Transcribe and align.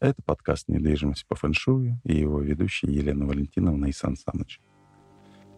Это 0.00 0.22
подкаст 0.24 0.68
«Недвижимость 0.68 1.26
по 1.26 1.34
фэншую» 1.34 2.00
и 2.04 2.16
его 2.16 2.40
ведущие 2.40 2.94
Елена 2.94 3.26
Валентиновна 3.26 3.86
и 3.86 3.92
Сан 3.92 4.16
Саныч. 4.16 4.60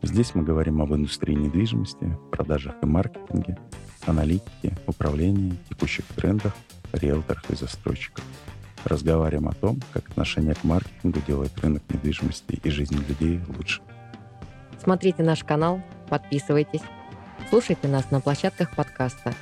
Здесь 0.00 0.34
мы 0.34 0.44
говорим 0.44 0.80
об 0.80 0.94
индустрии 0.94 1.34
недвижимости, 1.34 2.16
продажах 2.32 2.74
и 2.82 2.86
маркетинге, 2.86 3.58
аналитике, 4.06 4.78
управлении, 4.86 5.58
текущих 5.68 6.06
трендах, 6.16 6.56
риэлторах 6.94 7.50
и 7.50 7.54
застройщиках. 7.54 8.24
Разговариваем 8.84 9.46
о 9.46 9.52
том, 9.52 9.78
как 9.92 10.08
отношение 10.08 10.54
к 10.54 10.64
маркетингу 10.64 11.20
делает 11.26 11.58
рынок 11.58 11.82
недвижимости 11.90 12.58
и 12.62 12.70
жизнь 12.70 12.96
людей 12.96 13.42
лучше. 13.58 13.82
Смотрите 14.82 15.22
наш 15.22 15.44
канал, 15.44 15.82
подписывайтесь, 16.08 16.80
слушайте 17.50 17.88
нас 17.88 18.10
на 18.10 18.22
площадках 18.22 18.74
подкаста, 18.74 19.34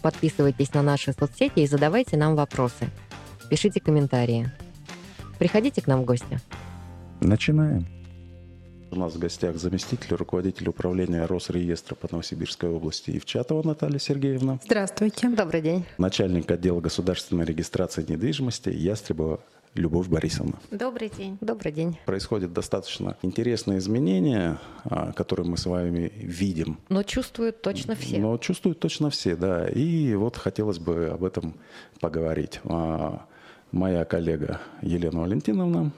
подписывайтесь 0.00 0.72
на 0.72 0.80
наши 0.80 1.12
соцсети 1.12 1.60
и 1.60 1.66
задавайте 1.66 2.16
нам 2.16 2.34
вопросы. 2.34 2.88
Пишите 3.48 3.80
комментарии. 3.80 4.50
Приходите 5.38 5.80
к 5.80 5.86
нам 5.86 6.02
в 6.02 6.04
гости. 6.04 6.38
Начинаем. 7.20 7.86
У 8.90 8.96
нас 8.96 9.14
в 9.14 9.18
гостях 9.18 9.56
заместитель 9.56 10.14
руководителя 10.16 10.70
управления 10.70 11.24
Росреестра 11.24 11.94
по 11.94 12.08
Новосибирской 12.10 12.68
области 12.70 13.10
Евчатова 13.10 13.66
Наталья 13.66 13.98
Сергеевна. 13.98 14.58
Здравствуйте. 14.64 15.28
Добрый 15.30 15.62
день. 15.62 15.84
Начальник 15.96 16.50
отдела 16.50 16.80
государственной 16.80 17.44
регистрации 17.44 18.04
недвижимости 18.06 18.68
Ястребова 18.70 19.40
Любовь 19.74 20.08
Борисовна. 20.08 20.58
Добрый 20.70 21.10
день. 21.10 21.38
Добрый 21.40 21.72
день. 21.72 21.98
Происходят 22.06 22.52
достаточно 22.52 23.16
интересные 23.22 23.78
изменения, 23.78 24.58
а, 24.84 25.12
которые 25.12 25.46
мы 25.46 25.56
с 25.56 25.66
вами 25.66 26.10
видим. 26.16 26.78
Но 26.88 27.02
чувствуют 27.02 27.62
точно 27.62 27.94
все. 27.94 28.18
Но 28.18 28.36
чувствуют 28.38 28.80
точно 28.80 29.10
все, 29.10 29.36
да. 29.36 29.68
И 29.68 30.14
вот 30.14 30.36
хотелось 30.36 30.78
бы 30.78 31.08
об 31.08 31.24
этом 31.24 31.54
поговорить. 32.00 32.60
Моя 33.72 34.04
коллега 34.04 34.60
Елена 34.80 35.20
Валентиновна 35.20 35.92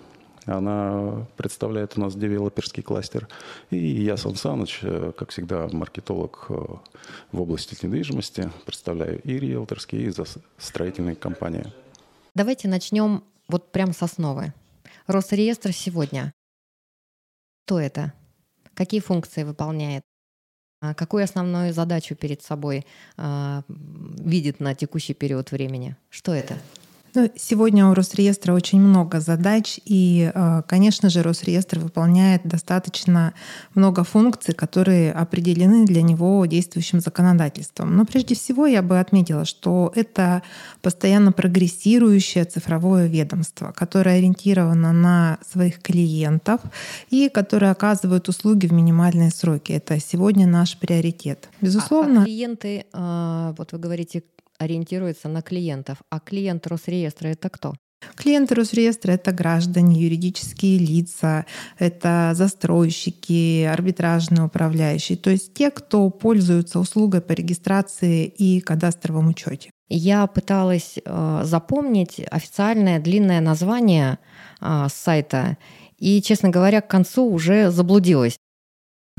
она 0.47 1.27
представляет 1.37 1.97
у 1.97 2.01
нас 2.01 2.17
девелоперский 2.17 2.83
кластер. 2.83 3.29
И 3.71 3.77
я, 3.77 4.17
Сан 4.17 4.35
Саныч, 4.35 4.81
э, 4.83 5.13
как 5.17 5.31
всегда, 5.31 5.69
маркетолог 5.71 6.47
э, 6.49 6.55
в 7.33 7.41
области 7.41 7.77
недвижимости. 7.85 8.51
Представляю 8.67 9.21
и 9.23 9.39
риэлторские, 9.39 10.09
и 10.09 10.13
строительные 10.59 11.15
компании. 11.15 11.73
Давайте 12.35 12.69
начнем 12.69 13.23
вот 13.49 13.71
прям 13.71 13.93
с 13.93 14.03
основы. 14.03 14.53
Росреестр 15.07 15.73
сегодня. 15.73 16.33
Что 17.67 17.79
это? 17.79 18.13
Какие 18.75 19.01
функции 19.01 19.45
выполняет? 19.45 20.03
А 20.81 20.95
какую 20.95 21.23
основную 21.23 21.73
задачу 21.75 22.17
перед 22.17 22.43
собой 22.43 22.87
э, 23.17 23.63
видит 23.69 24.59
на 24.59 24.75
текущий 24.75 25.15
период 25.15 25.53
времени? 25.53 25.97
Что 26.09 26.35
это? 26.35 26.57
Ну, 27.15 27.29
сегодня 27.37 27.87
у 27.89 27.95
Росреестра 27.95 28.55
очень 28.55 28.81
много 28.81 29.21
задач, 29.21 29.81
и, 29.85 30.31
э, 30.33 30.63
конечно 30.69 31.11
же, 31.11 31.23
Росреестр 31.23 31.81
выполняет 31.81 32.43
достаточно 32.45 33.35
много 33.75 34.05
функций, 34.05 34.55
которые 34.55 35.13
определены 35.13 35.87
для 35.87 36.03
него 36.03 36.47
действующим 36.47 37.01
законодательством. 37.01 37.97
Но 37.97 38.05
прежде 38.05 38.37
всего 38.37 38.67
я 38.67 38.83
бы 38.83 39.01
отметила, 39.01 39.45
что 39.45 39.93
это 39.97 40.43
постоянно 40.83 41.33
прогрессирующее 41.33 42.45
цифровое 42.45 43.09
ведомство, 43.09 43.73
которое 43.73 44.19
ориентировано 44.19 44.93
на 44.93 45.39
своих 45.51 45.81
клиентов 45.83 46.61
и 47.11 47.29
которое 47.29 47.73
оказывает 47.73 48.29
услуги 48.29 48.67
в 48.67 48.73
минимальные 48.73 49.31
сроки. 49.31 49.73
Это 49.73 49.99
сегодня 49.99 50.47
наш 50.47 50.77
приоритет. 50.77 51.49
Безусловно. 51.61 52.21
А, 52.21 52.23
а 52.23 52.27
клиенты, 52.27 52.85
э, 52.93 53.55
вот 53.59 53.73
вы 53.73 53.79
говорите, 53.79 54.23
ориентируется 54.61 55.29
на 55.29 55.43
клиентов. 55.43 55.99
А 56.11 56.21
клиент 56.21 56.67
Росреестра— 56.67 57.29
это 57.31 57.49
кто? 57.49 57.75
Клиенты 58.15 58.55
Росреестра— 58.55 59.13
это 59.15 59.33
граждане, 59.33 60.01
юридические 60.01 60.79
лица, 60.79 61.45
это 61.79 62.33
застройщики, 62.35 63.65
арбитражные 63.65 64.45
управляющие, 64.45 65.19
то 65.19 65.31
есть 65.31 65.53
те, 65.53 65.71
кто 65.71 66.09
пользуются 66.11 66.79
услугой 66.79 67.21
по 67.21 67.33
регистрации 67.33 68.27
и 68.27 68.61
кадастровом 68.61 69.29
учете. 69.29 69.71
Я 69.89 70.27
пыталась 70.27 70.99
э, 71.05 71.41
запомнить 71.45 72.21
официальное 72.31 73.01
длинное 73.01 73.41
название 73.41 74.19
э, 74.61 74.87
сайта, 74.93 75.59
и, 75.99 76.23
честно 76.23 76.49
говоря, 76.49 76.81
к 76.81 76.89
концу 76.89 77.27
уже 77.31 77.71
заблудилась. 77.71 78.39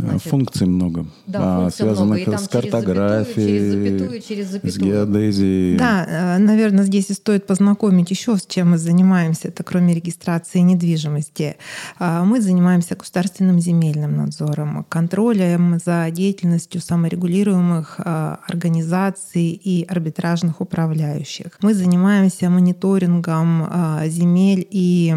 Значит, 0.10 0.30
функций 0.30 0.68
много, 0.68 1.06
да, 1.28 1.40
а, 1.42 1.62
функций 1.62 1.86
связанных 1.86 2.28
много. 2.28 2.44
с 2.44 2.48
картографией, 2.48 3.48
через 3.48 3.72
запятую, 3.72 4.22
через 4.22 4.48
запятую. 4.48 4.72
с 4.72 4.78
геодезией. 4.78 5.78
Да, 5.78 6.06
э, 6.08 6.38
наверное, 6.38 6.84
здесь 6.84 7.10
и 7.10 7.14
стоит 7.14 7.48
познакомить 7.48 8.12
еще, 8.12 8.38
с 8.38 8.46
чем 8.46 8.72
мы 8.72 8.78
занимаемся. 8.78 9.50
Это 9.50 9.64
кроме 9.64 9.94
регистрации 9.94 10.60
недвижимости. 10.60 11.58
А, 12.00 12.24
мы 12.24 12.42
занимаемся 12.42 12.96
государственным 12.96 13.60
земельным 13.60 14.18
надзором, 14.18 14.86
контролем 14.90 15.80
за 15.84 16.08
деятельностью 16.12 16.82
саморегулируемых 16.82 17.96
а, 18.00 18.40
организаций 18.48 19.50
и 19.50 19.86
арбитражных 19.88 20.62
управляющих. 20.62 21.58
Мы 21.62 21.74
занимаемся 21.74 22.50
мониторингом 22.50 23.68
а, 23.70 24.08
земель 24.08 24.68
и 24.70 25.16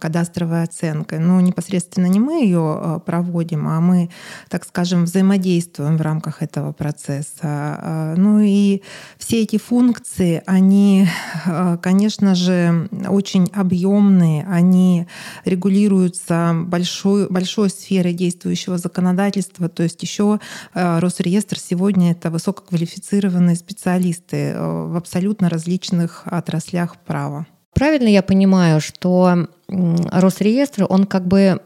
кадастровой 0.00 0.62
оценкой. 0.62 1.18
Но 1.18 1.40
непосредственно 1.40 2.06
не 2.06 2.20
мы 2.20 2.44
ее 2.44 3.00
проводим, 3.04 3.68
а 3.68 3.80
мы 3.80 4.10
так 4.48 4.64
скажем, 4.64 5.04
взаимодействуем 5.04 5.96
в 5.96 6.00
рамках 6.00 6.42
этого 6.42 6.72
процесса. 6.72 7.40
А, 7.42 8.14
ну 8.16 8.40
и 8.40 8.82
все 9.18 9.42
эти 9.42 9.58
функции, 9.58 10.42
они, 10.46 11.06
а, 11.46 11.76
конечно 11.78 12.34
же, 12.34 12.88
очень 13.08 13.48
объемные, 13.52 14.46
они 14.48 15.06
регулируются 15.44 16.52
большой, 16.54 17.28
большой 17.28 17.70
сферой 17.70 18.12
действующего 18.12 18.78
законодательства. 18.78 19.68
То 19.68 19.82
есть 19.82 20.02
еще 20.02 20.40
а, 20.74 21.00
Росреестр 21.00 21.58
сегодня 21.58 22.12
это 22.12 22.30
высококвалифицированные 22.30 23.56
специалисты 23.56 24.54
в 24.56 24.96
абсолютно 24.96 25.48
различных 25.48 26.22
отраслях 26.26 26.96
права. 26.96 27.46
Правильно 27.76 28.08
я 28.08 28.22
понимаю, 28.22 28.80
что 28.80 29.48
Росреестр, 29.68 30.86
он 30.88 31.04
как 31.04 31.26
бы 31.26 31.60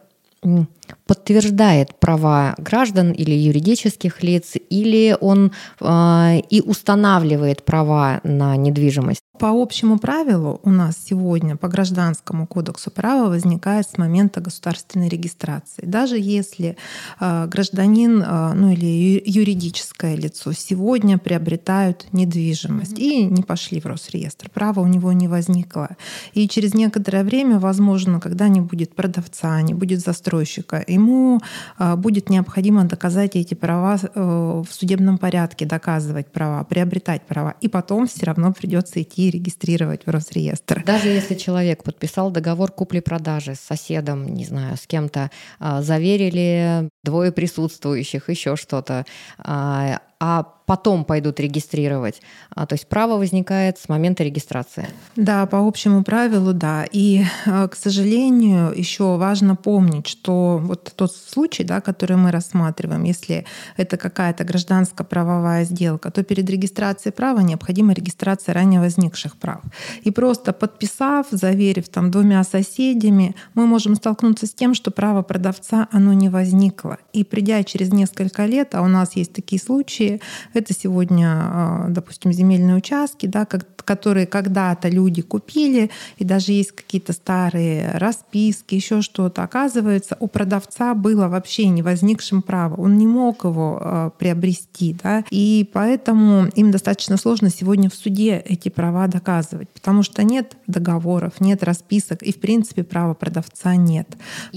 подтверждает 1.07 1.99
права 1.99 2.55
граждан 2.59 3.13
или 3.13 3.33
юридических 3.33 4.23
лиц, 4.23 4.55
или 4.71 5.17
он 5.21 5.53
э, 5.81 6.41
и 6.51 6.61
устанавливает 6.61 7.65
права 7.65 8.21
на 8.25 8.57
недвижимость. 8.57 9.21
По 9.41 9.49
общему 9.49 9.99
правилу 9.99 10.61
у 10.65 10.71
нас 10.71 10.99
сегодня 11.03 11.57
по 11.57 11.69
Гражданскому 11.69 12.47
кодексу 12.47 12.91
права 12.91 13.31
возникает 13.31 13.89
с 13.89 13.97
момента 13.97 14.43
государственной 14.43 15.09
регистрации. 15.09 15.83
Даже 15.87 16.19
если 16.19 16.77
э, 17.19 17.47
гражданин 17.47 18.23
э, 18.23 18.53
ну, 18.53 18.71
или 18.71 19.23
юридическое 19.25 20.15
лицо 20.15 20.53
сегодня 20.53 21.17
приобретают 21.17 22.07
недвижимость 22.13 22.93
mm-hmm. 22.93 23.03
и 23.03 23.25
не 23.25 23.43
пошли 23.43 23.81
в 23.81 23.87
Росреестр, 23.87 24.51
право 24.51 24.81
у 24.81 24.87
него 24.87 25.11
не 25.13 25.27
возникло. 25.27 25.97
И 26.35 26.47
через 26.47 26.75
некоторое 26.75 27.25
время, 27.25 27.59
возможно, 27.59 28.21
когда 28.21 28.49
не 28.49 28.61
будет 28.61 28.95
продавца, 28.95 29.63
не 29.63 29.73
будет 29.73 30.01
застройщика, 30.01 30.80
ему 30.87 31.41
э, 31.79 31.97
будет 31.97 32.31
необходимо 32.31 32.85
доказать 32.85 33.37
эти 33.37 33.55
права 33.55 33.99
э, 34.03 34.63
в 34.69 34.73
судебном 34.73 35.19
порядке, 35.19 35.67
доказывать 35.67 36.33
права, 36.33 36.65
приобретать 36.65 37.23
права. 37.23 37.55
И 37.61 37.69
потом 37.69 38.07
все 38.07 38.27
равно 38.27 38.53
придется 38.53 39.03
идти 39.03 39.31
регистрировать 39.31 40.07
в 40.07 40.11
Росреестр. 40.11 40.83
Даже 40.85 41.09
если 41.09 41.35
человек 41.35 41.83
подписал 41.83 42.31
договор 42.31 42.71
купли-продажи 42.73 43.55
с 43.55 43.61
соседом, 43.61 44.27
не 44.27 44.45
знаю, 44.45 44.77
с 44.77 44.87
кем-то, 44.87 45.31
а, 45.59 45.83
заверили 45.83 46.89
двое 47.03 47.33
присутствующих, 47.33 48.29
еще 48.29 48.57
что-то, 48.57 49.05
а, 49.39 50.01
а 50.21 50.45
потом 50.71 51.05
пойдут 51.05 51.41
регистрировать. 51.41 52.23
А, 52.55 52.65
то 52.65 52.75
есть 52.75 52.87
право 52.87 53.19
возникает 53.19 53.77
с 53.77 53.89
момента 53.89 54.23
регистрации. 54.23 54.87
Да, 55.17 55.47
по 55.47 55.59
общему 55.59 56.05
правилу, 56.05 56.53
да. 56.53 56.85
И, 56.93 57.25
э, 57.47 57.67
к 57.67 57.75
сожалению, 57.75 58.73
еще 58.79 59.17
важно 59.17 59.57
помнить, 59.57 60.07
что 60.07 60.61
вот 60.63 60.93
тот 60.95 61.13
случай, 61.13 61.65
да, 61.65 61.81
который 61.81 62.17
мы 62.17 62.31
рассматриваем, 62.31 63.03
если 63.03 63.45
это 63.77 63.97
какая-то 63.97 64.45
гражданско-правовая 64.45 65.65
сделка, 65.65 66.13
то 66.13 66.23
перед 66.23 66.49
регистрацией 66.49 67.13
права 67.13 67.41
необходима 67.41 67.93
регистрация 67.93 68.55
ранее 68.55 68.81
возникших 68.81 69.37
прав. 69.37 69.63
И 70.05 70.13
просто 70.13 70.53
подписав, 70.53 71.27
заверив 71.33 71.89
там 71.89 72.13
двумя 72.13 72.45
соседями, 72.45 73.35
мы 73.55 73.67
можем 73.67 73.97
столкнуться 73.97 74.47
с 74.47 74.55
тем, 74.55 74.75
что 74.75 74.93
право 74.93 75.23
продавца, 75.23 75.89
оно 75.91 76.13
не 76.13 76.29
возникло. 76.29 76.99
И 77.13 77.25
придя 77.25 77.65
через 77.65 77.93
несколько 77.93 78.47
лет, 78.47 78.77
а 78.77 78.83
у 78.83 78.89
нас 78.89 79.17
есть 79.17 79.33
такие 79.33 79.61
случаи, 79.61 80.21
Это 80.61 80.75
сегодня, 80.75 81.87
допустим, 81.89 82.33
земельные 82.33 82.77
участки, 82.77 83.27
да, 83.27 83.47
которые 83.47 84.27
когда-то 84.27 84.89
люди 84.89 85.23
купили, 85.23 85.91
и 86.19 86.25
даже 86.25 86.53
есть 86.53 86.73
какие-то 86.73 87.13
старые 87.13 87.93
расписки, 87.93 88.75
еще 88.75 89.01
что-то. 89.01 89.43
Оказывается, 89.43 90.17
у 90.21 90.27
продавца 90.27 90.95
было 90.95 91.29
вообще 91.29 91.69
не 91.69 91.83
возникшим 91.83 92.43
право. 92.43 92.81
Он 92.81 92.99
не 92.99 93.07
мог 93.07 93.45
его 93.45 94.13
приобрести. 94.19 94.97
Да? 95.03 95.25
И 95.31 95.69
поэтому 95.73 96.47
им 96.55 96.71
достаточно 96.71 97.17
сложно 97.17 97.51
сегодня 97.51 97.89
в 97.89 97.95
суде 97.95 98.37
эти 98.39 98.69
права 98.69 99.07
доказывать, 99.07 99.69
потому 99.71 100.03
что 100.03 100.23
нет 100.23 100.57
договоров, 100.67 101.41
нет 101.41 101.65
расписок, 101.65 102.23
и 102.23 102.33
в 102.33 102.41
принципе 102.41 102.85
права 102.85 103.15
продавца 103.15 103.77
нет. 103.77 104.09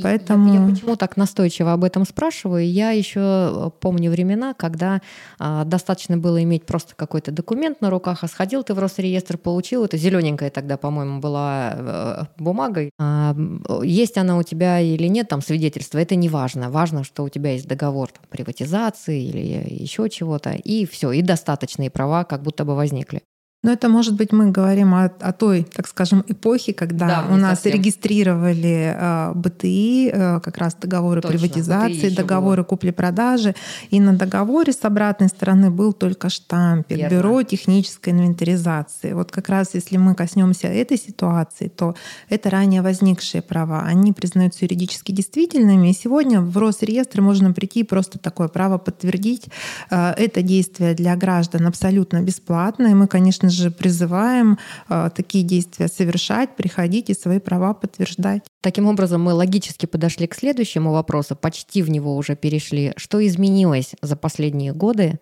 Поэтому... 0.02 0.54
Я, 0.54 0.62
я 0.62 0.70
почему 0.70 0.96
так 0.96 1.18
настойчиво 1.18 1.74
об 1.74 1.84
этом 1.84 2.06
спрашиваю? 2.06 2.70
Я 2.70 2.92
еще 2.92 3.20
э, 3.20 3.70
помню 3.80 4.12
времена, 4.12 4.54
когда 4.54 5.02
а, 5.40 5.64
достаточно 5.94 6.18
было 6.18 6.42
иметь 6.42 6.66
просто 6.66 6.96
какой-то 6.96 7.32
документ 7.32 7.82
на 7.82 7.90
руках, 7.90 8.24
а 8.24 8.28
сходил 8.28 8.64
ты 8.64 8.74
в 8.74 8.80
Росреестр, 8.80 9.38
получил, 9.38 9.86
это 9.86 9.96
зелененькая 9.96 10.50
тогда, 10.50 10.76
по-моему, 10.76 11.20
была 11.20 11.74
э, 11.76 12.24
бумагой. 12.38 12.90
А, 13.00 13.36
есть 13.84 14.18
она 14.18 14.38
у 14.38 14.44
тебя 14.44 14.80
или 14.80 15.08
нет, 15.08 15.28
там 15.28 15.42
свидетельство, 15.42 16.00
это 16.00 16.16
не 16.16 16.30
важно. 16.30 16.72
Важно, 16.72 17.04
что 17.04 17.24
у 17.24 17.30
тебя 17.30 17.52
есть 17.52 17.68
договор 17.68 18.10
там, 18.10 18.24
приватизации 18.30 19.24
или 19.24 19.84
еще 19.84 20.10
чего-то, 20.10 20.54
и 20.54 20.86
все, 20.86 21.12
и 21.12 21.22
достаточные 21.22 21.92
права 21.92 22.24
как 22.24 22.42
будто 22.42 22.66
бы 22.66 22.76
возникли. 22.76 23.22
Но 23.64 23.72
это, 23.72 23.88
может 23.88 24.16
быть, 24.16 24.34
мы 24.34 24.52
говорим 24.52 24.94
о, 24.94 25.06
о 25.06 25.32
той, 25.32 25.64
так 25.64 25.88
скажем, 25.88 26.26
эпохе, 26.28 26.74
когда 26.74 27.08
да, 27.08 27.34
у 27.34 27.38
нас 27.38 27.62
совсем. 27.62 27.80
регистрировали 27.80 28.94
э, 28.94 29.32
БТИ, 29.36 30.10
э, 30.14 30.40
как 30.42 30.58
раз 30.58 30.76
договоры 30.76 31.22
Точно, 31.22 31.38
приватизации, 31.38 32.10
договоры 32.10 32.66
купли-продажи. 32.66 33.56
И 33.90 34.02
на 34.02 34.14
договоре 34.18 34.74
с 34.74 34.84
обратной 34.84 35.30
стороны 35.30 35.72
был 35.72 35.94
только 35.94 36.30
штампик, 36.30 36.98
Верно. 36.98 37.16
бюро 37.16 37.44
технической 37.44 38.12
инвентаризации. 38.12 39.14
Вот 39.14 39.32
как 39.32 39.48
раз 39.48 39.70
если 39.76 39.96
мы 39.96 40.14
коснемся 40.14 40.68
этой 40.68 40.98
ситуации, 40.98 41.70
то 41.70 41.96
это 42.28 42.50
ранее 42.50 42.82
возникшие 42.82 43.42
права. 43.42 43.84
Они 43.84 44.12
признаются 44.12 44.66
юридически 44.66 45.14
действительными. 45.14 45.92
И 45.92 45.94
сегодня 45.94 46.42
в 46.42 46.58
Росреестр 46.58 47.22
можно 47.22 47.54
прийти 47.54 47.80
и 47.80 47.84
просто 47.84 48.20
такое 48.20 48.50
право 48.50 48.78
подтвердить. 48.78 49.46
Э, 49.90 50.12
это 50.18 50.42
действие 50.42 50.96
для 50.96 51.16
граждан 51.16 51.66
абсолютно 51.66 52.22
бесплатное. 52.22 52.94
Мы, 52.94 53.08
конечно 53.08 53.53
же, 53.54 53.72
призываем 53.72 54.58
э, 54.90 55.10
такие 55.16 55.44
действия 55.44 55.88
совершать, 55.88 56.56
приходить 56.56 57.10
и 57.10 57.14
свои 57.14 57.40
права 57.40 57.74
подтверждать. 57.74 58.44
Таким 58.62 58.88
образом, 58.88 59.22
мы 59.22 59.34
логически 59.34 59.86
подошли 59.86 60.28
к 60.28 60.36
следующему 60.36 60.92
вопросу, 60.92 61.36
почти 61.36 61.82
в 61.82 61.90
него 61.90 62.16
уже 62.16 62.36
перешли. 62.36 62.94
Что 62.98 63.26
изменилось 63.26 63.94
за 64.02 64.16
последние 64.16 64.74
годы 64.74 65.20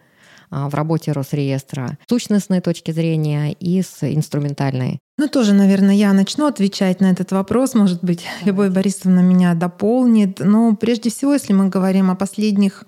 а, 0.50 0.70
в 0.70 0.76
работе 0.76 1.12
Росреестра 1.12 1.98
с 2.06 2.10
сущностной 2.10 2.62
точки 2.62 2.92
зрения 2.92 3.54
и 3.54 3.82
с 3.82 4.04
инструментальной? 4.04 5.00
Ну, 5.18 5.28
тоже, 5.28 5.54
наверное, 5.54 5.94
я 5.94 6.14
начну 6.14 6.48
отвечать 6.48 7.02
на 7.02 7.12
этот 7.12 7.32
вопрос. 7.32 7.76
Может 7.76 8.04
быть, 8.04 8.26
Любовь 8.46 8.72
Борисовна 8.72 9.20
меня 9.20 9.54
дополнит. 9.54 10.40
Но 10.40 10.76
прежде 10.76 11.10
всего, 11.10 11.34
если 11.34 11.54
мы 11.54 11.68
говорим 11.68 12.10
о 12.10 12.16
последних 12.16 12.86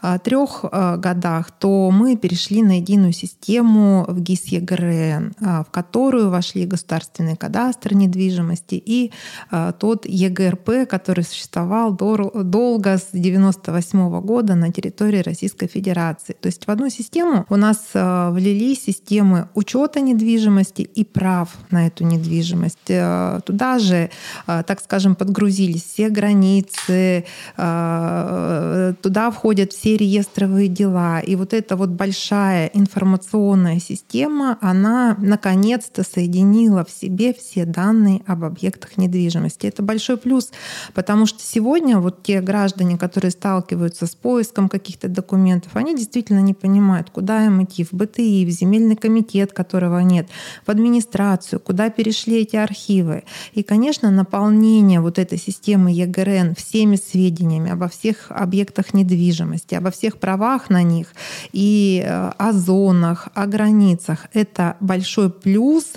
а, 0.00 0.18
трех 0.18 0.64
а, 0.70 0.96
годах, 0.96 1.50
то 1.50 1.90
мы 1.90 2.16
перешли 2.16 2.62
на 2.62 2.76
единую 2.76 3.12
систему 3.12 4.04
в 4.06 4.20
ГИС 4.20 4.44
ЕГРН, 4.48 5.34
а, 5.40 5.64
в 5.64 5.70
которую 5.70 6.30
вошли 6.30 6.66
государственный 6.66 7.36
кадастр 7.36 7.94
недвижимости 7.94 8.74
и 8.74 9.10
а, 9.50 9.72
тот 9.72 10.04
ЕГРП, 10.06 10.86
который 10.88 11.24
существовал 11.24 11.96
дор- 11.96 12.44
долго 12.44 12.98
с 12.98 13.08
1998 13.08 14.20
года 14.20 14.54
на 14.54 14.70
территории 14.70 15.22
Российской 15.22 15.66
Федерации. 15.66 16.36
То 16.38 16.46
есть 16.46 16.66
в 16.66 16.70
одну 16.70 16.90
систему 16.90 17.46
у 17.48 17.56
нас 17.56 17.78
а, 17.94 18.30
влились 18.30 18.84
системы 18.84 19.48
учета 19.54 20.00
недвижимости 20.00 20.82
и 20.82 21.04
прав 21.04 21.56
на 21.72 21.86
эту 21.86 22.04
недвижимость. 22.04 22.78
Э, 22.88 23.40
туда 23.44 23.78
же, 23.78 24.10
э, 24.46 24.62
так 24.66 24.80
скажем, 24.80 25.14
подгрузились 25.14 25.84
все 25.84 26.08
границы, 26.08 27.24
э, 27.56 28.94
туда 29.00 29.30
входят 29.30 29.72
все 29.72 29.96
реестровые 29.96 30.68
дела. 30.68 31.20
И 31.20 31.36
вот 31.36 31.52
эта 31.52 31.76
вот 31.76 31.90
большая 31.90 32.66
информационная 32.74 33.80
система, 33.80 34.58
она 34.60 35.16
наконец-то 35.18 36.04
соединила 36.04 36.84
в 36.84 36.90
себе 36.90 37.32
все 37.34 37.64
данные 37.64 38.22
об 38.26 38.44
объектах 38.44 38.96
недвижимости. 38.96 39.66
Это 39.66 39.82
большой 39.82 40.16
плюс, 40.16 40.50
потому 40.94 41.26
что 41.26 41.40
сегодня 41.42 41.98
вот 41.98 42.22
те 42.22 42.40
граждане, 42.40 42.98
которые 42.98 43.30
сталкиваются 43.30 44.06
с 44.06 44.14
поиском 44.14 44.68
каких-то 44.68 45.08
документов, 45.08 45.74
они 45.74 45.96
действительно 45.96 46.40
не 46.40 46.54
понимают, 46.54 47.10
куда 47.10 47.44
им 47.46 47.62
идти, 47.64 47.84
в 47.84 47.92
БТИ, 47.92 48.44
в 48.44 48.50
земельный 48.50 48.96
комитет, 48.96 49.52
которого 49.52 50.00
нет, 50.00 50.28
в 50.66 50.70
администрацию, 50.70 51.60
куда 51.62 51.90
перешли 51.90 52.42
эти 52.42 52.56
архивы. 52.56 53.24
И, 53.52 53.62
конечно, 53.62 54.10
наполнение 54.10 55.00
вот 55.00 55.18
этой 55.18 55.38
системы 55.38 55.90
ЕГРН 55.92 56.54
всеми 56.54 56.96
сведениями 56.96 57.70
обо 57.70 57.88
всех 57.88 58.26
объектах 58.30 58.94
недвижимости, 58.94 59.74
обо 59.74 59.90
всех 59.90 60.18
правах 60.18 60.70
на 60.70 60.82
них 60.82 61.08
и 61.52 62.02
э, 62.04 62.32
о 62.36 62.52
зонах, 62.52 63.28
о 63.34 63.46
границах— 63.46 64.26
это 64.32 64.76
большой 64.80 65.30
плюс, 65.30 65.92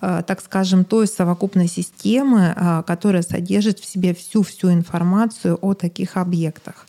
э, 0.00 0.22
так 0.26 0.40
скажем, 0.40 0.84
той 0.84 1.06
совокупной 1.06 1.68
системы, 1.68 2.54
э, 2.56 2.82
которая 2.86 3.22
содержит 3.22 3.78
в 3.78 3.84
себе 3.84 4.14
всю-всю 4.14 4.72
информацию 4.72 5.58
о 5.60 5.74
таких 5.74 6.16
объектах. 6.16 6.86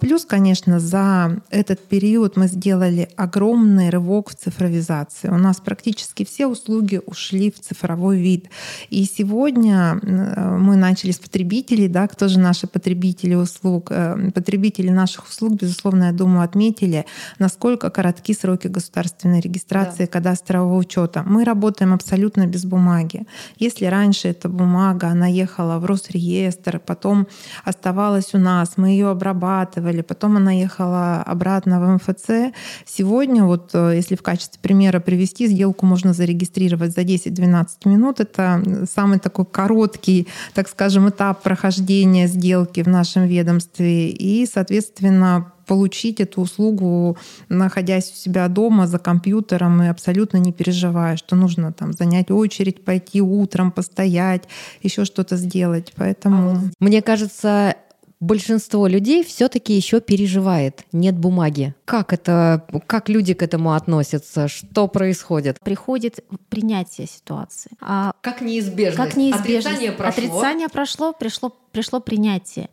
Плюс, 0.00 0.24
конечно, 0.24 0.80
за 0.80 1.40
этот 1.50 1.80
период 1.88 2.36
мы 2.36 2.46
сделали 2.48 3.08
огромный 3.16 3.90
рывок 3.90 4.30
в 4.30 4.34
цифровизации. 4.34 5.28
У 5.28 5.38
нас 5.38 5.60
практически 5.60 6.24
все 6.24 6.46
услуги 6.46 7.00
ушли 7.06 7.50
в 7.56 7.60
цифровой 7.60 8.20
вид. 8.20 8.48
И 8.90 9.04
сегодня 9.04 9.98
э, 10.02 10.56
мы 10.58 10.76
начали 10.76 11.10
с 11.10 11.18
потребителей, 11.18 11.88
да, 11.88 12.06
кто 12.08 12.28
же 12.28 12.38
наши 12.38 12.66
потребители 12.66 13.34
услуг. 13.34 13.88
Э, 13.90 14.30
потребители 14.34 14.90
наших 14.90 15.28
услуг, 15.28 15.54
безусловно, 15.54 16.04
я 16.04 16.12
думаю, 16.12 16.42
отметили, 16.42 17.06
насколько 17.38 17.90
коротки 17.90 18.32
сроки 18.32 18.68
государственной 18.68 19.40
регистрации 19.40 20.04
да. 20.04 20.12
кадастрового 20.12 20.76
учета. 20.76 21.22
Мы 21.26 21.44
работаем 21.44 21.92
абсолютно 21.92 22.46
без 22.46 22.64
бумаги. 22.64 23.26
Если 23.58 23.86
раньше 23.86 24.28
эта 24.28 24.48
бумага, 24.48 25.08
она 25.08 25.26
ехала 25.26 25.78
в 25.78 25.84
Росреестр, 25.86 26.78
потом 26.78 27.26
оставалась 27.64 28.34
у 28.34 28.38
нас, 28.38 28.74
мы 28.76 28.90
ее 28.90 29.08
обрабатывали, 29.08 30.02
потом 30.02 30.36
она 30.36 30.52
ехала 30.52 31.22
обратно 31.22 31.80
в 31.80 31.94
МФЦ. 31.94 32.54
Сегодня, 32.84 33.44
вот 33.44 33.70
э, 33.74 33.92
если 33.96 34.16
в 34.16 34.22
качестве 34.22 34.60
примера 34.60 35.00
привести, 35.00 35.46
сделку 35.46 35.86
можно 35.86 36.12
зарегистрировать 36.12 36.92
за 36.92 37.04
10-12 37.36 37.66
15 37.66 37.86
минут. 37.86 38.20
Это 38.20 38.62
самый 38.90 39.18
такой 39.18 39.44
короткий, 39.44 40.28
так 40.54 40.68
скажем, 40.68 41.08
этап 41.08 41.42
прохождения 41.42 42.26
сделки 42.26 42.82
в 42.82 42.88
нашем 42.88 43.26
ведомстве. 43.26 44.10
И, 44.10 44.46
соответственно, 44.46 45.52
получить 45.66 46.20
эту 46.20 46.42
услугу, 46.42 47.16
находясь 47.48 48.12
у 48.12 48.14
себя 48.14 48.46
дома 48.48 48.86
за 48.86 48.98
компьютером 48.98 49.82
и 49.82 49.88
абсолютно 49.88 50.36
не 50.36 50.52
переживая, 50.52 51.16
что 51.16 51.34
нужно 51.34 51.72
там 51.72 51.92
занять 51.92 52.30
очередь, 52.30 52.84
пойти 52.84 53.20
утром, 53.20 53.72
постоять, 53.72 54.44
еще 54.82 55.04
что-то 55.04 55.36
сделать. 55.36 55.92
Поэтому... 55.96 56.70
Мне 56.78 57.02
кажется, 57.02 57.74
большинство 58.20 58.86
людей 58.86 59.24
все-таки 59.24 59.74
еще 59.74 60.00
переживает, 60.00 60.84
нет 60.92 61.16
бумаги. 61.16 61.74
Как 61.84 62.12
это, 62.12 62.66
как 62.86 63.08
люди 63.08 63.34
к 63.34 63.42
этому 63.42 63.74
относятся, 63.74 64.48
что 64.48 64.88
происходит? 64.88 65.60
Приходит 65.60 66.24
принятие 66.48 67.06
ситуации. 67.06 67.70
А 67.80 68.12
как 68.20 68.40
неизбежность. 68.40 68.96
Как 68.96 69.16
неизбежность. 69.16 69.66
Отрицание 69.66 69.92
прошло. 69.92 70.24
Отрицание 70.24 70.68
прошло, 70.68 71.12
пришло, 71.12 71.56
пришло 71.72 72.00
принятие. 72.00 72.70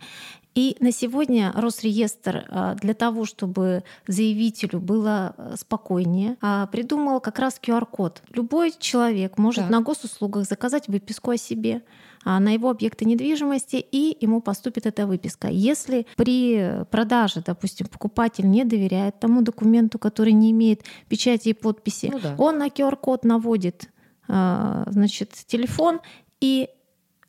И 0.56 0.78
на 0.80 0.92
сегодня 0.92 1.52
Росреестр 1.56 2.46
а, 2.50 2.76
для 2.76 2.94
того, 2.94 3.26
чтобы 3.26 3.84
заявителю 4.08 4.80
было 4.80 5.34
а, 5.36 5.56
спокойнее, 5.58 6.38
а, 6.42 6.68
придумал 6.68 7.20
как 7.22 7.40
раз 7.40 7.60
QR-код. 7.62 8.22
Любой 8.34 8.72
человек 8.78 9.40
может 9.40 9.64
так. 9.64 9.72
на 9.72 9.82
госуслугах 9.82 10.46
заказать 10.46 10.88
выписку 10.88 11.32
о 11.32 11.38
себе, 11.38 11.82
на 12.26 12.52
его 12.52 12.70
объекты 12.70 13.06
недвижимости, 13.06 13.76
и 13.76 14.18
ему 14.22 14.42
поступит 14.42 14.86
эта 14.86 15.08
выписка. 15.08 15.48
Если 15.48 16.06
при 16.16 16.84
продаже, 16.92 17.44
допустим, 17.46 17.88
покупатель 17.88 18.50
не 18.50 18.64
доверяет 18.64 19.20
тому 19.20 19.42
документу, 19.42 20.00
который 20.00 20.34
не 20.34 20.52
имеет 20.52 20.84
печати 21.10 21.50
и 21.50 21.54
подписи, 21.54 22.10
ну 22.12 22.20
да. 22.20 22.36
он 22.38 22.58
на 22.58 22.68
QR-код 22.68 23.26
наводит 23.26 23.90
значит, 24.28 25.32
телефон, 25.48 26.00
и 26.40 26.70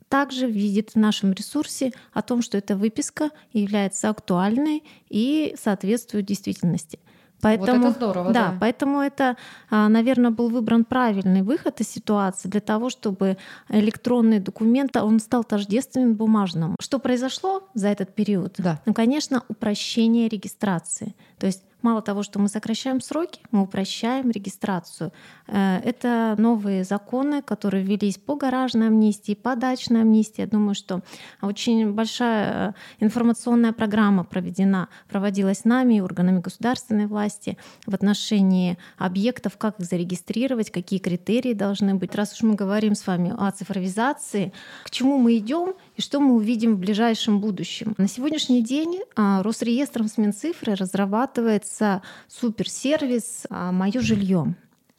также 0.07 0.47
видит 0.47 0.91
в 0.91 0.95
нашем 0.95 1.33
ресурсе 1.33 1.91
о 2.13 2.21
том, 2.21 2.41
что 2.41 2.57
эта 2.57 2.75
выписка 2.75 3.31
является 3.51 4.09
актуальной 4.09 4.83
и 5.09 5.55
соответствует 5.61 6.25
действительности. 6.25 6.99
Поэтому, 7.41 7.79
вот 7.79 7.89
это 7.89 7.91
здорово, 7.91 8.31
да, 8.31 8.51
да. 8.51 8.57
Поэтому 8.59 9.01
это, 9.01 9.37
а, 9.69 9.89
наверное, 9.89 10.31
был 10.31 10.49
выбран 10.49 10.85
правильный 10.85 11.41
выход 11.41 11.81
из 11.81 11.89
ситуации 11.89 12.47
для 12.49 12.61
того, 12.61 12.89
чтобы 12.89 13.37
электронный 13.69 14.39
документ 14.39 14.95
он 14.97 15.19
стал 15.19 15.43
тождественным 15.43 16.15
бумажным. 16.15 16.75
Что 16.81 16.99
произошло 16.99 17.63
за 17.73 17.89
этот 17.89 18.15
период? 18.15 18.55
Да. 18.57 18.81
Ну, 18.85 18.93
конечно, 18.93 19.43
упрощение 19.47 20.27
регистрации. 20.27 21.15
То 21.37 21.45
есть 21.45 21.63
Мало 21.85 22.01
того, 22.01 22.23
что 22.23 22.39
мы 22.39 22.47
сокращаем 22.47 22.99
сроки, 22.99 23.41
мы 23.51 23.61
упрощаем 23.61 24.31
регистрацию. 24.31 25.11
Э, 25.45 25.77
это 25.83 26.33
новые 26.39 26.83
законы, 26.83 27.43
которые 27.43 27.83
ввелись 27.83 28.17
по 28.17 28.35
гаражной 28.35 28.87
амнистии, 28.87 29.35
по 29.35 29.55
дачной 29.55 30.01
амнистии. 30.01 30.41
Я 30.41 30.47
думаю, 30.47 30.73
что 30.73 31.01
очень 31.43 31.93
большая 31.93 32.69
э, 32.69 33.05
информационная 33.05 33.71
программа 33.71 34.23
проведена, 34.23 34.89
проводилась 35.07 35.63
нами 35.63 35.97
и 35.97 36.01
органами 36.01 36.39
государственной 36.39 37.05
власти 37.05 37.55
в 37.85 37.93
отношении 37.93 38.79
объектов, 38.97 39.55
как 39.59 39.79
их 39.79 39.85
зарегистрировать, 39.85 40.71
какие 40.71 40.97
критерии 40.97 41.53
должны 41.53 41.93
быть. 41.93 42.15
Раз 42.15 42.33
уж 42.33 42.41
мы 42.41 42.55
говорим 42.55 42.95
с 42.95 43.05
вами 43.05 43.31
о 43.37 43.51
цифровизации, 43.51 44.53
к 44.85 44.89
чему 44.89 45.19
мы 45.19 45.37
идем 45.37 45.75
и 45.95 46.01
что 46.01 46.19
мы 46.19 46.35
увидим 46.35 46.75
в 46.75 46.79
ближайшем 46.79 47.39
будущем. 47.39 47.95
На 47.97 48.07
сегодняшний 48.07 48.61
день 48.61 49.01
а, 49.15 49.41
Росреестром 49.43 50.07
с 50.07 50.17
Минцифры 50.17 50.75
разрабатывается 50.75 52.01
суперсервис 52.27 53.45
а, 53.49 53.71
«Мое 53.71 54.01
жилье». 54.01 54.55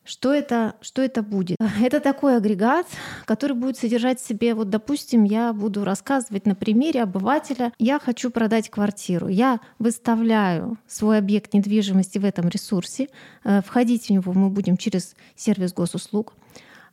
Что 0.07 0.33
это, 0.33 0.77
что 0.81 1.03
это 1.03 1.21
будет? 1.21 1.57
Это 1.83 1.99
такой 1.99 2.37
агрегат, 2.37 2.87
который 3.25 3.57
будет 3.57 3.77
содержать 3.77 4.21
в 4.21 4.27
себе, 4.27 4.55
вот, 4.55 4.71
допустим, 4.71 5.25
я 5.25 5.53
буду 5.53 5.85
рассказывать 5.85 6.47
на 6.47 6.55
примере 6.55 7.03
обывателя, 7.03 7.73
я 7.81 7.99
хочу 7.99 8.31
продать 8.31 8.71
квартиру, 8.71 9.27
я 9.27 9.59
выставляю 9.81 10.79
свой 10.87 11.19
объект 11.19 11.55
недвижимости 11.55 12.19
в 12.19 12.25
этом 12.25 12.49
ресурсе, 12.49 13.09
э, 13.43 13.63
входить 13.63 14.07
в 14.07 14.11
него 14.11 14.33
мы 14.33 14.49
будем 14.49 14.77
через 14.77 15.17
сервис 15.35 15.73
госуслуг, 15.73 16.35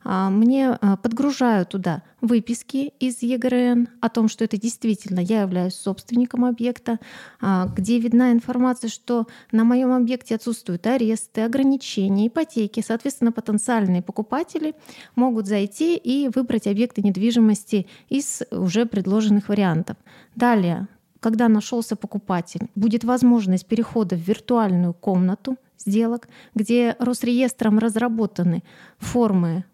мне 0.04 0.78
а, 0.80 0.96
подгружаю 0.96 1.64
туда 1.66 2.02
выписки 2.20 2.92
из 3.00 3.22
ЕГРН 3.22 3.88
о 4.00 4.08
том, 4.08 4.28
что 4.28 4.44
это 4.44 4.58
действительно 4.58 5.20
я 5.20 5.42
являюсь 5.42 5.74
собственником 5.74 6.44
объекта, 6.44 6.98
а, 7.40 7.66
где 7.66 7.98
видна 7.98 8.32
информация, 8.32 8.88
что 8.88 9.26
на 9.50 9.64
моем 9.64 9.92
объекте 9.92 10.34
отсутствуют 10.34 10.86
аресты, 10.86 11.40
ограничения, 11.40 12.28
ипотеки. 12.28 12.84
Соответственно, 12.86 13.32
потенциальные 13.32 14.02
покупатели 14.02 14.74
могут 15.16 15.46
зайти 15.46 15.96
и 15.96 16.28
выбрать 16.28 16.66
объекты 16.66 17.02
недвижимости 17.02 17.86
из 18.08 18.42
уже 18.50 18.86
предложенных 18.86 19.48
вариантов. 19.48 19.96
Далее, 20.36 20.88
когда 21.20 21.48
нашелся 21.48 21.96
покупатель, 21.96 22.68
будет 22.74 23.04
возможность 23.04 23.66
перехода 23.66 24.16
в 24.16 24.20
виртуальную 24.20 24.92
комнату 24.92 25.56
сделок, 25.78 26.28
где 26.54 26.96
Росреестром 26.98 27.78
разработаны 27.78 28.62
формы 28.98 29.64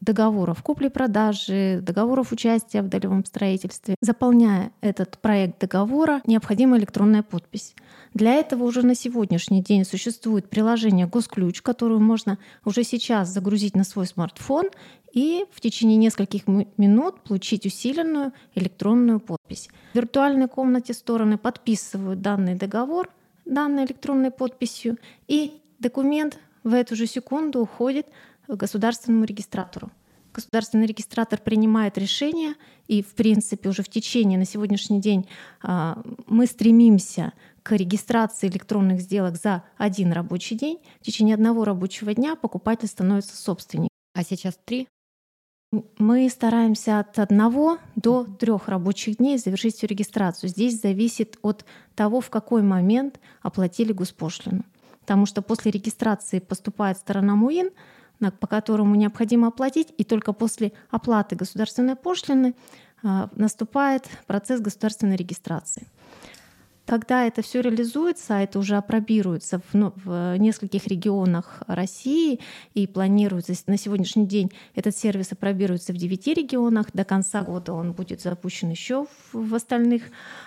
договоров 0.00 0.62
купли-продажи, 0.62 1.80
договоров 1.82 2.32
участия 2.32 2.82
в 2.82 2.88
долевом 2.88 3.24
строительстве. 3.24 3.96
Заполняя 4.00 4.72
этот 4.80 5.18
проект 5.18 5.60
договора, 5.60 6.22
необходима 6.26 6.78
электронная 6.78 7.22
подпись. 7.22 7.74
Для 8.14 8.34
этого 8.34 8.64
уже 8.64 8.84
на 8.84 8.94
сегодняшний 8.94 9.62
день 9.62 9.84
существует 9.84 10.48
приложение 10.48 11.06
«Госключ», 11.06 11.60
которое 11.60 12.00
можно 12.00 12.38
уже 12.64 12.82
сейчас 12.82 13.28
загрузить 13.28 13.76
на 13.76 13.84
свой 13.84 14.06
смартфон 14.06 14.70
и 15.12 15.44
в 15.52 15.60
течение 15.60 15.98
нескольких 15.98 16.46
минут 16.46 17.20
получить 17.20 17.66
усиленную 17.66 18.32
электронную 18.54 19.20
подпись. 19.20 19.68
В 19.92 19.96
виртуальной 19.96 20.48
комнате 20.48 20.94
стороны 20.94 21.36
подписывают 21.36 22.22
данный 22.22 22.54
договор 22.54 23.10
данной 23.50 23.84
электронной 23.84 24.30
подписью, 24.30 24.96
и 25.28 25.60
документ 25.78 26.38
в 26.62 26.72
эту 26.72 26.96
же 26.96 27.06
секунду 27.06 27.60
уходит 27.60 28.06
государственному 28.56 29.24
регистратору. 29.24 29.90
Государственный 30.32 30.86
регистратор 30.86 31.40
принимает 31.40 31.98
решение, 31.98 32.54
и, 32.86 33.02
в 33.02 33.14
принципе, 33.14 33.68
уже 33.68 33.82
в 33.82 33.88
течение 33.88 34.38
на 34.38 34.44
сегодняшний 34.44 35.00
день 35.00 35.28
а, 35.62 36.02
мы 36.26 36.46
стремимся 36.46 37.32
к 37.62 37.72
регистрации 37.72 38.48
электронных 38.48 39.00
сделок 39.00 39.36
за 39.36 39.64
один 39.76 40.12
рабочий 40.12 40.56
день. 40.56 40.78
В 41.00 41.04
течение 41.04 41.34
одного 41.34 41.64
рабочего 41.64 42.14
дня 42.14 42.36
покупатель 42.36 42.88
становится 42.88 43.36
собственником. 43.36 43.90
А 44.14 44.22
сейчас 44.22 44.58
три? 44.64 44.88
Мы 45.98 46.28
стараемся 46.28 46.98
от 46.98 47.18
одного 47.18 47.78
до 47.94 48.24
трех 48.24 48.68
рабочих 48.68 49.18
дней 49.18 49.38
завершить 49.38 49.76
всю 49.76 49.86
регистрацию. 49.86 50.50
Здесь 50.50 50.80
зависит 50.80 51.38
от 51.42 51.64
того, 51.94 52.20
в 52.20 52.28
какой 52.30 52.62
момент 52.62 53.20
оплатили 53.40 53.92
госпошлину. 53.92 54.64
Потому 55.00 55.26
что 55.26 55.42
после 55.42 55.70
регистрации 55.70 56.40
поступает 56.40 56.98
сторона 56.98 57.36
МУИН, 57.36 57.70
по 58.40 58.46
которому 58.46 58.94
необходимо 58.94 59.48
оплатить, 59.48 59.92
и 59.96 60.04
только 60.04 60.32
после 60.32 60.72
оплаты 60.90 61.36
государственной 61.36 61.96
пошлины 61.96 62.54
а, 63.02 63.30
наступает 63.34 64.08
процесс 64.26 64.60
государственной 64.60 65.16
регистрации. 65.16 65.86
Когда 66.90 67.24
это 67.24 67.40
все 67.40 67.60
реализуется, 67.60 68.38
а 68.38 68.40
это 68.40 68.58
уже 68.58 68.74
опробируется 68.74 69.60
в, 69.60 69.74
ну, 69.74 69.92
в 70.04 70.36
нескольких 70.38 70.88
регионах 70.88 71.62
России 71.68 72.40
и 72.74 72.88
планируется 72.88 73.54
на 73.68 73.78
сегодняшний 73.78 74.26
день 74.26 74.50
этот 74.74 74.96
сервис 74.96 75.30
опробируется 75.30 75.92
в 75.92 75.96
9 75.96 76.26
регионах. 76.26 76.88
До 76.92 77.04
конца 77.04 77.42
года 77.42 77.74
он 77.74 77.92
будет 77.92 78.22
запущен 78.22 78.70
еще 78.70 79.06
в, 79.32 79.50
в 79.50 79.54
остальных 79.54 80.02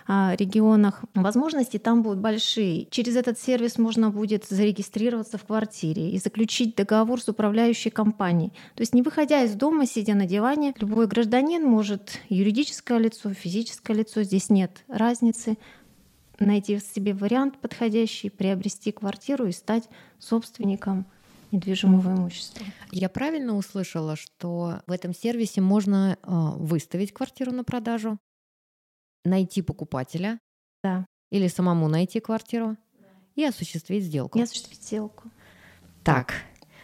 а, 0.05 0.35
регионах. 0.37 1.05
Возможности 1.13 1.77
там 1.79 2.03
будут 2.03 2.19
большие. 2.19 2.87
Через 2.91 3.15
этот 3.15 3.39
сервис 3.39 3.77
можно 3.77 4.09
будет 4.09 4.43
зарегистрироваться 4.43 5.37
в 5.37 5.45
квартире 5.45 6.11
и 6.11 6.17
заключить 6.17 6.75
договор 6.75 7.21
с 7.21 7.29
управляющей 7.29 7.89
компанией. 7.89 8.51
То 8.75 8.81
есть 8.81 8.93
не 8.93 9.01
выходя 9.01 9.43
из 9.43 9.53
дома, 9.53 9.85
сидя 9.85 10.13
на 10.13 10.25
диване, 10.25 10.73
любой 10.77 11.07
гражданин 11.07 11.63
может 11.63 12.19
юридическое 12.27 12.97
лицо, 12.97 13.33
физическое 13.33 13.93
лицо, 13.93 14.23
здесь 14.23 14.49
нет 14.49 14.83
разницы, 14.89 15.55
найти 16.39 16.79
себе 16.79 17.13
вариант 17.13 17.59
подходящий, 17.59 18.29
приобрести 18.29 18.91
квартиру 18.91 19.47
и 19.47 19.51
стать 19.51 19.89
собственником 20.19 21.05
недвижимого 21.51 22.13
имущества. 22.13 22.65
Я 22.91 23.09
правильно 23.09 23.55
услышала, 23.55 24.15
что 24.15 24.81
в 24.87 24.91
этом 24.91 25.13
сервисе 25.13 25.61
можно 25.61 26.17
э, 26.21 26.27
выставить 26.57 27.13
квартиру 27.13 27.51
на 27.51 27.63
продажу, 27.63 28.17
найти 29.23 29.61
покупателя, 29.61 30.39
да. 30.83 31.05
или 31.31 31.47
самому 31.47 31.87
найти 31.87 32.19
квартиру 32.19 32.75
и 33.35 33.43
осуществить 33.43 34.03
сделку. 34.03 34.39
И 34.39 34.41
осуществить 34.41 34.83
сделку. 34.83 35.29
Так, 36.03 36.33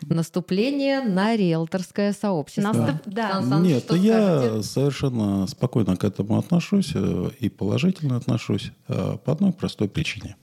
Наступление 0.02 1.02
на 1.02 1.36
риэлторское 1.36 2.14
сообщество. 2.14 2.74
Наступ... 2.74 3.02
Да. 3.06 3.42
Сан 3.42 3.64
Нет, 3.64 3.84
что 3.84 3.96
я 3.96 4.40
скажете? 4.40 4.64
совершенно 4.64 5.48
спокойно 5.48 5.96
к 5.96 6.04
этому 6.04 6.38
отношусь 6.38 6.92
э, 6.94 7.30
и 7.40 7.50
положительно 7.50 8.16
отношусь 8.16 8.72
э, 8.88 9.18
по 9.24 9.34
одной 9.34 9.52
простой 9.52 9.90
причине. 9.90 10.36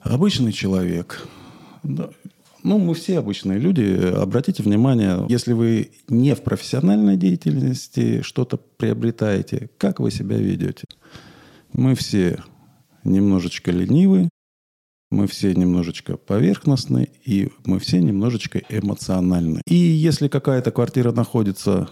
Обычный 0.00 0.52
человек, 0.52 1.26
ну, 2.66 2.78
мы 2.78 2.94
все 2.94 3.18
обычные 3.18 3.58
люди. 3.58 4.12
Обратите 4.14 4.62
внимание, 4.62 5.24
если 5.28 5.52
вы 5.52 5.92
не 6.08 6.34
в 6.34 6.42
профессиональной 6.42 7.16
деятельности 7.16 8.22
что-то 8.22 8.56
приобретаете, 8.56 9.70
как 9.78 10.00
вы 10.00 10.10
себя 10.10 10.36
ведете? 10.36 10.84
Мы 11.72 11.94
все 11.94 12.42
немножечко 13.04 13.70
ленивы, 13.70 14.28
мы 15.10 15.26
все 15.26 15.54
немножечко 15.54 16.16
поверхностны, 16.16 17.08
и 17.24 17.50
мы 17.64 17.78
все 17.78 18.00
немножечко 18.00 18.60
эмоциональны. 18.68 19.60
И 19.66 19.74
если 19.74 20.28
какая-то 20.28 20.70
квартира 20.70 21.12
находится 21.12 21.88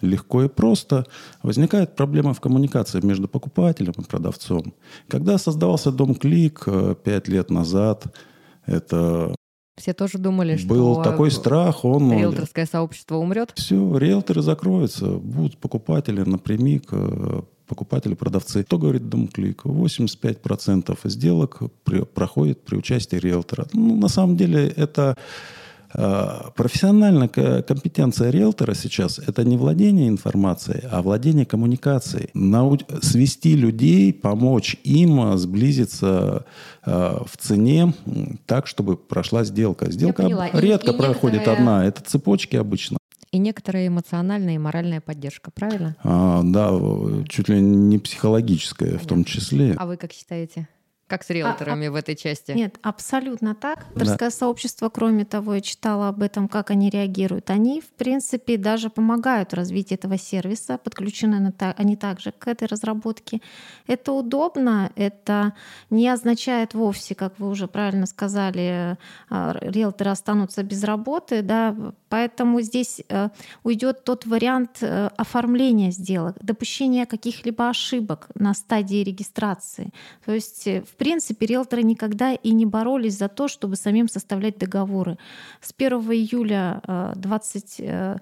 легко 0.00 0.44
и 0.44 0.48
просто, 0.48 1.06
возникает 1.42 1.96
проблема 1.96 2.34
в 2.34 2.40
коммуникации 2.40 3.04
между 3.04 3.28
покупателем 3.28 3.94
и 3.96 4.04
продавцом. 4.04 4.74
Когда 5.08 5.38
создавался 5.38 5.90
дом 5.90 6.14
Клик 6.14 6.64
э, 6.66 6.94
пять 7.02 7.28
лет 7.28 7.50
назад, 7.50 8.04
это 8.66 9.34
все 9.76 9.92
тоже 9.92 10.16
думали, 10.16 10.56
что 10.56 10.68
был 10.68 11.02
такой 11.02 11.30
страх, 11.30 11.84
он 11.84 12.10
риэлторское 12.10 12.64
сообщество 12.64 13.16
умрет. 13.16 13.52
Все, 13.56 13.98
риэлторы 13.98 14.40
закроются, 14.40 15.06
будут 15.06 15.58
покупатели 15.58 16.22
напрямик 16.22 16.88
э, 16.92 17.42
покупатели, 17.66 18.14
продавцы. 18.14 18.62
Кто 18.64 18.78
говорит 18.78 19.08
дом-клик? 19.08 19.64
85% 19.64 20.98
сделок 21.04 21.62
при, 21.84 22.02
проходит 22.04 22.62
при 22.62 22.76
участии 22.76 23.16
риэлтора. 23.16 23.66
Ну, 23.72 23.96
на 23.96 24.08
самом 24.08 24.36
деле 24.36 24.68
это 24.68 25.16
э, 25.94 26.28
профессиональная 26.54 27.28
компетенция 27.28 28.30
риэлтора 28.30 28.74
сейчас– 28.74 29.18
это 29.26 29.44
не 29.44 29.56
владение 29.56 30.08
информацией, 30.08 30.82
а 30.90 31.02
владение 31.02 31.46
коммуникацией. 31.46 32.30
Нау... 32.34 32.78
Свести 33.02 33.56
людей, 33.56 34.12
помочь 34.12 34.76
им 34.84 35.36
сблизиться 35.36 36.44
э, 36.84 37.18
в 37.26 37.36
цене 37.36 37.94
так, 38.46 38.66
чтобы 38.66 38.96
прошла 38.96 39.44
сделка. 39.44 39.90
Сделка 39.90 40.50
редко 40.52 40.92
и, 40.92 40.96
проходит 40.96 41.40
некоторые... 41.40 41.58
одна. 41.58 41.86
Это 41.86 42.02
цепочки 42.02 42.56
обычно 42.56 42.98
и 43.36 43.38
некоторая 43.38 43.88
эмоциональная 43.88 44.54
и 44.54 44.58
моральная 44.58 45.02
поддержка, 45.02 45.50
правильно? 45.50 45.94
А, 46.02 46.40
да, 46.42 46.72
чуть 47.28 47.50
ли 47.50 47.60
не 47.60 47.98
психологическая 47.98 48.88
Понятно. 48.88 49.04
в 49.04 49.08
том 49.08 49.24
числе. 49.24 49.74
А 49.76 49.84
вы 49.84 49.98
как 49.98 50.12
считаете? 50.12 50.68
Как 51.06 51.22
с 51.22 51.30
риэлторами 51.30 51.86
а, 51.86 51.92
в 51.92 51.94
этой 51.94 52.16
части? 52.16 52.50
Нет, 52.50 52.78
абсолютно 52.82 53.54
так. 53.54 53.86
Риэлторское 53.94 54.30
да. 54.30 54.34
сообщество, 54.34 54.88
кроме 54.88 55.24
того, 55.24 55.54
я 55.54 55.60
читала 55.60 56.08
об 56.08 56.20
этом, 56.20 56.48
как 56.48 56.70
они 56.70 56.90
реагируют. 56.90 57.50
Они, 57.50 57.80
в 57.80 57.88
принципе, 57.90 58.56
даже 58.56 58.90
помогают 58.90 59.54
развитию 59.54 59.98
этого 59.98 60.18
сервиса, 60.18 60.78
подключены 60.78 61.54
они 61.76 61.96
также 61.96 62.32
к 62.32 62.48
этой 62.48 62.66
разработке. 62.66 63.40
Это 63.86 64.12
удобно, 64.12 64.90
это 64.96 65.52
не 65.90 66.08
означает 66.08 66.74
вовсе, 66.74 67.14
как 67.14 67.38
вы 67.38 67.50
уже 67.50 67.68
правильно 67.68 68.06
сказали, 68.06 68.98
а, 69.30 69.56
риэлторы 69.60 70.10
останутся 70.10 70.64
без 70.64 70.82
работы, 70.82 71.42
да, 71.42 71.76
поэтому 72.08 72.60
здесь 72.62 73.02
э, 73.08 73.28
уйдет 73.62 74.04
тот 74.04 74.26
вариант 74.26 74.78
э, 74.80 75.10
оформления 75.16 75.90
сделок, 75.90 76.36
допущения 76.42 77.06
каких-либо 77.06 77.68
ошибок 77.68 78.28
на 78.34 78.54
стадии 78.54 79.04
регистрации. 79.04 79.92
То 80.24 80.32
есть, 80.32 80.66
э, 80.66 80.82
в 80.82 80.95
в 80.96 80.98
принципе, 80.98 81.44
риэлторы 81.44 81.82
никогда 81.82 82.32
и 82.32 82.52
не 82.52 82.64
боролись 82.64 83.18
за 83.18 83.28
то, 83.28 83.48
чтобы 83.48 83.76
самим 83.76 84.08
составлять 84.08 84.56
договоры. 84.56 85.18
С 85.60 85.74
1 85.76 85.92
июля 86.10 86.80
2021 87.16 88.18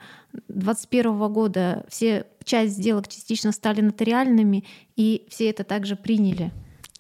э, 1.06 1.14
э, 1.14 1.28
года 1.28 1.86
все 1.88 2.26
часть 2.42 2.74
сделок 2.74 3.06
частично 3.06 3.52
стали 3.52 3.80
нотариальными, 3.80 4.64
и 4.96 5.24
все 5.28 5.50
это 5.50 5.62
также 5.62 5.94
приняли. 5.94 6.50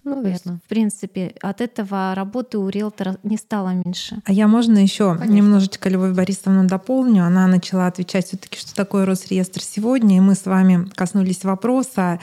Ну, 0.04 0.22
верно. 0.22 0.28
Есть, 0.28 0.44
в 0.44 0.68
принципе, 0.68 1.34
от 1.40 1.60
этого 1.60 2.14
работы 2.14 2.58
у 2.58 2.68
риэлтора 2.68 3.16
не 3.24 3.36
стало 3.36 3.70
меньше. 3.70 4.22
А 4.26 4.32
я 4.32 4.46
можно 4.46 4.78
еще 4.78 5.18
немножечко 5.26 5.88
Любовь 5.88 6.14
Борисовну 6.14 6.68
дополню. 6.68 7.24
Она 7.24 7.48
начала 7.48 7.88
отвечать 7.88 8.26
все-таки, 8.26 8.58
что 8.58 8.76
такое 8.76 9.06
Росреестр 9.06 9.60
сегодня, 9.60 10.18
и 10.18 10.20
мы 10.20 10.36
с 10.36 10.44
вами 10.44 10.88
коснулись 10.94 11.42
вопроса 11.42 12.20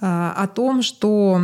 о 0.00 0.46
том, 0.46 0.82
что 0.82 1.40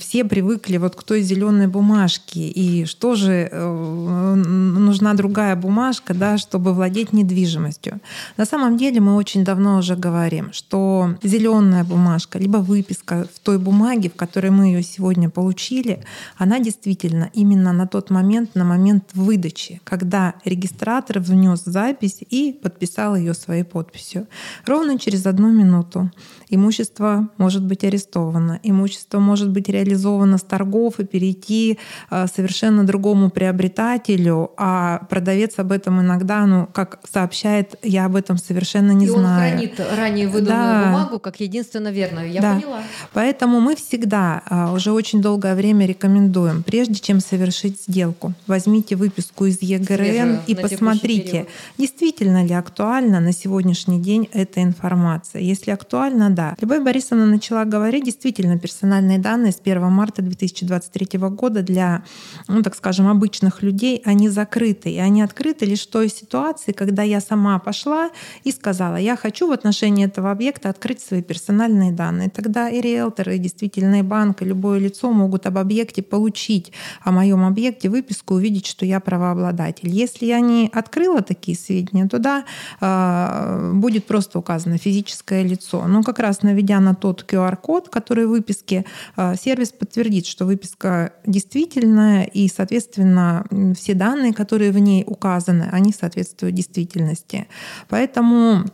все 0.00 0.24
привыкли 0.24 0.78
вот 0.78 0.96
к 0.96 1.02
той 1.02 1.20
зеленой 1.22 1.66
бумажке, 1.66 2.48
и 2.48 2.86
что 2.86 3.14
же 3.14 3.48
э, 3.50 4.34
нужна 4.34 5.12
другая 5.14 5.54
бумажка, 5.54 6.14
да, 6.14 6.38
чтобы 6.38 6.72
владеть 6.72 7.12
недвижимостью. 7.12 8.00
На 8.38 8.46
самом 8.46 8.78
деле 8.78 9.00
мы 9.00 9.16
очень 9.16 9.44
давно 9.44 9.78
уже 9.78 9.96
говорим, 9.96 10.52
что 10.52 11.16
зеленая 11.22 11.84
бумажка, 11.84 12.38
либо 12.38 12.58
выписка 12.58 13.26
в 13.34 13.38
той 13.40 13.58
бумаге, 13.58 14.08
в 14.08 14.16
которой 14.16 14.50
мы 14.50 14.66
ее 14.66 14.82
сегодня 14.82 15.28
получили, 15.28 16.04
она 16.38 16.60
действительно 16.60 17.30
именно 17.34 17.72
на 17.72 17.86
тот 17.86 18.08
момент, 18.10 18.54
на 18.54 18.64
момент 18.64 19.04
выдачи, 19.12 19.80
когда 19.84 20.34
регистратор 20.44 21.18
внес 21.20 21.62
запись 21.64 22.18
и 22.30 22.58
подписал 22.62 23.16
ее 23.16 23.34
своей 23.34 23.64
подписью. 23.64 24.26
Ровно 24.64 24.98
через 24.98 25.26
одну 25.26 25.52
минуту 25.52 26.10
имущество 26.48 27.28
может 27.36 27.62
быть 27.64 27.73
арестовано, 27.82 28.60
имущество 28.62 29.18
может 29.18 29.50
быть 29.50 29.68
реализовано 29.68 30.38
с 30.38 30.42
торгов 30.42 31.00
и 31.00 31.04
перейти 31.04 31.78
э, 32.10 32.26
совершенно 32.32 32.84
другому 32.84 33.30
приобретателю, 33.30 34.52
а 34.56 35.00
продавец 35.08 35.58
об 35.58 35.72
этом 35.72 36.00
иногда, 36.00 36.46
ну, 36.46 36.68
как 36.72 37.00
сообщает, 37.10 37.74
я 37.82 38.04
об 38.04 38.14
этом 38.16 38.38
совершенно 38.38 38.92
не 38.92 39.06
и 39.06 39.08
знаю. 39.08 39.24
он 39.24 39.58
хранит 39.58 39.80
ранее 39.96 40.28
выданную 40.28 40.84
да. 40.84 40.84
бумагу 40.84 41.18
как 41.18 41.40
единственно 41.40 41.88
верную. 41.88 42.30
Я 42.30 42.40
да. 42.40 42.54
поняла. 42.54 42.82
Поэтому 43.12 43.60
мы 43.60 43.74
всегда 43.74 44.42
э, 44.48 44.74
уже 44.74 44.92
очень 44.92 45.22
долгое 45.22 45.54
время 45.54 45.86
рекомендуем, 45.86 46.62
прежде 46.62 46.96
чем 46.96 47.20
совершить 47.20 47.82
сделку, 47.82 48.34
возьмите 48.46 48.96
выписку 48.96 49.46
из 49.46 49.62
ЕГРН 49.62 50.04
Свежую, 50.04 50.40
и 50.46 50.54
посмотрите, 50.54 51.46
действительно 51.78 52.44
ли 52.44 52.52
актуальна 52.52 53.20
на 53.20 53.32
сегодняшний 53.32 54.00
день 54.00 54.28
эта 54.32 54.62
информация. 54.62 55.40
Если 55.40 55.70
актуальна, 55.70 56.30
да. 56.30 56.54
Любовь 56.60 56.82
Борисовна 56.82 57.26
начала 57.26 57.63
говорить, 57.64 58.04
действительно, 58.04 58.58
персональные 58.58 59.18
данные 59.18 59.52
с 59.52 59.60
1 59.62 59.82
марта 59.90 60.22
2023 60.22 61.18
года 61.18 61.62
для, 61.62 62.04
ну, 62.48 62.62
так 62.62 62.74
скажем, 62.74 63.08
обычных 63.08 63.62
людей, 63.62 64.02
они 64.04 64.28
закрыты. 64.28 64.90
И 64.90 64.98
они 64.98 65.22
открыты 65.22 65.66
лишь 65.66 65.86
в 65.86 65.90
той 65.90 66.08
ситуации, 66.08 66.72
когда 66.72 67.02
я 67.02 67.20
сама 67.20 67.58
пошла 67.58 68.10
и 68.44 68.52
сказала, 68.52 68.96
я 68.96 69.16
хочу 69.16 69.48
в 69.48 69.52
отношении 69.52 70.06
этого 70.06 70.30
объекта 70.30 70.68
открыть 70.68 71.00
свои 71.00 71.22
персональные 71.22 71.92
данные. 71.92 72.30
Тогда 72.30 72.68
и 72.68 72.80
риэлторы, 72.80 73.36
и 73.36 73.38
действительно 73.38 74.00
и 74.00 74.02
банк, 74.02 74.42
и 74.42 74.44
любое 74.44 74.78
лицо 74.78 75.10
могут 75.12 75.46
об 75.46 75.58
объекте 75.58 76.02
получить, 76.02 76.72
о 77.02 77.12
моем 77.12 77.44
объекте 77.44 77.88
выписку, 77.88 78.34
увидеть, 78.34 78.66
что 78.66 78.86
я 78.86 79.00
правообладатель. 79.00 79.88
Если 79.88 80.26
я 80.26 80.40
не 80.40 80.70
открыла 80.72 81.22
такие 81.22 81.56
сведения, 81.56 82.08
то 82.08 82.18
да, 82.18 82.44
а, 82.80 83.70
будет 83.72 84.06
просто 84.06 84.38
указано 84.38 84.78
физическое 84.78 85.42
лицо. 85.42 85.86
Но 85.86 86.02
как 86.02 86.18
раз 86.18 86.42
наведя 86.42 86.80
на 86.80 86.94
тот 86.94 87.22
QR-код, 87.54 87.88
который 87.88 88.26
в 88.26 88.30
выписке, 88.30 88.84
а, 89.16 89.36
сервис 89.36 89.72
подтвердит, 89.72 90.26
что 90.26 90.44
выписка 90.44 91.12
действительная, 91.26 92.24
и, 92.24 92.48
соответственно, 92.48 93.46
все 93.76 93.94
данные, 93.94 94.32
которые 94.32 94.70
в 94.70 94.78
ней 94.78 95.04
указаны, 95.06 95.68
они 95.72 95.92
соответствуют 95.92 96.54
действительности. 96.54 97.46
Поэтому 97.88 98.64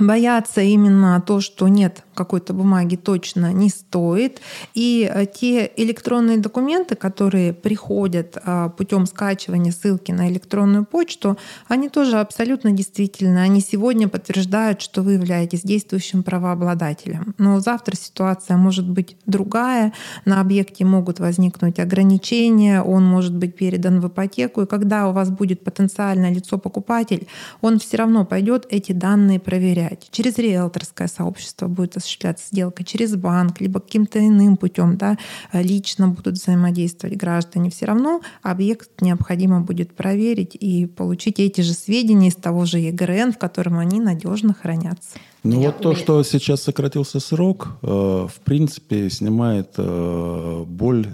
бояться 0.00 0.60
именно 0.60 1.20
то, 1.20 1.40
что 1.40 1.68
нет 1.68 2.04
какой-то 2.18 2.52
бумаги 2.52 2.96
точно 2.96 3.52
не 3.52 3.70
стоит. 3.70 4.40
И 4.74 5.08
э, 5.08 5.26
те 5.26 5.70
электронные 5.76 6.38
документы, 6.38 6.96
которые 6.96 7.52
приходят 7.52 8.36
а, 8.44 8.68
путем 8.70 9.06
скачивания 9.06 9.72
ссылки 9.72 10.10
на 10.10 10.28
электронную 10.28 10.84
почту, 10.84 11.38
они 11.68 11.88
тоже 11.88 12.18
абсолютно 12.18 12.72
действительны. 12.72 13.38
Они 13.38 13.60
сегодня 13.60 14.08
подтверждают, 14.08 14.82
что 14.82 15.02
вы 15.02 15.12
являетесь 15.12 15.62
действующим 15.62 16.22
правообладателем. 16.22 17.34
Но 17.38 17.60
завтра 17.60 17.94
ситуация 17.96 18.56
может 18.56 18.88
быть 18.88 19.16
другая. 19.26 19.92
На 20.24 20.40
объекте 20.40 20.84
могут 20.84 21.20
возникнуть 21.20 21.78
ограничения, 21.78 22.82
он 22.82 23.04
может 23.04 23.34
быть 23.34 23.54
передан 23.56 24.00
в 24.00 24.08
ипотеку. 24.08 24.62
И 24.62 24.66
когда 24.66 25.08
у 25.08 25.12
вас 25.12 25.30
будет 25.30 25.62
потенциальное 25.62 26.32
лицо-покупатель, 26.34 27.28
он 27.60 27.78
все 27.78 27.96
равно 27.98 28.24
пойдет 28.24 28.66
эти 28.70 28.90
данные 28.92 29.38
проверять. 29.38 30.08
Через 30.10 30.36
риэлторское 30.38 31.06
сообщество 31.06 31.68
будет 31.68 31.96
осуществляться 32.08 32.46
сделка 32.48 32.84
через 32.84 33.14
банк, 33.16 33.60
либо 33.60 33.80
каким-то 33.80 34.18
иным 34.18 34.56
путем, 34.56 34.96
да, 34.96 35.16
э, 35.52 35.62
лично 35.62 36.08
будут 36.08 36.34
взаимодействовать 36.34 37.16
граждане, 37.16 37.70
все 37.70 37.86
равно 37.86 38.20
объект 38.42 38.90
необходимо 39.00 39.60
будет 39.60 39.92
проверить 39.92 40.56
и 40.58 40.86
получить 40.86 41.38
эти 41.38 41.60
же 41.60 41.74
сведения 41.74 42.28
из 42.28 42.36
того 42.36 42.64
же 42.64 42.78
ЕГРН, 42.78 43.32
в 43.32 43.38
котором 43.38 43.78
они 43.78 44.00
надежно 44.00 44.54
хранятся. 44.54 45.18
Ну 45.44 45.60
вот 45.60 45.80
то, 45.80 45.94
что 45.94 46.22
сейчас 46.24 46.62
сократился 46.62 47.20
срок, 47.20 47.68
э, 47.82 47.86
в 47.86 48.40
принципе, 48.44 49.10
снимает 49.10 49.74
э, 49.76 50.64
боль 50.66 51.06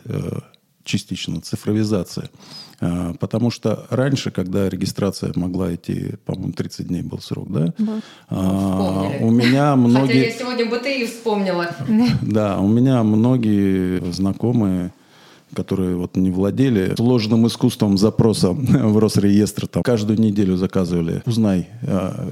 частично 0.85 1.41
цифровизация. 1.41 2.31
А, 2.81 3.15
потому 3.15 3.51
что 3.51 3.87
раньше, 3.91 4.31
когда 4.31 4.69
регистрация 4.69 5.33
могла 5.35 5.75
идти, 5.75 6.15
по-моему, 6.25 6.53
30 6.53 6.89
дней 6.89 7.03
был 7.03 7.19
срок, 7.21 7.51
да? 7.51 7.75
Да. 7.79 8.01
А, 8.29 9.13
у 9.21 9.31
меня 9.31 9.77
многие... 9.77 10.07
Хотя 10.07 10.19
я 10.19 10.31
сегодня 10.31 10.67
БТИ 10.67 11.07
вспомнила. 11.07 11.75
Да, 12.23 12.59
у 12.59 12.69
меня 12.69 13.03
многие 13.03 14.13
знакомые 14.13 14.93
которые 15.55 15.97
вот 15.97 16.17
не 16.17 16.31
владели 16.31 16.95
сложным 16.97 17.47
искусством 17.47 17.97
запроса 17.97 18.51
в 18.53 18.99
Росреестр, 18.99 19.67
там 19.67 19.83
каждую 19.83 20.21
неделю 20.21 20.57
заказывали, 20.57 21.23
узнай, 21.27 21.69
а, 21.83 22.31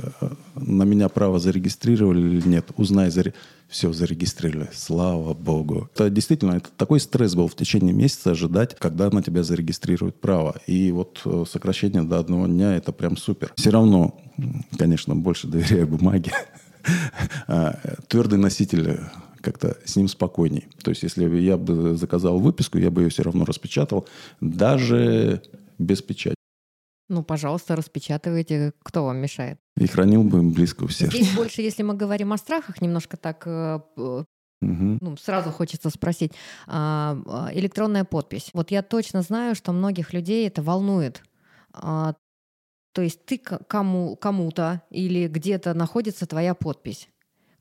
на 0.55 0.83
меня 0.83 1.09
право 1.09 1.39
зарегистрировали 1.39 2.21
или 2.21 2.49
нет, 2.49 2.67
узнай, 2.77 3.11
заре... 3.11 3.35
все 3.69 3.93
зарегистрировали, 3.93 4.69
слава 4.75 5.35
богу. 5.35 5.89
Это 5.95 6.11
действительно, 6.11 6.53
это 6.53 6.69
такой 6.77 7.01
стресс 7.01 7.35
был 7.35 7.49
в 7.49 7.55
течение 7.55 7.95
месяца 7.95 8.33
ожидать, 8.33 8.77
когда 8.79 9.11
на 9.11 9.23
тебя 9.23 9.43
зарегистрируют 9.43 10.21
право. 10.21 10.57
И 10.67 10.93
вот 10.93 11.21
э, 11.25 11.45
сокращение 11.51 12.03
до 12.03 12.19
одного 12.19 12.47
дня, 12.47 12.77
это 12.77 12.93
прям 12.93 13.17
супер. 13.17 13.53
Все 13.57 13.71
равно, 13.71 14.21
конечно, 14.77 15.15
больше 15.15 15.47
доверяю 15.47 15.87
бумаге. 15.87 16.33
А, 17.47 17.79
твердый 18.09 18.41
носитель 18.41 18.99
как-то 19.43 19.77
с 19.85 19.97
ним 19.97 20.09
спокойней. 20.09 20.69
То 20.83 20.91
есть, 20.91 21.03
если 21.03 21.29
я 21.39 21.57
бы 21.57 21.97
заказал 21.97 22.39
выписку, 22.39 22.79
я 22.79 22.91
бы 22.91 23.03
ее 23.03 23.09
все 23.11 23.23
равно 23.23 23.45
распечатал, 23.45 24.09
даже 24.41 25.43
без 25.79 26.01
печати. 26.03 26.37
Ну, 27.09 27.23
пожалуйста, 27.23 27.77
распечатывайте. 27.77 28.73
Кто 28.83 29.05
вам 29.05 29.19
мешает? 29.19 29.59
И 29.77 29.87
хранил 29.87 30.23
бы 30.23 30.43
близко 30.43 30.85
у 30.85 30.87
всех. 30.87 31.13
Здесь 31.13 31.35
больше, 31.35 31.61
если 31.61 31.83
мы 31.83 31.95
говорим 31.95 32.33
о 32.33 32.39
страхах, 32.39 32.81
немножко 32.81 33.17
так 33.17 33.47
Угу. 34.63 34.99
Ну, 35.01 35.17
сразу 35.17 35.51
хочется 35.51 35.91
спросить. 35.91 36.33
А, 36.69 37.19
а, 37.27 37.51
электронная 37.53 38.05
подпись. 38.05 38.51
Вот 38.55 38.71
я 38.71 38.83
точно 38.83 39.23
знаю, 39.23 39.57
что 39.57 39.73
многих 39.73 40.13
людей 40.13 40.47
это 40.47 40.63
волнует. 40.63 41.23
А, 41.73 42.15
то 42.93 43.03
есть 43.03 43.25
ты 43.25 43.39
кому, 43.39 44.17
кому-то 44.17 44.83
или 44.91 45.27
где-то 45.27 45.75
находится 45.75 46.27
твоя 46.27 46.55
подпись. 46.55 47.09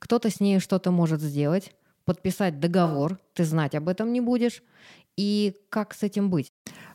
Кто-то 0.01 0.31
с 0.31 0.39
ней 0.39 0.59
что-то 0.59 0.89
может 0.89 1.21
сделать, 1.21 1.73
подписать 2.05 2.59
договор, 2.59 3.19
ты 3.35 3.45
знать 3.45 3.75
об 3.75 3.87
этом 3.87 4.11
не 4.11 4.19
будешь. 4.19 4.63
И 5.15 5.55
как 5.69 5.93
с 5.93 6.01
этим 6.01 6.31
быть? 6.31 6.50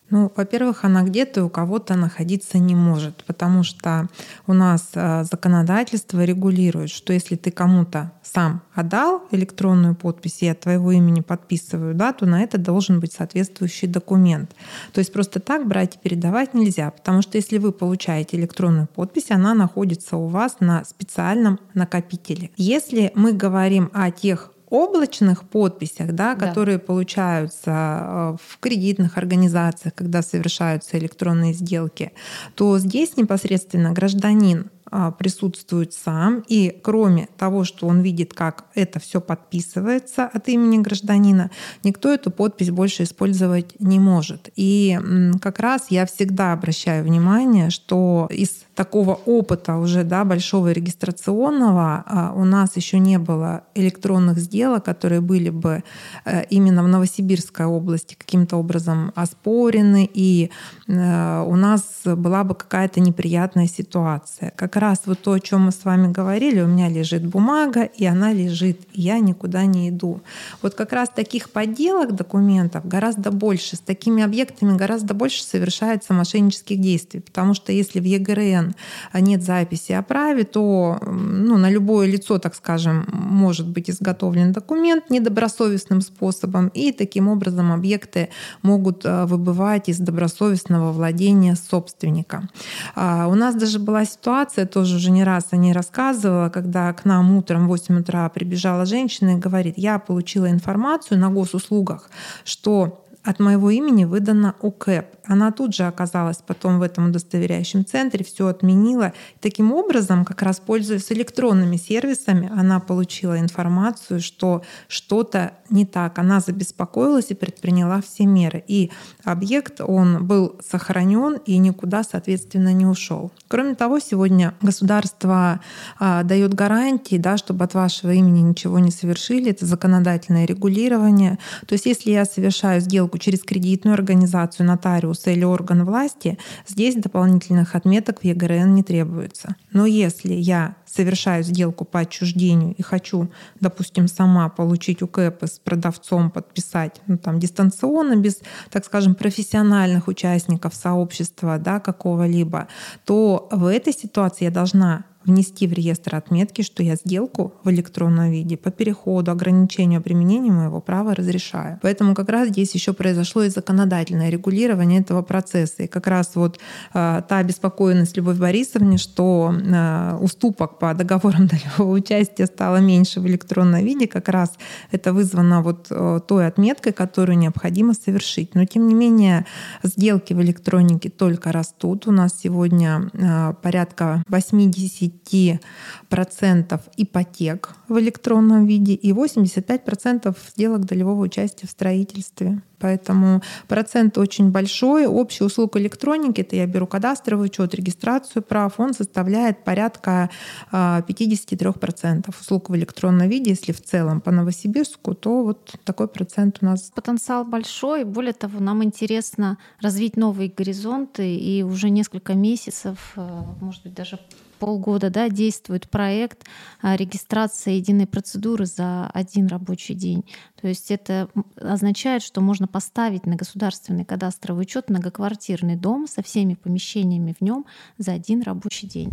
Ну, 0.08 0.32
во-первых, 0.36 0.84
она 0.84 1.02
где-то 1.02 1.44
у 1.44 1.48
кого-то 1.48 1.96
находиться 1.96 2.58
не 2.58 2.76
может, 2.76 3.24
потому 3.24 3.64
что 3.64 4.08
у 4.46 4.52
нас 4.52 4.90
э, 4.94 5.24
законодательство 5.24 6.22
регулирует, 6.24 6.90
что 6.90 7.12
если 7.12 7.34
ты 7.34 7.50
кому-то 7.50 8.12
сам 8.22 8.62
отдал 8.72 9.24
электронную 9.32 9.96
подпись, 9.96 10.42
и 10.42 10.48
от 10.48 10.60
твоего 10.60 10.92
имени 10.92 11.22
подписываю, 11.22 11.94
да, 11.94 12.12
то 12.12 12.24
на 12.24 12.42
это 12.42 12.56
должен 12.56 13.00
быть 13.00 13.12
соответствующий 13.14 13.88
документ. 13.88 14.54
То 14.92 15.00
есть 15.00 15.12
просто 15.12 15.40
так 15.40 15.66
брать 15.66 15.96
и 15.96 15.98
передавать 15.98 16.54
нельзя, 16.54 16.90
потому 16.92 17.20
что 17.22 17.36
если 17.36 17.58
вы 17.58 17.72
получаете 17.72 18.36
электронную 18.36 18.86
подпись, 18.86 19.30
она 19.30 19.54
находится 19.54 20.16
у 20.16 20.28
вас 20.28 20.58
на 20.60 20.84
специальном 20.84 21.58
накопителе. 21.74 22.50
Если 22.56 23.10
мы 23.16 23.32
говорим 23.32 23.90
о 23.92 24.12
тех 24.12 24.52
облачных 24.68 25.48
подписях, 25.48 26.12
да, 26.12 26.34
да. 26.34 26.46
которые 26.46 26.78
получаются 26.78 27.70
э, 27.70 28.36
в 28.46 28.58
кредитных 28.58 29.16
организациях, 29.18 29.94
когда 29.94 30.22
совершаются 30.22 30.98
электронные 30.98 31.52
сделки, 31.52 32.12
то 32.54 32.78
здесь 32.78 33.16
непосредственно 33.16 33.92
гражданин 33.92 34.70
присутствует 35.18 35.92
сам, 35.92 36.44
и 36.48 36.78
кроме 36.82 37.28
того, 37.36 37.64
что 37.64 37.86
он 37.86 38.00
видит, 38.02 38.34
как 38.34 38.66
это 38.74 39.00
все 39.00 39.20
подписывается 39.20 40.24
от 40.24 40.48
имени 40.48 40.78
гражданина, 40.78 41.50
никто 41.82 42.12
эту 42.12 42.30
подпись 42.30 42.70
больше 42.70 43.02
использовать 43.02 43.78
не 43.80 43.98
может. 43.98 44.50
И 44.56 44.98
как 45.40 45.58
раз 45.58 45.86
я 45.90 46.06
всегда 46.06 46.52
обращаю 46.52 47.04
внимание, 47.04 47.70
что 47.70 48.28
из 48.30 48.66
такого 48.76 49.14
опыта 49.14 49.76
уже 49.76 50.04
да, 50.04 50.24
большого 50.24 50.70
регистрационного 50.70 52.04
а, 52.06 52.32
у 52.36 52.44
нас 52.44 52.76
еще 52.76 52.98
не 52.98 53.18
было 53.18 53.64
электронных 53.74 54.38
сделок, 54.38 54.84
которые 54.84 55.20
были 55.20 55.48
бы 55.48 55.82
э, 56.24 56.44
именно 56.50 56.82
в 56.82 56.88
Новосибирской 56.88 57.64
области 57.64 58.14
каким-то 58.14 58.58
образом 58.58 59.12
оспорены, 59.14 60.08
и 60.12 60.50
э, 60.86 61.44
у 61.46 61.56
нас 61.56 61.82
была 62.04 62.44
бы 62.44 62.54
какая-то 62.54 63.00
неприятная 63.00 63.66
ситуация. 63.66 64.52
Как 64.56 64.75
раз 64.76 65.02
вот 65.06 65.20
то, 65.20 65.32
о 65.32 65.40
чем 65.40 65.66
мы 65.66 65.72
с 65.72 65.84
вами 65.84 66.12
говорили, 66.12 66.60
у 66.60 66.66
меня 66.66 66.88
лежит 66.88 67.24
бумага, 67.24 67.82
и 67.82 68.04
она 68.04 68.32
лежит, 68.32 68.80
и 68.92 69.02
я 69.02 69.18
никуда 69.18 69.64
не 69.64 69.88
иду. 69.88 70.20
Вот 70.62 70.74
как 70.74 70.92
раз 70.92 71.08
таких 71.08 71.50
подделок 71.50 72.14
документов 72.14 72.86
гораздо 72.86 73.30
больше, 73.30 73.76
с 73.76 73.80
такими 73.80 74.22
объектами 74.22 74.76
гораздо 74.76 75.14
больше 75.14 75.42
совершается 75.42 76.12
мошеннических 76.12 76.80
действий, 76.80 77.20
потому 77.20 77.54
что 77.54 77.72
если 77.72 78.00
в 78.00 78.04
ЕГРН 78.04 78.74
нет 79.14 79.42
записи 79.42 79.92
о 79.92 80.02
праве, 80.02 80.44
то 80.44 80.98
ну, 81.02 81.56
на 81.56 81.70
любое 81.70 82.06
лицо, 82.06 82.38
так 82.38 82.54
скажем, 82.54 83.06
может 83.12 83.68
быть 83.68 83.90
изготовлен 83.90 84.52
документ 84.52 85.10
недобросовестным 85.10 86.00
способом, 86.00 86.68
и 86.68 86.92
таким 86.92 87.28
образом 87.28 87.72
объекты 87.72 88.28
могут 88.62 89.04
а, 89.04 89.26
выбывать 89.26 89.88
из 89.88 89.98
добросовестного 89.98 90.92
владения 90.92 91.56
собственника. 91.56 92.48
А, 92.94 93.28
у 93.28 93.34
нас 93.34 93.54
даже 93.54 93.78
была 93.78 94.04
ситуация, 94.04 94.65
тоже 94.66 94.96
уже 94.96 95.10
не 95.10 95.24
раз 95.24 95.46
о 95.50 95.56
ней 95.56 95.72
рассказывала, 95.72 96.48
когда 96.48 96.92
к 96.92 97.04
нам 97.04 97.36
утром 97.36 97.64
в 97.64 97.68
8 97.68 98.00
утра 98.00 98.28
прибежала 98.28 98.84
женщина 98.84 99.30
и 99.30 99.40
говорит, 99.40 99.74
я 99.76 99.98
получила 99.98 100.50
информацию 100.50 101.18
на 101.18 101.30
госуслугах, 101.30 102.10
что 102.44 103.05
от 103.26 103.40
моего 103.40 103.70
имени 103.70 104.04
выдана 104.04 104.54
УКЭП. 104.60 105.06
Она 105.26 105.50
тут 105.50 105.74
же 105.74 105.82
оказалась 105.82 106.38
потом 106.46 106.78
в 106.78 106.82
этом 106.82 107.08
удостоверяющем 107.08 107.84
центре, 107.84 108.24
все 108.24 108.46
отменила. 108.46 109.12
Таким 109.40 109.72
образом, 109.72 110.24
как 110.24 110.42
раз 110.42 110.60
пользуясь 110.60 111.10
электронными 111.10 111.76
сервисами, 111.76 112.48
она 112.56 112.78
получила 112.78 113.38
информацию, 113.40 114.20
что 114.20 114.62
что-то 114.86 115.54
не 115.68 115.84
так. 115.84 116.20
Она 116.20 116.38
забеспокоилась 116.38 117.30
и 117.30 117.34
предприняла 117.34 118.00
все 118.00 118.26
меры. 118.26 118.62
И 118.68 118.92
объект, 119.24 119.80
он 119.80 120.24
был 120.24 120.60
сохранен 120.64 121.40
и 121.44 121.58
никуда, 121.58 122.04
соответственно, 122.04 122.72
не 122.72 122.86
ушел. 122.86 123.32
Кроме 123.48 123.74
того, 123.74 123.98
сегодня 123.98 124.54
государство 124.62 125.60
а, 125.98 126.22
дает 126.22 126.54
гарантии, 126.54 127.16
да, 127.16 127.36
чтобы 127.36 127.64
от 127.64 127.74
вашего 127.74 128.12
имени 128.12 128.40
ничего 128.40 128.78
не 128.78 128.92
совершили. 128.92 129.50
Это 129.50 129.66
законодательное 129.66 130.46
регулирование. 130.46 131.40
То 131.66 131.72
есть 131.72 131.86
если 131.86 132.12
я 132.12 132.24
совершаю 132.24 132.80
сделку 132.80 133.15
через 133.18 133.42
кредитную 133.42 133.94
организацию, 133.94 134.66
нотариуса 134.66 135.30
или 135.30 135.44
орган 135.44 135.84
власти, 135.84 136.38
здесь 136.66 136.94
дополнительных 136.96 137.74
отметок 137.74 138.20
в 138.20 138.24
ЕГРН 138.24 138.74
не 138.74 138.82
требуется. 138.82 139.56
Но 139.72 139.86
если 139.86 140.34
я 140.34 140.76
совершаю 140.86 141.42
сделку 141.44 141.84
по 141.84 142.00
отчуждению 142.00 142.74
и 142.74 142.82
хочу, 142.82 143.30
допустим, 143.60 144.08
сама 144.08 144.48
получить 144.48 145.02
УКЭП 145.02 145.44
с 145.44 145.58
продавцом, 145.58 146.30
подписать 146.30 147.00
ну, 147.06 147.18
там, 147.18 147.38
дистанционно, 147.38 148.16
без, 148.16 148.40
так 148.70 148.84
скажем, 148.84 149.14
профессиональных 149.14 150.08
участников 150.08 150.74
сообщества 150.74 151.58
да, 151.58 151.80
какого-либо, 151.80 152.68
то 153.04 153.48
в 153.50 153.66
этой 153.66 153.92
ситуации 153.92 154.44
я 154.44 154.50
должна 154.50 155.04
внести 155.26 155.66
в 155.66 155.72
реестр 155.72 156.16
отметки, 156.16 156.62
что 156.62 156.82
я 156.82 156.94
сделку 156.94 157.54
в 157.64 157.70
электронном 157.70 158.30
виде 158.30 158.56
по 158.56 158.70
переходу, 158.70 159.30
ограничению 159.30 160.00
применения 160.00 160.52
моего 160.52 160.80
права 160.80 161.14
разрешаю. 161.14 161.78
Поэтому 161.82 162.14
как 162.14 162.28
раз 162.28 162.48
здесь 162.48 162.74
еще 162.74 162.92
произошло 162.92 163.42
и 163.42 163.48
законодательное 163.48 164.30
регулирование 164.30 165.00
этого 165.00 165.22
процесса. 165.22 165.82
И 165.82 165.86
как 165.86 166.06
раз 166.06 166.32
вот 166.34 166.58
э, 166.94 167.22
та 167.28 167.38
обеспокоенность 167.38 168.16
Любовь 168.16 168.38
Борисовне, 168.38 168.98
что 168.98 169.52
э, 169.54 170.18
уступок 170.20 170.78
по 170.78 170.94
договорам 170.94 171.46
долевого 171.48 171.96
участия 171.96 172.46
стало 172.46 172.76
меньше 172.76 173.20
в 173.20 173.26
электронном 173.26 173.84
виде, 173.84 174.06
как 174.06 174.28
раз 174.28 174.52
это 174.90 175.12
вызвано 175.12 175.62
вот 175.62 175.88
э, 175.90 176.20
той 176.26 176.46
отметкой, 176.46 176.92
которую 176.92 177.38
необходимо 177.38 177.94
совершить. 177.94 178.54
Но 178.54 178.64
тем 178.64 178.86
не 178.86 178.94
менее 178.94 179.46
сделки 179.82 180.32
в 180.32 180.40
электронике 180.40 181.10
только 181.10 181.52
растут. 181.52 182.06
У 182.06 182.12
нас 182.12 182.38
сегодня 182.38 183.10
э, 183.12 183.54
порядка 183.62 184.22
80 184.28 185.15
10% 185.24 186.80
ипотек 186.96 187.70
в 187.88 187.98
электронном 187.98 188.66
виде 188.66 188.94
и 188.94 189.12
85% 189.12 190.36
сделок 190.54 190.84
долевого 190.84 191.22
участия 191.22 191.66
в 191.66 191.70
строительстве. 191.70 192.62
Поэтому 192.78 193.42
процент 193.68 194.18
очень 194.18 194.50
большой. 194.50 195.06
Общий 195.06 195.44
услуг 195.44 195.76
электроники, 195.76 196.42
это 196.42 196.56
я 196.56 196.66
беру 196.66 196.86
кадастровый 196.86 197.46
учет, 197.46 197.74
регистрацию 197.74 198.42
прав, 198.42 198.78
он 198.78 198.92
составляет 198.92 199.64
порядка 199.64 200.30
53% 200.72 202.24
а, 202.26 202.30
услуг 202.40 202.70
в 202.70 202.76
электронном 202.76 203.28
виде. 203.28 203.50
Если 203.50 203.72
в 203.72 203.82
целом 203.82 204.20
по 204.20 204.30
Новосибирску, 204.30 205.14
то 205.14 205.42
вот 205.42 205.74
такой 205.84 206.08
процент 206.08 206.58
у 206.60 206.66
нас. 206.66 206.90
Потенциал 206.94 207.44
большой. 207.44 208.04
Более 208.04 208.34
того, 208.34 208.60
нам 208.60 208.84
интересно 208.84 209.58
развить 209.80 210.16
новые 210.16 210.50
горизонты. 210.50 211.34
И 211.34 211.62
уже 211.62 211.90
несколько 211.90 212.34
месяцев, 212.34 213.12
э, 213.16 213.42
может 213.60 213.82
быть, 213.84 213.94
даже 213.94 214.18
полгода 214.58 215.10
да, 215.10 215.28
действует 215.28 215.88
проект 215.88 216.44
а, 216.82 216.96
регистрации 216.96 217.74
единой 217.74 218.06
процедуры 218.06 218.66
за 218.66 219.06
один 219.08 219.46
рабочий 219.46 219.94
день. 219.94 220.24
То 220.60 220.68
есть 220.68 220.90
это 220.90 221.28
означает, 221.56 222.22
что 222.22 222.40
можно 222.40 222.66
поставить 222.66 223.26
на 223.26 223.36
государственный 223.36 224.04
кадастровый 224.04 224.62
учет 224.62 224.90
многоквартирный 224.90 225.76
дом 225.76 226.06
со 226.08 226.22
всеми 226.22 226.54
помещениями 226.54 227.34
в 227.38 227.42
нем 227.42 227.66
за 227.98 228.12
один 228.12 228.42
рабочий 228.42 228.86
день 228.86 229.12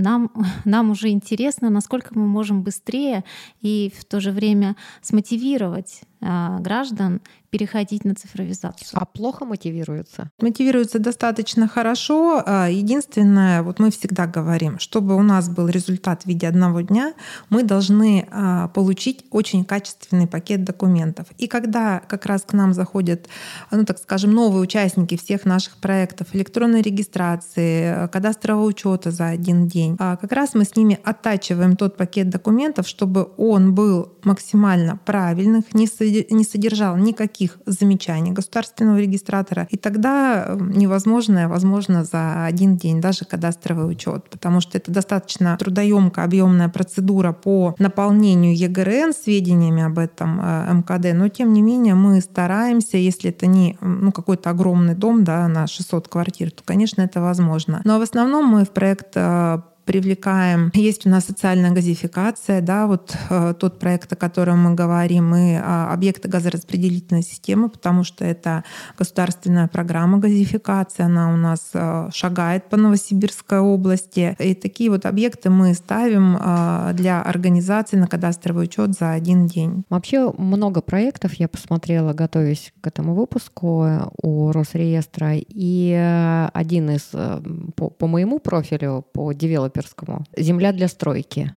нам, 0.00 0.30
нам 0.64 0.90
уже 0.90 1.10
интересно, 1.10 1.70
насколько 1.70 2.18
мы 2.18 2.26
можем 2.26 2.62
быстрее 2.62 3.24
и 3.60 3.92
в 3.96 4.04
то 4.04 4.20
же 4.20 4.32
время 4.32 4.76
смотивировать 5.02 6.02
граждан 6.20 7.20
переходить 7.50 8.04
на 8.04 8.14
цифровизацию. 8.14 8.88
А 8.92 9.04
плохо 9.04 9.44
мотивируются? 9.44 10.30
Мотивируются 10.40 10.98
достаточно 10.98 11.66
хорошо. 11.68 12.42
А, 12.46 12.68
единственное, 12.68 13.62
вот 13.62 13.80
мы 13.80 13.90
всегда 13.90 14.26
говорим, 14.26 14.78
чтобы 14.78 15.16
у 15.16 15.22
нас 15.22 15.48
был 15.48 15.68
результат 15.68 16.22
в 16.22 16.26
виде 16.26 16.46
одного 16.46 16.80
дня, 16.80 17.12
мы 17.48 17.64
должны 17.64 18.26
а, 18.30 18.68
получить 18.68 19.24
очень 19.30 19.64
качественный 19.64 20.28
пакет 20.28 20.64
документов. 20.64 21.26
И 21.38 21.48
когда 21.48 22.00
как 22.00 22.26
раз 22.26 22.42
к 22.42 22.52
нам 22.52 22.72
заходят, 22.72 23.28
ну 23.70 23.84
так 23.84 23.98
скажем, 23.98 24.32
новые 24.32 24.62
участники 24.62 25.16
всех 25.16 25.44
наших 25.44 25.76
проектов 25.78 26.28
электронной 26.34 26.82
регистрации, 26.82 28.08
кадастрового 28.08 28.66
учета 28.66 29.10
за 29.10 29.26
один 29.26 29.66
день, 29.66 29.96
как 29.96 30.30
раз 30.32 30.54
мы 30.54 30.64
с 30.64 30.76
ними 30.76 30.98
оттачиваем 31.02 31.76
тот 31.76 31.96
пакет 31.96 32.30
документов, 32.30 32.86
чтобы 32.86 33.30
он 33.36 33.74
был 33.74 34.12
максимально 34.22 34.98
правильных, 35.04 35.74
не 35.74 35.88
не 36.30 36.44
содержал 36.44 36.96
никаких 36.96 37.58
замечаний 37.66 38.32
государственного 38.32 38.98
регистратора. 38.98 39.66
И 39.70 39.76
тогда 39.76 40.46
эм, 40.46 40.72
невозможное 40.72 41.48
возможно 41.48 42.04
за 42.04 42.44
один 42.44 42.76
день, 42.76 43.00
даже 43.00 43.24
кадастровый 43.24 43.90
учет, 43.90 44.28
потому 44.30 44.60
что 44.60 44.78
это 44.78 44.90
достаточно 44.90 45.56
трудоемкая, 45.58 46.24
объемная 46.24 46.68
процедура 46.68 47.32
по 47.32 47.74
наполнению 47.78 48.56
ЕГРН 48.56 49.12
сведениями 49.12 49.82
об 49.82 49.98
этом 49.98 50.40
э, 50.42 50.72
МКД, 50.74 51.14
но 51.14 51.28
тем 51.28 51.52
не 51.52 51.62
менее 51.62 51.94
мы 51.94 52.20
стараемся, 52.20 52.96
если 52.96 53.30
это 53.30 53.46
не 53.46 53.76
ну, 53.80 54.12
какой-то 54.12 54.50
огромный 54.50 54.94
дом 54.94 55.24
да, 55.24 55.48
на 55.48 55.66
600 55.66 56.08
квартир, 56.08 56.50
то, 56.50 56.62
конечно, 56.64 57.02
это 57.02 57.20
возможно. 57.20 57.80
Но 57.84 57.98
в 57.98 58.02
основном 58.02 58.46
мы 58.46 58.64
в 58.64 58.70
проект 58.70 59.12
э, 59.14 59.60
привлекаем. 59.90 60.70
Есть 60.72 61.04
у 61.04 61.08
нас 61.08 61.24
социальная 61.24 61.72
газификация, 61.72 62.60
да, 62.60 62.86
вот 62.86 63.12
э, 63.28 63.54
тот 63.58 63.80
проект, 63.80 64.12
о 64.12 64.14
котором 64.14 64.58
мы 64.60 64.74
говорим, 64.74 65.34
и 65.34 65.54
э, 65.54 65.58
объекты 65.60 66.28
газораспределительной 66.28 67.22
системы, 67.22 67.68
потому 67.68 68.04
что 68.04 68.24
это 68.24 68.62
государственная 68.96 69.66
программа 69.66 70.18
газификации, 70.18 71.02
она 71.02 71.32
у 71.32 71.36
нас 71.36 71.70
э, 71.74 72.08
шагает 72.14 72.68
по 72.68 72.76
Новосибирской 72.76 73.58
области. 73.58 74.36
И 74.38 74.54
такие 74.54 74.90
вот 74.90 75.06
объекты 75.06 75.50
мы 75.50 75.74
ставим 75.74 76.36
э, 76.36 76.92
для 76.94 77.20
организации 77.20 77.96
на 77.96 78.06
кадастровый 78.06 78.66
учет 78.66 78.92
за 78.92 79.10
один 79.10 79.48
день. 79.48 79.82
Вообще 79.90 80.32
много 80.38 80.82
проектов 80.82 81.34
я 81.34 81.48
посмотрела, 81.48 82.12
готовясь 82.12 82.72
к 82.80 82.86
этому 82.86 83.14
выпуску 83.16 83.84
э, 83.86 84.02
у 84.22 84.52
Росреестра, 84.52 85.32
и 85.34 85.92
э, 85.98 86.48
один 86.54 86.90
из 86.90 87.08
э, 87.12 87.42
по, 87.74 87.90
по 87.90 88.06
моему 88.06 88.38
профилю, 88.38 89.04
по 89.12 89.32
девелоперскому, 89.80 90.24
«Земля 90.36 90.72
для 90.72 90.88
стройки». 90.88 91.54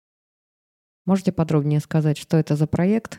Можете 1.06 1.32
подробнее 1.32 1.80
сказать, 1.80 2.18
что 2.18 2.36
это 2.36 2.56
за 2.56 2.66
проект? 2.66 3.18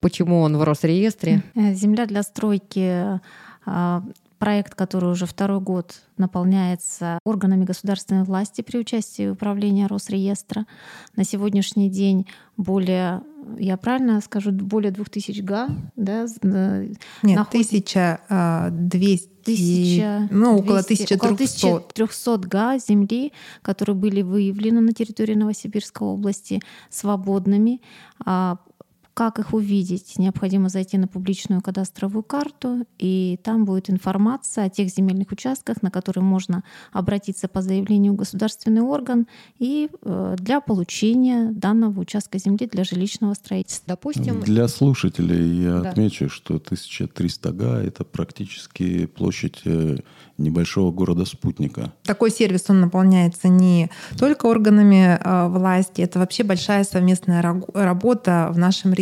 Почему 0.00 0.40
он 0.40 0.56
в 0.56 0.62
Росреестре? 0.62 1.42
Земля 1.54 2.06
для 2.06 2.22
стройки 2.22 3.20
а, 3.64 4.02
проект, 4.42 4.74
который 4.74 5.08
уже 5.08 5.24
второй 5.24 5.60
год 5.60 6.02
наполняется 6.16 7.20
органами 7.24 7.64
государственной 7.64 8.24
власти 8.24 8.60
при 8.60 8.78
участии 8.78 9.28
управления 9.28 9.86
Росреестра. 9.86 10.66
На 11.14 11.22
сегодняшний 11.22 11.88
день 11.88 12.26
более, 12.56 13.22
я 13.56 13.76
правильно 13.76 14.20
скажу, 14.20 14.50
более 14.50 14.90
2000 14.90 15.40
га, 15.42 15.68
да? 15.94 16.26
Нет, 16.42 16.98
находит... 17.22 17.96
1200 18.28 19.32
Тысяча, 19.44 20.28
ну, 20.30 20.58
около 20.58 20.78
1200, 20.78 21.14
1300. 21.14 21.66
Около 21.66 21.78
1300 21.78 22.48
га 22.48 22.78
земли, 22.78 23.32
которые 23.62 23.96
были 23.96 24.22
выявлены 24.22 24.80
на 24.80 24.92
территории 24.92 25.34
Новосибирской 25.34 26.06
области 26.06 26.60
свободными 26.90 27.80
а, 28.24 28.58
как 29.14 29.38
их 29.38 29.52
увидеть? 29.52 30.18
Необходимо 30.18 30.68
зайти 30.68 30.96
на 30.98 31.06
публичную 31.06 31.60
кадастровую 31.60 32.22
карту, 32.22 32.86
и 32.98 33.38
там 33.42 33.64
будет 33.64 33.90
информация 33.90 34.64
о 34.64 34.70
тех 34.70 34.88
земельных 34.88 35.30
участках, 35.32 35.82
на 35.82 35.90
которые 35.90 36.24
можно 36.24 36.64
обратиться 36.92 37.48
по 37.48 37.62
заявлению 37.62 38.14
в 38.14 38.16
государственный 38.16 38.82
орган 38.82 39.26
и 39.58 39.90
э, 40.02 40.36
для 40.38 40.60
получения 40.60 41.50
данного 41.52 42.00
участка 42.00 42.38
земли 42.38 42.66
для 42.66 42.84
жилищного 42.84 43.34
строительства. 43.34 43.84
Допустим, 43.88 44.40
для 44.40 44.68
слушателей 44.68 45.62
я 45.62 45.80
да. 45.80 45.90
отмечу, 45.90 46.28
что 46.28 46.56
1300 46.56 47.52
га— 47.52 47.82
это 47.82 48.04
практически 48.04 49.06
площадь 49.06 49.60
э, 49.64 49.98
небольшого 50.38 50.90
города-спутника. 50.90 51.92
Такой 52.04 52.30
сервис, 52.30 52.64
он 52.68 52.80
наполняется 52.80 53.48
не 53.48 53.90
только 54.18 54.46
органами 54.46 55.18
э, 55.20 55.48
власти, 55.48 56.00
это 56.02 56.18
вообще 56.18 56.44
большая 56.44 56.84
совместная 56.84 57.42
работа 57.74 58.48
в 58.52 58.58
нашем 58.58 58.92
регионе. 58.92 59.01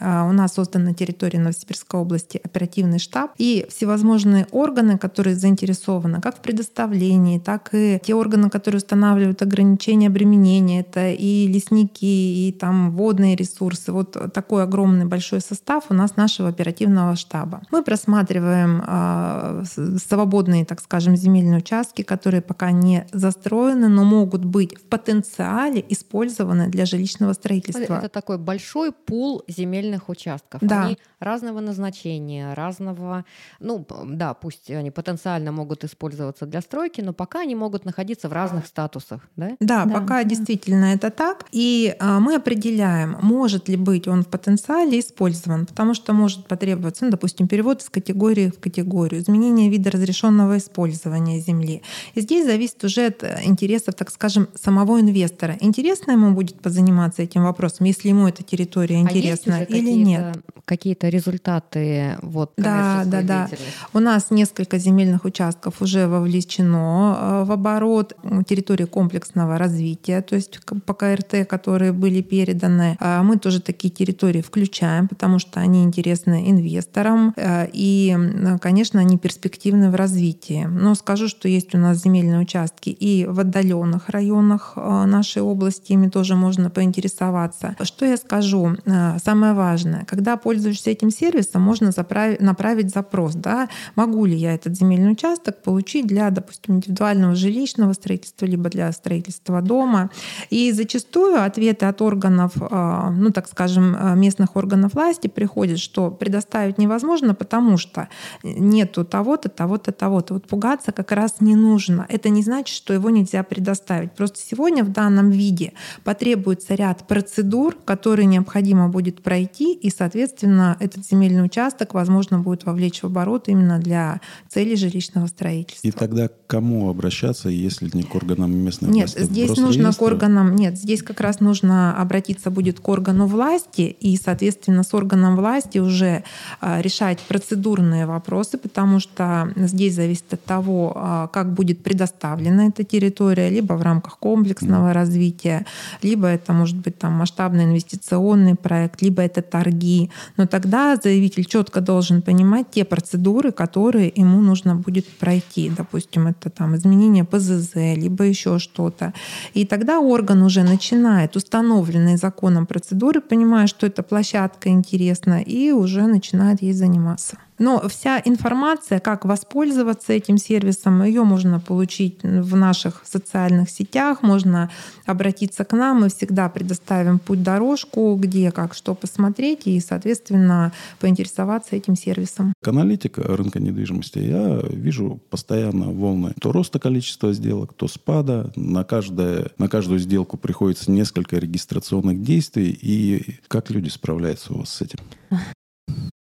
А, 0.00 0.26
у 0.28 0.32
нас 0.32 0.54
создан 0.54 0.84
на 0.84 0.94
территории 0.94 1.38
Новосибирской 1.38 2.00
области 2.00 2.40
оперативный 2.42 2.98
штаб 2.98 3.32
и 3.38 3.66
всевозможные 3.68 4.46
органы, 4.50 4.98
которые 4.98 5.36
заинтересованы 5.36 6.20
как 6.20 6.36
в 6.36 6.40
предоставлении, 6.40 7.38
так 7.38 7.70
и 7.72 8.00
те 8.04 8.14
органы, 8.14 8.50
которые 8.50 8.78
устанавливают 8.78 9.42
ограничения 9.42 10.08
обременения. 10.08 10.80
Это 10.80 11.10
и 11.10 11.46
лесники, 11.46 12.04
и 12.04 12.52
там 12.52 12.92
водные 12.92 13.36
ресурсы. 13.36 13.92
Вот 13.92 14.16
такой 14.32 14.62
огромный 14.62 15.06
большой 15.06 15.40
состав 15.40 15.84
у 15.90 15.94
нас 15.94 16.16
нашего 16.16 16.48
оперативного 16.48 17.16
штаба. 17.16 17.62
Мы 17.70 17.82
просматриваем 17.82 18.82
э, 18.86 19.64
свободные, 19.98 20.64
так 20.64 20.80
скажем, 20.80 21.16
земельные 21.16 21.58
участки, 21.58 22.02
которые 22.02 22.40
пока 22.40 22.70
не 22.70 23.06
застроены, 23.12 23.88
но 23.88 24.04
могут 24.04 24.44
быть 24.44 24.76
в 24.78 24.82
потенциале 24.82 25.84
использованы 25.88 26.68
для 26.68 26.86
жилищного 26.86 27.32
строительства. 27.32 27.94
Это 27.94 28.08
такой 28.08 28.38
большой 28.38 28.92
пул 28.92 29.23
пул 29.24 29.42
земельных 29.48 30.10
участков. 30.10 30.60
Да. 30.62 30.84
Они 30.84 30.98
разного 31.18 31.60
назначения, 31.60 32.52
разного, 32.52 33.24
ну 33.58 33.86
да, 34.04 34.34
пусть 34.34 34.70
они 34.70 34.90
потенциально 34.90 35.50
могут 35.50 35.82
использоваться 35.82 36.44
для 36.44 36.60
стройки, 36.60 37.00
но 37.00 37.14
пока 37.14 37.40
они 37.40 37.54
могут 37.54 37.86
находиться 37.86 38.28
в 38.28 38.34
разных 38.34 38.66
статусах, 38.66 39.22
да? 39.36 39.56
Да, 39.60 39.86
да 39.86 39.94
пока 39.94 40.22
да. 40.22 40.24
действительно 40.24 40.92
это 40.92 41.10
так. 41.10 41.46
И 41.52 41.96
а, 41.98 42.20
мы 42.20 42.34
определяем, 42.34 43.16
может 43.22 43.70
ли 43.70 43.76
быть 43.76 44.06
он 44.06 44.24
в 44.24 44.28
потенциале 44.28 45.00
использован, 45.00 45.64
потому 45.64 45.94
что 45.94 46.12
может 46.12 46.46
потребоваться, 46.46 47.06
ну, 47.06 47.10
допустим, 47.10 47.48
перевод 47.48 47.80
из 47.80 47.88
категории 47.88 48.50
в 48.50 48.60
категорию, 48.60 49.22
изменение 49.22 49.70
вида 49.70 49.90
разрешенного 49.90 50.58
использования 50.58 51.40
земли. 51.40 51.80
И 52.12 52.20
здесь 52.20 52.44
зависит 52.44 52.84
уже 52.84 53.06
от 53.06 53.24
интересов, 53.42 53.94
так 53.94 54.10
скажем, 54.10 54.48
самого 54.54 55.00
инвестора. 55.00 55.56
Интересно 55.60 56.12
ему 56.12 56.34
будет 56.34 56.60
позаниматься 56.60 57.22
этим 57.22 57.44
вопросом, 57.44 57.86
если 57.86 58.10
ему 58.10 58.28
эта 58.28 58.42
территория 58.42 58.96
интересна 58.96 59.13
интересно 59.18 59.58
а 59.58 59.62
или 59.64 59.90
нет. 59.90 60.36
Какие-то 60.64 61.08
результаты 61.10 62.16
вот 62.22 62.52
Да, 62.56 63.02
да, 63.06 63.22
да. 63.22 63.48
У 63.92 64.00
нас 64.00 64.30
несколько 64.30 64.78
земельных 64.78 65.24
участков 65.24 65.82
уже 65.82 66.08
вовлечено 66.08 67.18
э, 67.18 67.44
в 67.44 67.52
оборот 67.52 68.16
территории 68.46 68.84
комплексного 68.84 69.58
развития, 69.58 70.22
то 70.22 70.34
есть 70.34 70.60
по 70.86 70.94
КРТ, 70.94 71.46
которые 71.46 71.92
были 71.92 72.22
переданы. 72.22 72.96
А 73.00 73.22
мы 73.22 73.38
тоже 73.38 73.60
такие 73.60 73.90
территории 73.90 74.40
включаем, 74.40 75.08
потому 75.08 75.38
что 75.38 75.60
они 75.60 75.84
интересны 75.84 76.50
инвесторам 76.50 77.34
э, 77.36 77.68
и, 77.72 78.16
конечно, 78.60 79.00
они 79.00 79.18
перспективны 79.18 79.90
в 79.90 79.94
развитии. 79.94 80.64
Но 80.64 80.94
скажу, 80.94 81.28
что 81.28 81.48
есть 81.48 81.74
у 81.74 81.78
нас 81.78 82.02
земельные 82.02 82.40
участки 82.40 82.88
и 82.90 83.26
в 83.26 83.40
отдаленных 83.40 84.08
районах 84.08 84.72
э, 84.76 85.04
нашей 85.04 85.42
области, 85.42 85.92
ими 85.92 86.08
тоже 86.08 86.36
можно 86.36 86.70
поинтересоваться. 86.70 87.76
Что 87.82 88.06
я 88.06 88.16
скажу? 88.16 88.76
Самое 89.24 89.54
важное, 89.54 90.04
когда 90.04 90.36
пользуешься 90.36 90.90
этим 90.90 91.10
сервисом, 91.10 91.62
можно 91.62 91.90
заправить, 91.90 92.40
направить 92.40 92.90
запрос, 92.90 93.34
да, 93.34 93.68
могу 93.96 94.24
ли 94.26 94.36
я 94.36 94.54
этот 94.54 94.76
земельный 94.76 95.12
участок 95.12 95.62
получить 95.62 96.06
для, 96.06 96.30
допустим, 96.30 96.76
индивидуального 96.76 97.34
жилищного 97.34 97.92
строительства, 97.92 98.46
либо 98.46 98.68
для 98.70 98.90
строительства 98.92 99.62
дома. 99.62 100.10
И 100.50 100.72
зачастую 100.72 101.42
ответы 101.42 101.86
от 101.86 102.02
органов, 102.02 102.52
а, 102.60 103.10
ну 103.10 103.30
так 103.30 103.48
скажем, 103.48 103.96
а, 103.98 104.14
местных 104.14 104.56
органов 104.56 104.94
власти 104.94 105.28
приходят, 105.28 105.78
что 105.78 106.10
предоставить 106.10 106.78
невозможно, 106.78 107.34
потому 107.34 107.76
что 107.76 108.08
нету 108.42 109.04
того-то, 109.04 109.48
того-то, 109.48 109.92
того-то. 109.92 110.34
Вот 110.34 110.46
пугаться 110.46 110.92
как 110.92 111.12
раз 111.12 111.36
не 111.40 111.56
нужно. 111.56 112.06
Это 112.08 112.28
не 112.28 112.42
значит, 112.42 112.74
что 112.76 112.92
его 112.94 113.10
нельзя 113.10 113.42
предоставить. 113.42 114.12
Просто 114.12 114.38
сегодня 114.38 114.84
в 114.84 114.92
данном 114.92 115.30
виде 115.30 115.72
потребуется 116.04 116.74
ряд 116.74 117.06
процедур, 117.06 117.76
которые 117.84 118.26
необходимо 118.26 118.88
будет 118.94 119.22
пройти, 119.24 119.74
и, 119.74 119.90
соответственно, 119.90 120.76
этот 120.78 121.04
земельный 121.04 121.44
участок, 121.44 121.94
возможно, 121.94 122.38
будет 122.38 122.64
вовлечь 122.64 123.02
в 123.02 123.06
оборот 123.06 123.48
именно 123.48 123.80
для 123.80 124.20
цели 124.48 124.76
жилищного 124.76 125.26
строительства. 125.26 125.88
И 125.88 125.90
тогда 125.90 126.28
к 126.28 126.46
кому 126.46 126.88
обращаться, 126.88 127.48
если 127.48 127.90
не 127.92 128.04
к 128.04 128.14
органам 128.14 128.54
местной 128.56 128.90
нет, 128.90 129.08
власти? 129.08 129.18
Нет, 129.18 129.30
здесь 129.30 129.56
нужно 129.56 129.92
к 129.92 130.00
органам, 130.00 130.54
нет, 130.54 130.78
здесь 130.78 131.02
как 131.02 131.20
раз 131.20 131.40
нужно 131.40 132.00
обратиться 132.00 132.50
будет 132.50 132.78
к 132.78 132.88
органу 132.88 133.26
власти, 133.26 133.82
и, 133.82 134.16
соответственно, 134.16 134.84
с 134.84 134.94
органом 134.94 135.34
власти 135.34 135.78
уже 135.78 136.22
а, 136.60 136.80
решать 136.80 137.18
процедурные 137.26 138.06
вопросы, 138.06 138.58
потому 138.58 139.00
что 139.00 139.52
здесь 139.56 139.94
зависит 139.94 140.32
от 140.32 140.44
того, 140.44 140.92
а, 140.94 141.26
как 141.26 141.52
будет 141.52 141.82
предоставлена 141.82 142.68
эта 142.68 142.84
территория, 142.84 143.48
либо 143.48 143.72
в 143.72 143.82
рамках 143.82 144.18
комплексного 144.18 144.90
mm. 144.90 144.92
развития, 144.92 145.66
либо 146.02 146.28
это 146.28 146.52
может 146.52 146.76
быть 146.76 146.96
там 146.96 147.14
масштабный 147.14 147.64
инвестиционный 147.64 148.54
проект, 148.54 148.83
либо 149.02 149.22
это 149.22 149.42
торги. 149.42 150.10
Но 150.36 150.46
тогда 150.46 150.96
заявитель 150.96 151.44
четко 151.44 151.80
должен 151.80 152.22
понимать 152.22 152.66
те 152.70 152.84
процедуры, 152.84 153.52
которые 153.52 154.12
ему 154.14 154.40
нужно 154.40 154.74
будет 154.76 155.06
пройти. 155.06 155.70
Допустим, 155.76 156.26
это 156.26 156.50
там 156.50 156.76
изменение 156.76 157.24
ПЗЗ, 157.24 157.74
либо 157.74 158.24
еще 158.24 158.58
что-то. 158.58 159.12
И 159.54 159.64
тогда 159.64 159.98
орган 159.98 160.42
уже 160.42 160.62
начинает 160.62 161.36
установленные 161.36 162.16
законом 162.16 162.66
процедуры, 162.66 163.20
понимая, 163.20 163.66
что 163.66 163.86
эта 163.86 164.02
площадка 164.02 164.68
интересна, 164.68 165.42
и 165.42 165.72
уже 165.72 166.06
начинает 166.06 166.62
ей 166.62 166.72
заниматься. 166.72 167.36
Но 167.58 167.88
вся 167.88 168.20
информация, 168.24 168.98
как 168.98 169.24
воспользоваться 169.24 170.12
этим 170.12 170.38
сервисом, 170.38 171.02
ее 171.02 171.24
можно 171.24 171.60
получить 171.60 172.22
в 172.22 172.56
наших 172.56 173.02
социальных 173.04 173.70
сетях, 173.70 174.22
можно 174.22 174.70
обратиться 175.06 175.64
к 175.64 175.72
нам, 175.72 176.00
мы 176.00 176.08
всегда 176.08 176.48
предоставим 176.48 177.18
путь-дорожку, 177.18 178.16
где, 178.16 178.50
как, 178.50 178.74
что 178.74 178.94
посмотреть 178.94 179.66
и, 179.66 179.80
соответственно, 179.80 180.72
поинтересоваться 181.00 181.76
этим 181.76 181.96
сервисом. 181.96 182.52
К 182.62 182.72
рынка 183.16 183.60
недвижимости 183.60 184.18
я 184.18 184.60
вижу 184.68 185.20
постоянно 185.30 185.90
волны 185.90 186.34
то 186.40 186.52
роста 186.52 186.78
количества 186.78 187.32
сделок, 187.32 187.72
то 187.74 187.88
спада. 187.88 188.52
На, 188.56 188.84
каждое, 188.84 189.50
на 189.58 189.68
каждую 189.68 189.98
сделку 189.98 190.36
приходится 190.36 190.90
несколько 190.90 191.38
регистрационных 191.38 192.22
действий. 192.22 192.76
И 192.80 193.38
как 193.48 193.70
люди 193.70 193.88
справляются 193.88 194.52
у 194.52 194.58
вас 194.58 194.70
с 194.70 194.82
этим? 194.82 194.98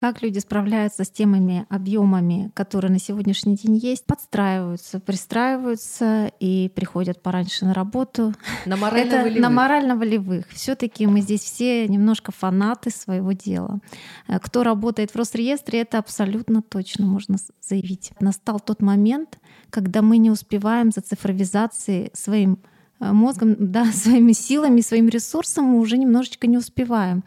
Как 0.00 0.22
люди 0.22 0.38
справляются 0.38 1.02
с 1.02 1.10
темами, 1.10 1.66
объемами, 1.68 2.52
которые 2.54 2.92
на 2.92 3.00
сегодняшний 3.00 3.56
день 3.56 3.76
есть, 3.76 4.04
подстраиваются, 4.04 5.00
пристраиваются 5.00 6.30
и 6.38 6.70
приходят 6.74 7.20
пораньше 7.20 7.64
на 7.64 7.74
работу. 7.74 8.32
На 8.64 8.76
морально-волевых. 8.78 9.42
На 9.42 9.50
морально-волевых. 9.50 10.48
все 10.50 10.76
таки 10.76 11.06
мы 11.06 11.20
здесь 11.20 11.42
все 11.42 11.88
немножко 11.88 12.30
фанаты 12.30 12.90
своего 12.90 13.32
дела. 13.32 13.80
Э, 14.28 14.38
кто 14.38 14.62
работает 14.62 15.10
в 15.10 15.16
Росреестре, 15.16 15.80
это 15.80 15.98
абсолютно 15.98 16.62
точно 16.62 17.06
можно 17.06 17.36
заявить. 17.60 18.12
Настал 18.20 18.60
тот 18.60 18.80
момент, 18.80 19.38
когда 19.70 20.00
мы 20.02 20.18
не 20.18 20.30
успеваем 20.30 20.92
за 20.92 21.00
цифровизацией 21.00 22.10
своим 22.12 22.60
э, 23.00 23.12
мозгом, 23.12 23.56
да, 23.58 23.86
своими 23.86 24.32
силами, 24.32 24.80
своим 24.80 25.08
ресурсом 25.08 25.64
мы 25.64 25.80
уже 25.80 25.98
немножечко 25.98 26.46
не 26.46 26.56
успеваем. 26.56 27.24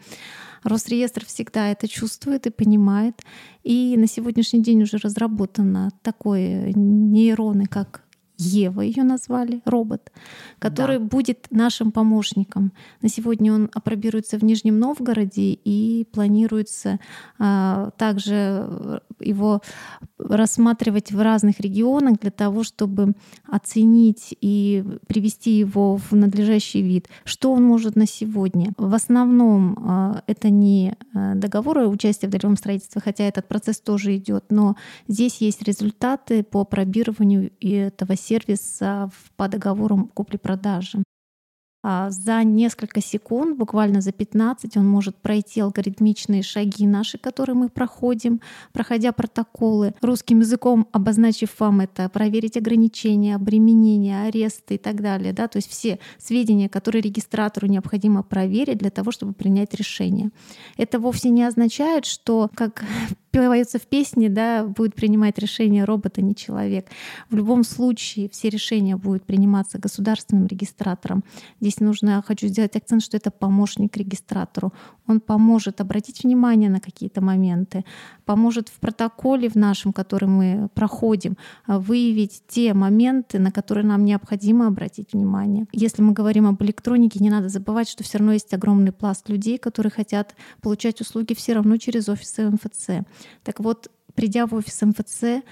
Росреестр 0.64 1.24
всегда 1.24 1.70
это 1.70 1.88
чувствует 1.88 2.46
и 2.46 2.50
понимает. 2.50 3.20
И 3.62 3.96
на 3.96 4.06
сегодняшний 4.06 4.62
день 4.62 4.82
уже 4.82 4.98
разработано 4.98 5.90
такое 6.02 6.72
нейроны, 6.74 7.66
как 7.66 8.02
Ева 8.38 8.80
ее 8.80 9.02
назвали, 9.04 9.62
робот, 9.64 10.10
который 10.58 10.98
да. 10.98 11.04
будет 11.04 11.46
нашим 11.50 11.92
помощником. 11.92 12.72
На 13.00 13.08
сегодня 13.08 13.52
он 13.52 13.70
опробируется 13.72 14.38
в 14.38 14.44
Нижнем 14.44 14.78
Новгороде 14.78 15.58
и 15.64 16.06
планируется 16.12 16.98
а, 17.38 17.90
также 17.98 19.00
его 19.22 19.62
рассматривать 20.18 21.12
в 21.12 21.20
разных 21.20 21.60
регионах 21.60 22.18
для 22.20 22.30
того, 22.30 22.62
чтобы 22.64 23.14
оценить 23.44 24.34
и 24.40 24.84
привести 25.06 25.52
его 25.58 25.96
в 25.96 26.12
надлежащий 26.12 26.82
вид. 26.82 27.08
Что 27.24 27.52
он 27.52 27.64
может 27.64 27.96
на 27.96 28.06
сегодня? 28.06 28.72
В 28.76 28.94
основном 28.94 29.78
а, 29.78 30.22
это 30.26 30.50
не 30.50 30.96
а, 31.14 31.34
договоры 31.34 31.86
участия 31.86 32.28
в 32.28 32.30
долевом 32.30 32.56
строительстве, 32.56 33.00
хотя 33.04 33.24
этот 33.24 33.48
процесс 33.48 33.80
тоже 33.80 34.16
идет, 34.16 34.46
но 34.50 34.76
здесь 35.08 35.38
есть 35.38 35.62
результаты 35.62 36.42
по 36.42 36.64
пробированию 36.64 37.50
этого 37.60 38.16
сервиса 38.16 39.10
по 39.36 39.48
договору 39.48 40.10
купли-продажи. 40.14 41.02
А, 41.82 42.10
за 42.10 42.44
несколько 42.44 43.00
секунд, 43.00 43.58
буквально 43.58 44.00
за 44.00 44.12
15, 44.12 44.76
он 44.76 44.86
может 44.86 45.16
пройти 45.16 45.60
алгоритмичные 45.60 46.42
шаги 46.42 46.86
наши, 46.86 47.18
которые 47.18 47.56
мы 47.56 47.68
проходим, 47.68 48.40
проходя 48.72 49.10
протоколы, 49.12 49.94
русским 50.00 50.40
языком 50.40 50.86
обозначив 50.92 51.58
вам 51.58 51.80
это, 51.80 52.08
проверить 52.08 52.56
ограничения, 52.56 53.34
обременения, 53.34 54.22
аресты 54.22 54.76
и 54.76 54.78
так 54.78 55.02
далее. 55.02 55.32
Да? 55.32 55.48
То 55.48 55.56
есть 55.56 55.68
все 55.68 55.98
сведения, 56.18 56.68
которые 56.68 57.02
регистратору 57.02 57.66
необходимо 57.66 58.22
проверить 58.22 58.78
для 58.78 58.90
того, 58.90 59.10
чтобы 59.10 59.32
принять 59.32 59.74
решение. 59.74 60.30
Это 60.76 61.00
вовсе 61.00 61.30
не 61.30 61.42
означает, 61.42 62.04
что, 62.04 62.48
как 62.54 62.84
поется 63.32 63.78
в 63.78 63.86
песне, 63.86 64.28
да, 64.28 64.64
будет 64.64 64.94
принимать 64.94 65.38
решение 65.38 65.84
робот, 65.84 66.18
а 66.18 66.20
не 66.20 66.34
человек. 66.34 66.86
В 67.30 67.36
любом 67.36 67.64
случае 67.64 68.28
все 68.28 68.50
решения 68.50 68.96
будут 68.96 69.24
приниматься 69.24 69.78
государственным 69.78 70.46
регистратором. 70.46 71.24
Здесь 71.60 71.80
нужно, 71.80 72.22
хочу 72.26 72.46
сделать 72.46 72.76
акцент, 72.76 73.02
что 73.02 73.16
это 73.16 73.30
помощник 73.30 73.96
регистратору. 73.96 74.72
Он 75.06 75.20
поможет 75.20 75.80
обратить 75.80 76.24
внимание 76.24 76.70
на 76.70 76.80
какие-то 76.80 77.20
моменты, 77.20 77.84
поможет 78.24 78.68
в 78.68 78.78
протоколе 78.78 79.48
в 79.48 79.56
нашем, 79.56 79.92
который 79.92 80.28
мы 80.28 80.68
проходим, 80.74 81.36
выявить 81.66 82.42
те 82.48 82.74
моменты, 82.74 83.38
на 83.38 83.50
которые 83.50 83.86
нам 83.86 84.04
необходимо 84.04 84.66
обратить 84.66 85.12
внимание. 85.12 85.66
Если 85.72 86.02
мы 86.02 86.12
говорим 86.12 86.46
об 86.46 86.62
электронике, 86.62 87.18
не 87.20 87.30
надо 87.30 87.48
забывать, 87.48 87.88
что 87.88 88.04
все 88.04 88.18
равно 88.18 88.32
есть 88.32 88.52
огромный 88.54 88.92
пласт 88.92 89.28
людей, 89.28 89.58
которые 89.58 89.90
хотят 89.90 90.34
получать 90.60 91.00
услуги 91.00 91.34
все 91.34 91.54
равно 91.54 91.76
через 91.78 92.08
офисы 92.08 92.50
МФЦ. 92.50 93.06
Так 93.42 93.60
вот, 93.60 93.90
придя 94.14 94.46
в 94.46 94.54
офис 94.54 94.80
МФЦ, 94.82 95.42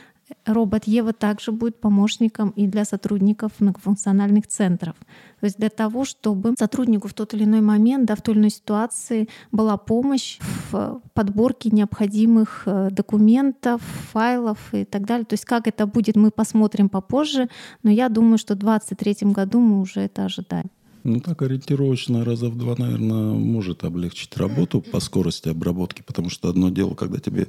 робот 0.47 0.85
Ева 0.85 1.13
также 1.13 1.53
будет 1.53 1.81
помощником 1.81 2.51
и 2.51 2.67
для 2.67 2.85
сотрудников 2.85 3.53
многофункциональных 3.59 4.47
центров. 4.47 4.95
То 5.41 5.47
есть 5.47 5.59
для 5.59 5.71
того, 5.71 6.05
чтобы 6.05 6.55
сотруднику 6.59 7.09
в 7.09 7.15
тот 7.15 7.35
или 7.35 7.45
иной 7.45 7.61
момент, 7.61 8.07
да, 8.07 8.15
в 8.15 8.23
той 8.23 8.35
или 8.35 8.41
иной 8.41 8.51
ситуации 8.51 9.29
была 9.53 9.77
помощь 9.77 10.39
в 10.71 11.01
подборке 11.15 11.71
необходимых 11.71 12.63
э, 12.67 12.89
документов, 12.91 13.81
файлов 14.13 14.59
и 14.73 14.85
так 14.85 15.07
далее. 15.07 15.25
То 15.25 15.35
есть 15.35 15.45
как 15.45 15.67
это 15.67 15.87
будет, 15.87 16.17
мы 16.17 16.31
посмотрим 16.31 16.89
попозже, 16.89 17.49
но 17.83 17.91
я 17.91 18.09
думаю, 18.09 18.39
что 18.39 18.55
в 18.55 18.59
2023 18.59 19.33
году 19.33 19.61
мы 19.61 19.81
уже 19.81 20.01
это 20.01 20.25
ожидаем. 20.25 20.71
Ну 21.03 21.21
так 21.21 21.43
ориентировочно 21.43 22.25
раза 22.25 22.49
в 22.49 22.59
два, 22.59 22.75
наверное, 22.77 23.33
может 23.33 23.85
облегчить 23.85 24.37
работу 24.37 24.81
по 24.81 25.01
скорости 25.01 25.49
обработки, 25.49 26.03
потому 26.03 26.31
что 26.31 26.49
одно 26.49 26.71
дело, 26.71 26.95
когда 26.95 27.19
тебе 27.19 27.49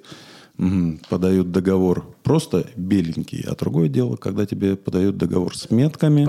подают 1.10 1.52
договор 1.52 2.16
просто 2.24 2.68
беленький, 2.76 3.44
а 3.48 3.56
другое 3.56 3.90
дело, 3.90 4.16
когда 4.16 4.46
тебе 4.46 4.76
подают 4.76 5.18
договор 5.18 5.58
с 5.58 5.72
метками, 5.72 6.28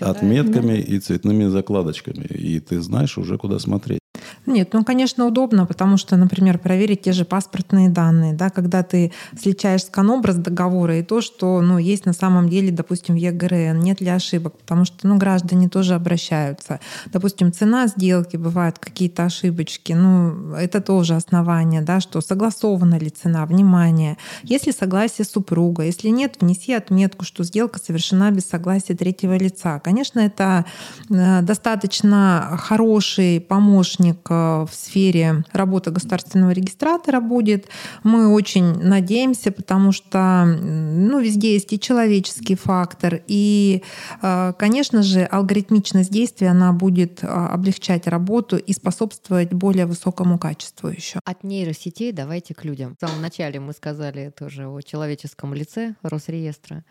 отметками 0.00 0.76
да. 0.76 0.78
и 0.78 0.98
цветными 0.98 1.46
закладочками, 1.46 2.24
и 2.24 2.60
ты 2.60 2.80
знаешь 2.80 3.18
уже, 3.18 3.36
куда 3.36 3.58
смотреть. 3.58 4.00
Нет, 4.46 4.74
ну, 4.74 4.84
конечно, 4.84 5.26
удобно, 5.26 5.64
потому 5.64 5.96
что, 5.96 6.16
например, 6.16 6.58
проверить 6.58 7.02
те 7.02 7.12
же 7.12 7.24
паспортные 7.24 7.88
данные, 7.88 8.34
да, 8.34 8.50
когда 8.50 8.82
ты 8.82 9.10
сличаешь 9.40 9.84
скан-образ 9.84 10.36
договора 10.36 10.98
и 10.98 11.02
то, 11.02 11.22
что 11.22 11.62
ну, 11.62 11.78
есть 11.78 12.04
на 12.04 12.12
самом 12.12 12.50
деле, 12.50 12.70
допустим, 12.70 13.14
в 13.14 13.18
ЕГРН, 13.18 13.80
нет 13.80 14.02
ли 14.02 14.08
ошибок, 14.08 14.58
потому 14.58 14.84
что 14.84 15.06
ну, 15.06 15.16
граждане 15.16 15.70
тоже 15.70 15.94
обращаются. 15.94 16.80
Допустим, 17.06 17.52
цена 17.52 17.86
сделки, 17.86 18.36
бывают 18.36 18.78
какие-то 18.78 19.24
ошибочки, 19.24 19.92
ну, 19.92 20.52
это 20.54 20.82
тоже 20.82 21.14
основание, 21.14 21.80
да, 21.80 22.00
что 22.00 22.20
согласована 22.20 22.98
ли 22.98 23.08
цена, 23.08 23.46
внимание. 23.46 24.18
Если 24.42 24.72
согласие 24.72 25.24
супруга, 25.24 25.84
если 25.84 26.08
нет, 26.08 26.36
внеси 26.40 26.74
отметку, 26.74 27.24
что 27.24 27.44
сделка 27.44 27.78
совершена 27.78 28.30
без 28.30 28.44
согласия 28.44 28.94
третьего 28.94 29.38
лица. 29.38 29.80
Конечно, 29.80 30.20
это 30.20 30.66
э, 31.08 31.40
достаточно 31.40 32.58
хороший 32.58 33.40
помощник 33.40 34.33
в 34.66 34.70
сфере 34.72 35.44
работы 35.52 35.90
государственного 35.90 36.50
регистратора 36.50 37.20
будет. 37.20 37.68
Мы 38.02 38.32
очень 38.32 38.64
надеемся, 38.64 39.52
потому 39.52 39.92
что 39.92 40.44
ну, 40.44 41.20
везде 41.20 41.54
есть 41.54 41.72
и 41.72 41.80
человеческий 41.80 42.54
фактор, 42.54 43.22
и, 43.26 43.82
э, 44.22 44.52
конечно 44.58 45.02
же, 45.02 45.24
алгоритмичность 45.24 46.10
действия 46.10 46.48
она 46.48 46.72
будет 46.72 47.22
э, 47.22 47.26
облегчать 47.26 48.06
работу 48.06 48.56
и 48.56 48.72
способствовать 48.72 49.52
более 49.52 49.86
высокому 49.86 50.38
качеству 50.38 50.88
еще. 50.88 51.20
От 51.24 51.44
нейросетей 51.44 52.12
давайте 52.12 52.54
к 52.54 52.64
людям. 52.64 52.96
В 52.98 53.06
самом 53.06 53.22
начале 53.22 53.60
мы 53.60 53.72
сказали 53.72 54.32
тоже 54.36 54.66
о 54.66 54.80
человеческом 54.80 55.54
лице 55.54 55.94
Росреестра. 56.02 56.84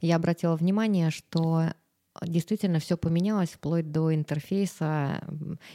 Я 0.00 0.16
обратила 0.16 0.56
внимание, 0.56 1.10
что 1.10 1.64
действительно 2.22 2.78
все 2.78 2.96
поменялось 2.96 3.50
вплоть 3.50 3.90
до 3.90 4.14
интерфейса 4.14 5.22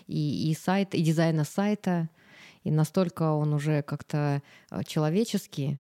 и, 0.08 0.51
и 0.51 0.53
сайта, 0.53 0.97
и 0.97 1.01
дизайна 1.01 1.43
сайта, 1.43 2.10
и 2.63 2.71
настолько 2.71 3.31
он 3.34 3.53
уже 3.53 3.81
как-то 3.81 4.41
э, 4.71 4.84
человеческий. 4.84 5.77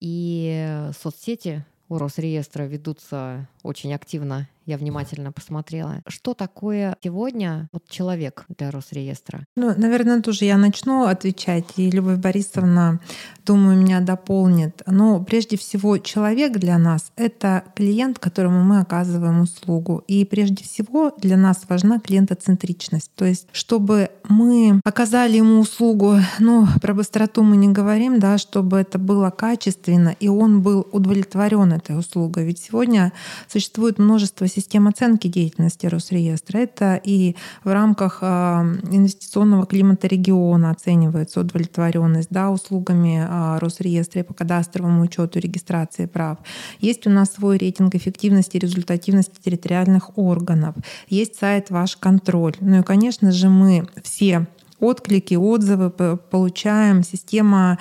И 0.00 0.88
соцсети 0.98 1.64
у 1.88 1.98
Росреестра 1.98 2.64
ведутся 2.64 3.48
очень 3.62 3.92
активно 3.94 4.48
я 4.70 4.76
внимательно 4.76 5.32
посмотрела. 5.32 6.00
Что 6.06 6.32
такое 6.32 6.96
сегодня 7.02 7.68
вот 7.72 7.88
человек 7.88 8.44
для 8.48 8.70
Росреестра? 8.70 9.44
Ну, 9.56 9.74
наверное, 9.76 10.22
тоже 10.22 10.44
я 10.44 10.56
начну 10.56 11.04
отвечать, 11.04 11.64
и 11.76 11.90
Любовь 11.90 12.18
Борисовна, 12.18 13.00
думаю, 13.44 13.76
меня 13.76 14.00
дополнит. 14.00 14.82
Но 14.86 15.22
прежде 15.24 15.56
всего 15.56 15.98
человек 15.98 16.52
для 16.52 16.78
нас— 16.78 17.10
это 17.16 17.64
клиент, 17.74 18.20
которому 18.20 18.62
мы 18.62 18.80
оказываем 18.80 19.40
услугу. 19.40 20.04
И 20.06 20.24
прежде 20.24 20.62
всего 20.62 21.12
для 21.18 21.36
нас 21.36 21.64
важна 21.68 21.98
клиентоцентричность. 21.98 23.10
То 23.16 23.24
есть 23.24 23.48
чтобы 23.52 24.10
мы 24.28 24.80
оказали 24.84 25.38
ему 25.38 25.60
услугу, 25.60 26.16
ну, 26.38 26.66
про 26.80 26.94
быстроту 26.94 27.42
мы 27.42 27.56
не 27.56 27.68
говорим, 27.68 28.20
да, 28.20 28.38
чтобы 28.38 28.78
это 28.78 28.98
было 28.98 29.30
качественно, 29.30 30.14
и 30.20 30.28
он 30.28 30.62
был 30.62 30.86
удовлетворен 30.92 31.72
этой 31.72 31.98
услугой. 31.98 32.44
Ведь 32.44 32.58
сегодня 32.60 33.12
существует 33.50 33.98
множество 33.98 34.46
систем 34.46 34.88
оценки 34.88 35.28
деятельности 35.28 35.86
Росреестра. 35.86 36.58
Это 36.58 37.00
и 37.02 37.36
в 37.64 37.72
рамках 37.72 38.18
а, 38.22 38.64
инвестиционного 38.90 39.66
климата 39.66 40.06
региона 40.06 40.70
оценивается 40.70 41.40
удовлетворенность 41.40 42.28
да, 42.30 42.50
услугами 42.50 43.26
а, 43.28 43.58
Росреестра 43.58 44.22
по 44.22 44.34
кадастровому 44.34 45.02
учету 45.02 45.38
регистрации 45.38 46.06
прав. 46.06 46.38
Есть 46.80 47.06
у 47.06 47.10
нас 47.10 47.32
свой 47.32 47.58
рейтинг 47.58 47.94
эффективности 47.94 48.56
и 48.56 48.60
результативности 48.60 49.40
территориальных 49.42 50.16
органов. 50.16 50.74
Есть 51.08 51.36
сайт 51.36 51.70
«Ваш 51.70 51.96
контроль». 51.96 52.54
Ну 52.60 52.80
и, 52.80 52.82
конечно 52.82 53.32
же, 53.32 53.48
мы 53.48 53.86
все 54.02 54.46
отклики, 54.80 55.34
отзывы 55.34 55.90
получаем. 55.90 57.02
Система 57.02 57.78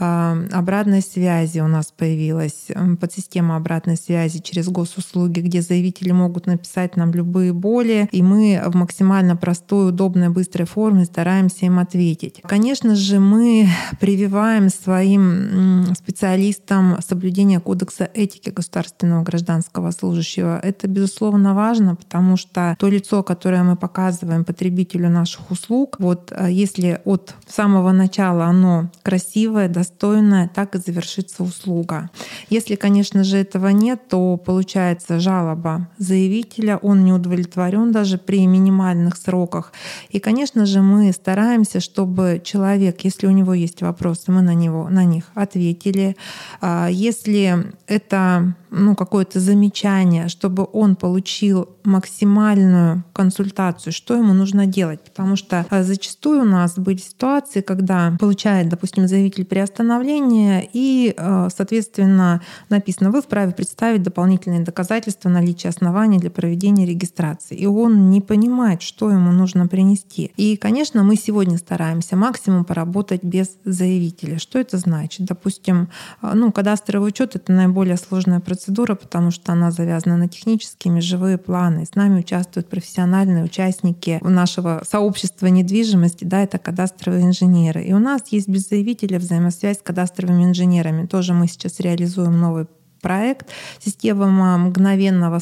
а, 0.00 0.36
обратной 0.52 1.02
связи 1.02 1.58
у 1.58 1.66
нас 1.66 1.92
появилась, 1.96 2.68
подсистема 3.00 3.56
обратной 3.56 3.96
связи 3.96 4.38
через 4.38 4.68
госуслуги, 4.68 5.40
где 5.40 5.60
заявители 5.60 6.12
могут 6.12 6.46
написать 6.46 6.96
нам 6.96 7.12
любые 7.12 7.52
боли, 7.52 8.08
и 8.12 8.22
мы 8.22 8.62
в 8.64 8.76
максимально 8.76 9.34
простой, 9.34 9.88
удобной, 9.88 10.28
быстрой 10.28 10.66
форме 10.66 11.04
стараемся 11.04 11.66
им 11.66 11.80
ответить. 11.80 12.40
Конечно 12.42 12.94
же, 12.94 13.18
мы 13.18 13.68
прививаем 13.98 14.68
своим 14.68 15.92
специалистам 15.94 16.98
соблюдение 17.06 17.58
кодекса 17.58 18.08
этики 18.14 18.50
государственного 18.50 19.24
гражданского 19.24 19.90
служащего. 19.90 20.60
Это, 20.60 20.86
безусловно, 20.86 21.54
важно, 21.54 21.96
потому 21.96 22.36
что 22.36 22.76
то 22.78 22.88
лицо, 22.88 23.24
которое 23.24 23.64
мы 23.64 23.74
показываем 23.74 24.44
потребителю 24.44 25.10
наших 25.10 25.50
услуг, 25.50 25.96
вот 25.98 26.32
если 26.46 27.00
от 27.04 27.34
самого 27.48 27.92
начала 27.92 28.44
оно 28.44 28.90
красивое, 29.02 29.68
достойная, 29.68 30.48
так 30.54 30.74
и 30.74 30.78
завершится 30.78 31.42
услуга. 31.42 32.10
Если, 32.50 32.74
конечно 32.76 33.24
же, 33.24 33.38
этого 33.38 33.68
нет, 33.68 34.08
то 34.08 34.36
получается 34.36 35.20
жалоба 35.20 35.88
заявителя, 35.98 36.76
он 36.76 37.04
не 37.04 37.12
удовлетворен 37.12 37.92
даже 37.92 38.18
при 38.18 38.46
минимальных 38.46 39.16
сроках. 39.16 39.72
И, 40.10 40.20
конечно 40.20 40.66
же, 40.66 40.82
мы 40.82 41.12
стараемся, 41.12 41.80
чтобы 41.80 42.40
человек, 42.44 43.00
если 43.02 43.26
у 43.26 43.30
него 43.30 43.54
есть 43.54 43.82
вопросы, 43.82 44.30
мы 44.30 44.42
на, 44.42 44.54
него, 44.54 44.88
на 44.88 45.04
них 45.04 45.24
ответили. 45.34 46.16
А 46.60 46.88
если 46.88 47.72
это 47.86 48.54
ну, 48.70 48.94
какое-то 48.94 49.40
замечание, 49.40 50.28
чтобы 50.28 50.66
он 50.72 50.96
получил 50.96 51.68
максимальную 51.84 53.04
консультацию, 53.12 53.92
что 53.92 54.14
ему 54.14 54.34
нужно 54.34 54.66
делать. 54.66 55.00
Потому 55.02 55.36
что 55.36 55.66
а, 55.70 55.82
зачастую 56.28 56.42
у 56.42 56.44
нас 56.44 56.78
были 56.78 56.98
ситуации, 56.98 57.60
когда 57.60 58.16
получает, 58.18 58.68
допустим, 58.68 59.08
заявитель 59.08 59.44
приостановление, 59.44 60.68
и, 60.72 61.14
а, 61.16 61.48
соответственно, 61.54 62.42
написано, 62.68 63.10
вы 63.10 63.22
вправе 63.22 63.52
представить 63.52 64.02
дополнительные 64.02 64.60
доказательства 64.60 65.28
наличия 65.30 65.70
оснований 65.70 66.18
для 66.18 66.30
проведения 66.30 66.86
регистрации. 66.86 67.56
И 67.56 67.66
он 67.66 68.10
не 68.10 68.20
понимает, 68.20 68.82
что 68.82 69.10
ему 69.10 69.32
нужно 69.32 69.66
принести. 69.66 70.32
И, 70.36 70.56
конечно, 70.56 71.02
мы 71.02 71.16
сегодня 71.16 71.56
стараемся 71.58 72.16
максимум 72.16 72.64
поработать 72.64 73.22
без 73.22 73.56
заявителя. 73.64 74.38
Что 74.38 74.58
это 74.58 74.78
значит? 74.78 75.26
Допустим, 75.26 75.88
а, 76.20 76.34
ну, 76.34 76.52
кадастровый 76.52 77.08
учет— 77.08 77.34
это 77.36 77.52
наиболее 77.52 77.96
сложная 77.96 78.40
процедура 78.40 78.94
потому 78.94 79.30
что 79.30 79.52
она 79.52 79.70
завязана 79.70 80.16
на 80.16 80.28
технические 80.28 80.92
межевые 80.92 81.38
планы. 81.38 81.84
С 81.84 81.94
нами 81.94 82.20
участвуют 82.20 82.68
профессиональные 82.68 83.44
участники 83.44 84.18
нашего 84.22 84.82
сообщества 84.88 85.46
недвижимости, 85.46 86.17
да, 86.24 86.42
это 86.42 86.58
кадастровые 86.58 87.24
инженеры. 87.24 87.82
И 87.84 87.92
у 87.92 87.98
нас 87.98 88.22
есть 88.28 88.48
без 88.48 88.68
заявителя 88.68 89.18
взаимосвязь 89.18 89.78
с 89.78 89.82
кадастровыми 89.82 90.44
инженерами. 90.44 91.06
Тоже 91.06 91.34
мы 91.34 91.46
сейчас 91.46 91.80
реализуем 91.80 92.38
новый 92.38 92.66
проект 93.00 93.48
«Система 93.78 94.58
мгновенного 94.58 95.40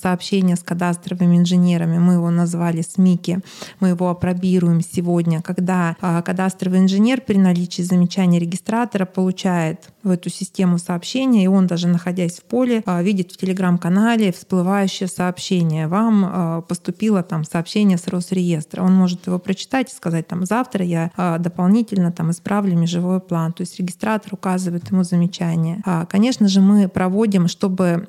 сообщения 0.00 0.56
с 0.56 0.62
кадастровыми 0.62 1.36
инженерами». 1.36 1.98
Мы 1.98 2.14
его 2.14 2.30
назвали 2.30 2.82
СМИКи. 2.82 3.40
Мы 3.80 3.88
его 3.88 4.08
опробируем 4.10 4.80
сегодня, 4.80 5.42
когда 5.42 5.96
а, 6.00 6.22
кадастровый 6.22 6.80
инженер 6.80 7.20
при 7.20 7.36
наличии 7.36 7.82
замечания 7.82 8.38
регистратора 8.38 9.04
получает 9.04 9.90
в 10.02 10.10
эту 10.10 10.30
систему 10.30 10.78
сообщения, 10.78 11.44
и 11.44 11.48
он 11.48 11.66
даже 11.66 11.88
находясь 11.88 12.38
в 12.38 12.44
поле, 12.44 12.82
а, 12.86 13.02
видит 13.02 13.32
в 13.32 13.36
телеграм-канале 13.36 14.32
всплывающее 14.32 15.08
сообщение. 15.08 15.88
Вам 15.88 16.24
а, 16.26 16.60
поступило 16.62 17.22
там 17.22 17.44
сообщение 17.44 17.98
с 17.98 18.06
Росреестра. 18.08 18.82
Он 18.82 18.94
может 18.94 19.26
его 19.26 19.38
прочитать 19.38 19.92
и 19.92 19.96
сказать, 19.96 20.28
там, 20.28 20.46
завтра 20.46 20.84
я 20.84 21.10
дополнительно 21.38 22.12
там 22.12 22.30
исправлю 22.30 22.76
межевой 22.76 23.20
план. 23.20 23.52
То 23.52 23.62
есть 23.62 23.78
регистратор 23.78 24.34
указывает 24.34 24.90
ему 24.90 25.02
замечание. 25.02 25.82
Конечно 26.08 26.48
же, 26.48 26.60
мы 26.60 26.85
проводим, 26.88 27.48
чтобы 27.48 28.04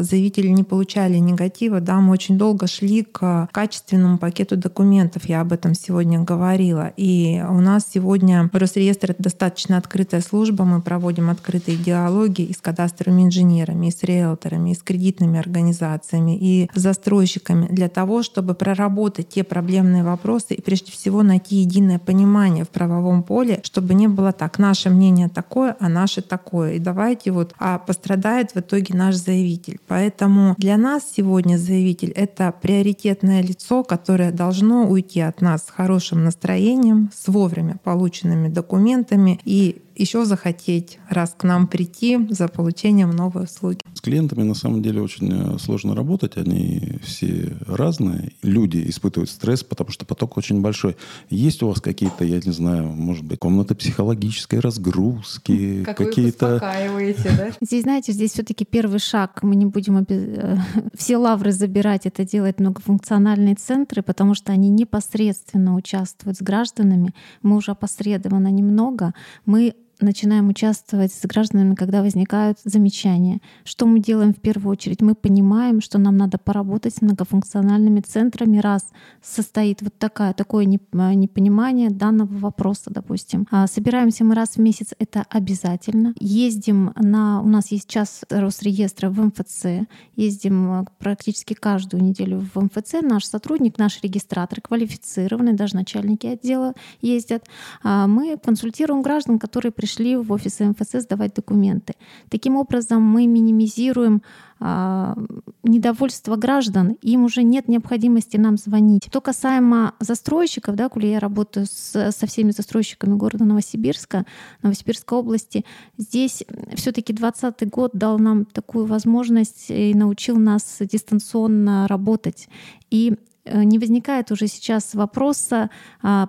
заявители 0.00 0.48
не 0.48 0.64
получали 0.64 1.16
негатива, 1.18 1.80
да, 1.80 2.00
мы 2.00 2.12
очень 2.12 2.38
долго 2.38 2.66
шли 2.66 3.02
к 3.02 3.48
качественному 3.52 4.18
пакету 4.18 4.56
документов, 4.56 5.24
я 5.26 5.40
об 5.40 5.52
этом 5.52 5.74
сегодня 5.74 6.20
говорила. 6.20 6.92
И 6.96 7.42
у 7.48 7.60
нас 7.60 7.86
сегодня 7.92 8.48
Росреестр— 8.52 9.10
это 9.12 9.22
достаточно 9.22 9.76
открытая 9.76 10.20
служба, 10.20 10.64
мы 10.64 10.80
проводим 10.82 11.30
открытые 11.30 11.76
диалоги 11.76 12.42
и 12.42 12.52
с 12.52 12.58
кадастровыми 12.58 13.22
инженерами, 13.22 13.86
и 13.86 13.90
с 13.90 14.02
риэлторами, 14.02 14.70
и 14.70 14.74
с 14.74 14.82
кредитными 14.82 15.38
организациями, 15.38 16.36
и 16.36 16.68
с 16.74 16.80
застройщиками 16.80 17.66
для 17.66 17.88
того, 17.88 18.22
чтобы 18.22 18.54
проработать 18.54 19.28
те 19.28 19.44
проблемные 19.44 20.04
вопросы 20.04 20.54
и 20.54 20.60
прежде 20.60 20.92
всего 20.92 21.22
найти 21.22 21.56
единое 21.56 21.98
понимание 21.98 22.64
в 22.64 22.68
правовом 22.68 23.22
поле, 23.22 23.60
чтобы 23.62 23.94
не 23.94 24.08
было 24.08 24.32
так, 24.32 24.58
наше 24.58 24.90
мнение 24.90 25.28
такое, 25.28 25.76
а 25.80 25.88
наше 25.88 26.22
такое. 26.22 26.74
И 26.74 26.78
давайте 26.78 27.30
вот 27.30 27.54
а 27.58 27.78
пострадать 27.78 28.19
страдает 28.20 28.52
в 28.54 28.58
итоге 28.58 28.94
наш 28.94 29.14
заявитель. 29.14 29.78
Поэтому 29.88 30.54
для 30.58 30.76
нас 30.76 31.02
сегодня 31.16 31.56
заявитель— 31.56 32.10
это 32.14 32.52
приоритетное 32.60 33.42
лицо, 33.42 33.82
которое 33.82 34.30
должно 34.30 34.86
уйти 34.88 35.20
от 35.20 35.40
нас 35.40 35.64
с 35.64 35.70
хорошим 35.70 36.24
настроением, 36.24 37.10
с 37.14 37.28
вовремя 37.28 37.78
полученными 37.82 38.48
документами 38.48 39.40
и 39.44 39.80
еще 40.00 40.24
захотеть 40.24 40.98
раз 41.08 41.34
к 41.36 41.44
нам 41.44 41.66
прийти 41.66 42.18
за 42.30 42.48
получением 42.48 43.10
новой 43.10 43.44
услуги. 43.44 43.80
С 43.94 44.00
клиентами 44.00 44.42
на 44.42 44.54
самом 44.54 44.82
деле 44.82 45.02
очень 45.02 45.30
э, 45.30 45.58
сложно 45.58 45.94
работать. 45.94 46.36
Они 46.36 46.98
все 47.02 47.56
разные. 47.66 48.32
Люди 48.42 48.82
испытывают 48.88 49.28
стресс, 49.30 49.62
потому 49.62 49.90
что 49.90 50.06
поток 50.06 50.36
очень 50.36 50.62
большой. 50.62 50.96
Есть 51.28 51.62
у 51.62 51.68
вас 51.68 51.80
какие-то, 51.80 52.24
я 52.24 52.40
не 52.44 52.52
знаю, 52.52 52.84
может 52.88 53.24
быть, 53.24 53.38
комнаты 53.38 53.74
психологической 53.74 54.60
разгрузки, 54.60 55.84
как 55.84 55.98
какие-то... 55.98 56.46
Вы 56.46 56.54
успокаиваете, 56.54 57.32
да? 57.36 57.50
Здесь, 57.60 57.82
знаете, 57.82 58.12
здесь 58.12 58.32
все 58.32 58.42
таки 58.42 58.64
первый 58.64 59.00
шаг. 59.00 59.42
Мы 59.42 59.54
не 59.54 59.66
будем 59.66 60.04
э, 60.08 60.56
все 60.96 61.16
лавры 61.18 61.52
забирать. 61.52 62.06
Это 62.06 62.24
делать 62.24 62.58
многофункциональные 62.58 63.54
центры, 63.56 64.02
потому 64.02 64.34
что 64.34 64.52
они 64.52 64.70
непосредственно 64.70 65.74
участвуют 65.74 66.38
с 66.38 66.42
гражданами. 66.42 67.14
Мы 67.42 67.56
уже 67.56 67.72
опосредованно 67.72 68.48
немного. 68.48 69.12
Мы 69.44 69.74
начинаем 70.02 70.48
участвовать 70.48 71.12
с 71.12 71.26
гражданами, 71.26 71.74
когда 71.74 72.02
возникают 72.02 72.58
замечания. 72.64 73.40
Что 73.64 73.86
мы 73.86 74.00
делаем 74.00 74.32
в 74.34 74.40
первую 74.40 74.72
очередь? 74.72 75.00
Мы 75.00 75.14
понимаем, 75.14 75.80
что 75.80 75.98
нам 75.98 76.16
надо 76.16 76.38
поработать 76.38 76.94
с 76.96 77.02
многофункциональными 77.02 78.00
центрами, 78.00 78.58
раз 78.58 78.86
состоит 79.22 79.82
вот 79.82 79.94
такая, 79.98 80.32
такое 80.32 80.66
а, 80.92 81.14
непонимание 81.14 81.90
данного 81.90 82.36
вопроса, 82.38 82.90
допустим. 82.90 83.46
А 83.50 83.66
собираемся 83.66 84.24
мы 84.24 84.34
раз 84.34 84.56
в 84.56 84.58
месяц, 84.58 84.94
это 84.98 85.24
обязательно. 85.28 86.14
Ездим 86.18 86.92
на... 86.96 87.40
У 87.42 87.48
нас 87.48 87.70
есть 87.70 87.88
час 87.88 88.22
Росреестра 88.30 89.10
в 89.10 89.20
МФЦ. 89.20 89.86
Ездим 90.16 90.70
а, 90.70 90.84
практически 90.98 91.54
каждую 91.54 92.02
неделю 92.02 92.46
в 92.52 92.60
МФЦ. 92.60 93.02
Наш 93.02 93.24
сотрудник, 93.24 93.78
наш 93.78 94.02
регистратор 94.02 94.60
квалифицированный, 94.60 95.52
даже 95.52 95.76
начальники 95.76 96.26
отдела 96.26 96.74
ездят. 97.00 97.44
Мы 97.82 98.36
консультируем 98.42 99.02
граждан, 99.02 99.38
которые 99.38 99.72
пришли 99.72 99.89
пришли 99.90 100.16
в 100.16 100.32
офис 100.32 100.60
МФЦ 100.60 101.02
сдавать 101.02 101.34
документы. 101.34 101.94
Таким 102.28 102.56
образом, 102.56 103.02
мы 103.02 103.26
минимизируем 103.26 104.22
а, 104.60 105.16
недовольство 105.62 106.36
граждан, 106.36 106.96
им 107.02 107.24
уже 107.24 107.42
нет 107.42 107.68
необходимости 107.68 108.36
нам 108.36 108.56
звонить. 108.56 109.06
Что 109.08 109.20
касаемо 109.20 109.94
застройщиков, 110.00 110.74
да, 110.74 110.88
коли 110.88 111.06
я 111.06 111.18
работаю 111.18 111.66
с, 111.66 112.12
со 112.12 112.26
всеми 112.26 112.52
застройщиками 112.52 113.16
города 113.16 113.44
Новосибирска, 113.44 114.24
Новосибирской 114.62 115.18
области, 115.18 115.64
здесь 115.98 116.44
все-таки 116.74 117.12
2020 117.12 117.70
год 117.70 117.90
дал 117.94 118.18
нам 118.18 118.44
такую 118.44 118.86
возможность 118.86 119.70
и 119.70 119.94
научил 119.94 120.36
нас 120.36 120.78
дистанционно 120.80 121.88
работать. 121.88 122.48
И 122.90 123.14
не 123.52 123.78
возникает 123.78 124.30
уже 124.30 124.46
сейчас 124.46 124.94
вопроса 124.94 125.70
а, 126.02 126.28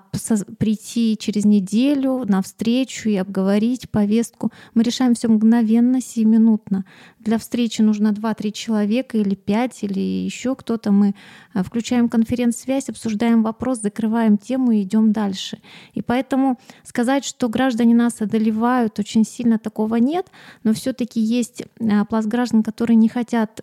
прийти 0.57 1.17
через 1.17 1.45
неделю 1.45 2.25
на 2.25 2.41
встречу 2.41 3.09
и 3.09 3.15
обговорить 3.15 3.89
повестку. 3.89 4.51
Мы 4.73 4.83
решаем 4.83 5.13
все 5.13 5.27
мгновенно, 5.27 6.01
сиюминутно. 6.01 6.85
Для 7.19 7.37
встречи 7.37 7.81
нужно 7.81 8.09
2-3 8.09 8.51
человека 8.51 9.17
или 9.17 9.35
5 9.35 9.83
или 9.83 9.99
еще 9.99 10.55
кто-то. 10.55 10.91
Мы 10.91 11.13
э, 11.53 11.63
включаем 11.63 12.09
конференц-связь, 12.09 12.89
обсуждаем 12.89 13.43
вопрос, 13.43 13.81
закрываем 13.81 14.37
тему 14.37 14.71
и 14.71 14.81
идем 14.81 15.11
дальше. 15.11 15.59
И 15.93 16.01
поэтому 16.01 16.57
сказать, 16.83 17.23
что 17.23 17.47
граждане 17.47 17.93
нас 17.93 18.21
одолевают, 18.21 18.97
очень 18.97 19.23
сильно 19.23 19.59
такого 19.59 19.97
нет, 19.97 20.27
но 20.63 20.73
все-таки 20.73 21.19
есть 21.19 21.63
э, 21.79 22.05
пласт 22.05 22.27
граждан, 22.27 22.63
которые 22.63 22.95
не 22.95 23.07
хотят, 23.07 23.61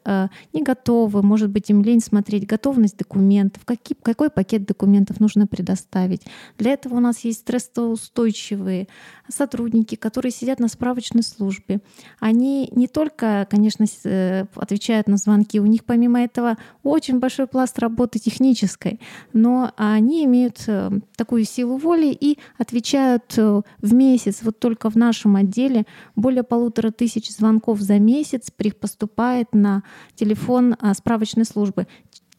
не 0.52 0.62
готовы, 0.62 1.22
может 1.22 1.50
быть, 1.50 1.70
им 1.70 1.82
лень 1.82 2.00
смотреть 2.00 2.46
готовность 2.46 2.96
документов, 2.96 3.47
документов, 3.48 3.64
какие, 3.64 3.96
какой 4.02 4.30
пакет 4.30 4.66
документов 4.66 5.20
нужно 5.20 5.46
предоставить. 5.46 6.22
Для 6.58 6.72
этого 6.72 6.96
у 6.96 7.00
нас 7.00 7.24
есть 7.24 7.40
стрессоустойчивые 7.40 8.88
сотрудники, 9.28 9.94
которые 9.94 10.32
сидят 10.32 10.60
на 10.60 10.68
справочной 10.68 11.22
службе. 11.22 11.80
Они 12.18 12.70
не 12.72 12.86
только, 12.86 13.46
конечно, 13.50 13.86
э, 14.04 14.44
отвечают 14.54 15.08
на 15.08 15.16
звонки, 15.16 15.60
у 15.60 15.66
них 15.66 15.84
помимо 15.84 16.20
этого 16.20 16.56
очень 16.82 17.18
большой 17.18 17.46
пласт 17.46 17.78
работы 17.78 18.18
технической, 18.18 19.00
но 19.32 19.72
они 19.76 20.24
имеют 20.24 20.64
э, 20.66 20.90
такую 21.16 21.44
силу 21.44 21.76
воли 21.76 22.16
и 22.18 22.38
отвечают 22.58 23.34
э, 23.36 23.62
в 23.80 23.94
месяц, 23.94 24.40
вот 24.42 24.58
только 24.58 24.90
в 24.90 24.96
нашем 24.96 25.36
отделе 25.36 25.84
более 26.16 26.42
полутора 26.42 26.90
тысяч 26.90 27.30
звонков 27.30 27.80
за 27.80 27.98
месяц 27.98 28.50
поступает 28.80 29.54
на 29.54 29.82
телефон 30.14 30.76
а, 30.80 30.94
справочной 30.94 31.44
службы. 31.44 31.86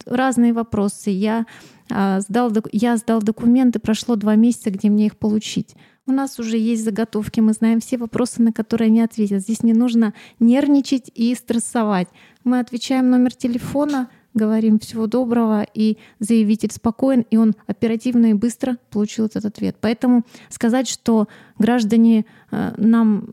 Разные 0.06 0.52
вопросы. 0.52 1.10
Я 1.10 1.46
а, 1.90 2.20
сдал, 2.20 2.52
я 2.72 2.96
сдал 2.96 3.20
документы, 3.22 3.78
прошло 3.78 4.16
два 4.16 4.36
месяца, 4.36 4.70
где 4.70 4.88
мне 4.88 5.06
их 5.06 5.16
получить. 5.16 5.74
У 6.06 6.12
нас 6.12 6.38
уже 6.38 6.56
есть 6.56 6.82
заготовки, 6.82 7.40
мы 7.40 7.52
знаем 7.52 7.80
все 7.80 7.96
вопросы, 7.96 8.42
на 8.42 8.52
которые 8.52 8.86
они 8.88 9.00
ответят. 9.00 9.42
Здесь 9.42 9.62
не 9.62 9.72
нужно 9.72 10.14
нервничать 10.40 11.10
и 11.14 11.34
стрессовать. 11.34 12.08
Мы 12.42 12.58
отвечаем 12.58 13.10
номер 13.10 13.32
телефона, 13.34 14.08
говорим 14.34 14.78
всего 14.78 15.06
доброго, 15.06 15.66
и 15.74 15.98
заявитель 16.18 16.72
спокоен, 16.72 17.26
и 17.30 17.36
он 17.36 17.54
оперативно 17.66 18.26
и 18.26 18.34
быстро 18.34 18.76
получил 18.90 19.26
этот 19.26 19.44
ответ. 19.44 19.76
Поэтому 19.80 20.24
сказать, 20.48 20.88
что 20.88 21.28
граждане 21.58 22.26
э, 22.50 22.74
нам 22.76 23.28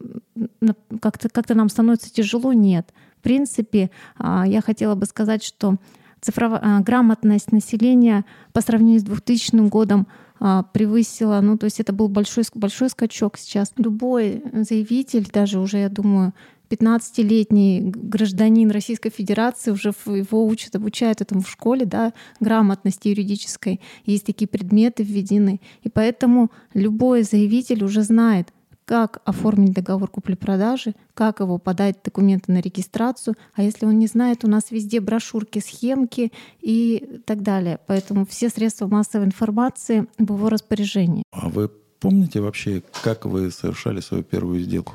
как-то 1.01 1.29
как 1.29 1.49
нам 1.49 1.69
становится 1.69 2.13
тяжело, 2.13 2.53
нет. 2.53 2.93
В 3.19 3.23
принципе, 3.23 3.89
а, 4.17 4.47
я 4.47 4.61
хотела 4.61 4.95
бы 4.95 5.05
сказать, 5.05 5.43
что 5.43 5.77
цифровая 6.21 6.59
а, 6.63 6.79
грамотность 6.81 7.51
населения 7.51 8.25
по 8.53 8.61
сравнению 8.61 8.99
с 8.99 9.03
2000 9.03 9.67
годом 9.69 10.07
а, 10.39 10.63
превысила, 10.63 11.39
ну 11.41 11.57
то 11.57 11.65
есть 11.65 11.79
это 11.79 11.93
был 11.93 12.07
большой, 12.07 12.43
большой 12.53 12.89
скачок 12.89 13.37
сейчас. 13.37 13.73
Любой 13.77 14.43
заявитель, 14.53 15.27
даже 15.31 15.59
уже, 15.59 15.79
я 15.79 15.89
думаю, 15.89 16.33
15-летний 16.69 17.81
гражданин 17.81 18.69
Российской 18.71 19.09
Федерации, 19.09 19.71
уже 19.71 19.93
его 20.05 20.45
учат, 20.45 20.75
обучают 20.75 21.21
этому 21.21 21.41
в 21.41 21.49
школе, 21.49 21.85
да, 21.85 22.13
грамотности 22.39 23.07
юридической. 23.07 23.79
Есть 24.05 24.25
такие 24.25 24.47
предметы 24.47 25.03
введены. 25.03 25.61
И 25.83 25.89
поэтому 25.89 26.51
любой 26.73 27.23
заявитель 27.23 27.83
уже 27.83 28.01
знает, 28.01 28.49
как 28.87 29.21
оформить 29.25 29.73
договор 29.73 30.09
купли-продажи, 30.09 30.95
как 31.13 31.41
его 31.41 31.57
подать 31.57 31.97
документы 32.05 32.53
на 32.53 32.61
регистрацию. 32.61 33.35
А 33.53 33.61
если 33.61 33.85
он 33.85 33.99
не 33.99 34.07
знает, 34.07 34.45
у 34.45 34.47
нас 34.47 34.71
везде 34.71 35.01
брошюрки, 35.01 35.59
схемки 35.59 36.31
и 36.61 37.19
так 37.25 37.43
далее. 37.43 37.79
Поэтому 37.85 38.25
все 38.25 38.47
средства 38.47 38.87
массовой 38.87 39.25
информации 39.25 40.07
в 40.17 40.33
его 40.33 40.47
распоряжении. 40.47 41.23
А 41.33 41.49
вы 41.49 41.69
помните 41.99 42.39
вообще, 42.39 42.81
как 43.03 43.25
вы 43.25 43.51
совершали 43.51 43.99
свою 43.99 44.23
первую 44.23 44.61
сделку? 44.61 44.93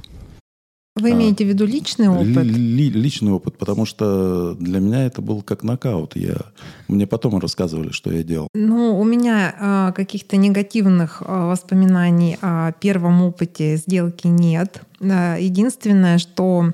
Вы 0.96 1.12
имеете 1.12 1.44
в 1.44 1.48
виду 1.48 1.66
личный 1.66 2.08
опыт? 2.08 2.44
Ли, 2.44 2.90
личный 2.90 3.32
опыт, 3.32 3.58
потому 3.58 3.84
что 3.84 4.54
для 4.54 4.78
меня 4.80 5.04
это 5.04 5.20
был 5.20 5.42
как 5.42 5.62
нокаут. 5.62 6.16
Я, 6.16 6.36
мне 6.92 7.06
потом 7.06 7.38
рассказывали, 7.38 7.90
что 7.90 8.12
я 8.12 8.22
делал. 8.22 8.48
Ну, 8.54 8.98
у 8.98 9.04
меня 9.04 9.54
э, 9.58 9.92
каких-то 9.94 10.36
негативных 10.36 11.22
э, 11.22 11.46
воспоминаний 11.46 12.38
о 12.40 12.72
первом 12.72 13.22
опыте 13.22 13.76
сделки 13.76 14.26
нет. 14.26 14.82
Единственное, 15.02 16.18
что 16.18 16.70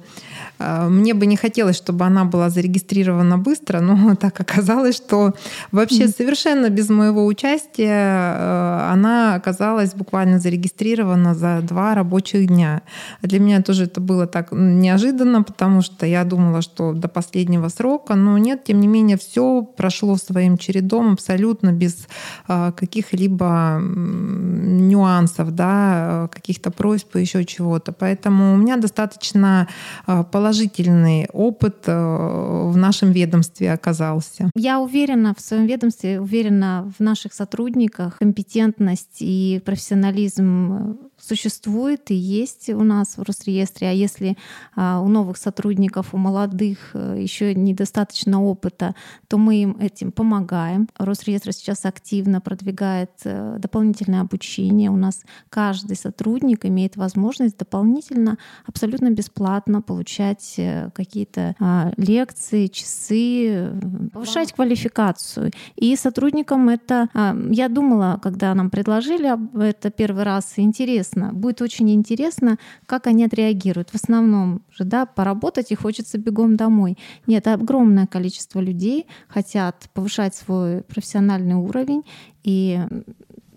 э, 0.59 0.89
мне 0.89 1.15
бы 1.15 1.25
не 1.25 1.37
хотелось, 1.37 1.77
чтобы 1.77 2.05
она 2.05 2.27
была 2.27 2.51
зарегистрирована 2.51 3.39
быстро, 3.39 3.81
но 3.81 4.15
так 4.21 4.39
оказалось, 4.39 4.97
что 4.97 5.33
вообще 5.73 6.05
mm. 6.05 6.15
совершенно 6.15 6.69
без 6.69 6.91
моего 6.91 7.25
участия 7.25 8.35
э, 8.37 8.91
она 8.93 9.35
оказалась 9.35 9.95
буквально 9.95 10.39
зарегистрирована 10.39 11.35
за 11.35 11.61
два 11.63 11.95
рабочих 11.95 12.49
дня. 12.49 12.83
Для 13.23 13.41
меня 13.41 13.63
тоже 13.63 13.85
это 13.85 14.03
было 14.03 14.27
так 14.27 14.49
неожиданно, 14.53 15.43
потому 15.43 15.81
что 15.81 16.05
я 16.05 16.23
думала, 16.25 16.61
что 16.61 16.93
до 16.93 17.09
последнего 17.09 17.69
срока, 17.69 18.15
но 18.15 18.37
нет, 18.37 18.65
тем 18.65 18.81
не 18.81 18.89
менее, 18.89 19.17
все 19.17 19.63
прошло 19.63 20.08
своим 20.17 20.59
чередом 20.59 21.13
абсолютно 21.13 21.73
без 21.73 22.09
э, 22.49 22.73
каких-либо 22.77 23.81
нюансов, 23.81 25.55
да, 25.55 26.29
каких-то 26.33 26.71
просьб 26.71 27.17
и 27.17 27.21
еще 27.21 27.45
чего-то. 27.45 27.93
Поэтому 27.93 28.29
Поэтому 28.29 28.55
у 28.55 28.57
меня 28.57 28.77
достаточно 28.77 29.69
а, 30.07 30.23
положительный 30.23 31.29
опыт 31.33 31.85
э, 31.87 31.93
в 31.93 32.77
нашем 32.77 33.13
ведомстве 33.13 33.73
оказался. 33.73 34.51
Я 34.57 34.81
уверена 34.81 35.35
в 35.37 35.41
своем 35.41 35.67
ведомстве, 35.67 36.21
уверена 36.21 36.93
в 36.99 37.03
наших 37.03 37.33
сотрудниках. 37.33 38.19
Компетентность 38.19 39.19
и 39.21 39.63
профессионализм 39.65 40.73
э, 40.73 41.08
существует 41.19 42.11
и 42.11 42.15
есть 42.15 42.69
у 42.71 42.83
нас 42.83 43.17
в 43.17 43.23
Росреестре. 43.23 43.89
А 43.89 43.93
если 43.93 44.37
а, 44.75 45.01
у 45.01 45.09
новых 45.09 45.37
сотрудников, 45.37 46.15
у 46.15 46.19
молодых 46.19 46.91
э, 46.95 47.17
еще 47.19 47.55
недостаточно 47.55 48.43
опыта, 48.43 48.95
то 49.29 49.39
мы 49.39 49.57
им 49.63 49.77
этим 49.81 50.13
помогаем. 50.13 50.89
Росреестр 50.99 51.53
сейчас 51.53 51.85
активно 51.85 52.41
продвигает 52.41 53.11
э, 53.25 53.57
дополнительное 53.59 54.21
обучение. 54.21 54.91
У 54.91 54.97
нас 54.97 55.23
каждый 55.51 55.97
сотрудник 55.97 56.65
имеет 56.65 56.97
возможность 56.97 57.59
дополнительно, 57.59 58.39
абсолютно 58.67 59.11
бесплатно 59.11 59.83
получать 59.83 60.55
э, 60.59 60.91
какие-то 60.95 61.55
а, 61.61 61.93
лекции, 61.97 62.67
часы, 62.67 63.73
повышать 64.13 64.53
квалификацию. 64.53 65.51
И 65.77 65.97
сотрудникам 65.97 66.69
это, 66.69 67.09
а, 67.15 67.37
я 67.51 67.69
думала, 67.69 68.19
когда 68.23 68.55
нам 68.55 68.71
предложили 68.71 69.29
это 69.63 69.91
первый 69.91 70.25
раз, 70.25 70.55
интересно, 70.57 71.08
интересно, 71.09 71.33
будет 71.33 71.63
очень 71.63 71.91
интересно, 71.91 72.59
как 72.87 73.07
они 73.07 73.25
отреагируют. 73.25 73.91
В 73.91 73.95
основном 73.95 74.63
же, 74.71 74.85
да, 74.85 75.07
поработать 75.07 75.73
и 75.73 75.75
хочется 75.75 76.19
бегом 76.19 76.57
домой. 76.57 76.97
Нет, 77.27 77.47
огромное 77.47 78.07
количество 78.07 78.61
людей 78.61 79.07
хотят 79.29 79.89
повышать 79.95 80.35
свой 80.35 80.83
профессиональный 80.83 81.55
уровень 81.55 82.05
и 82.45 82.81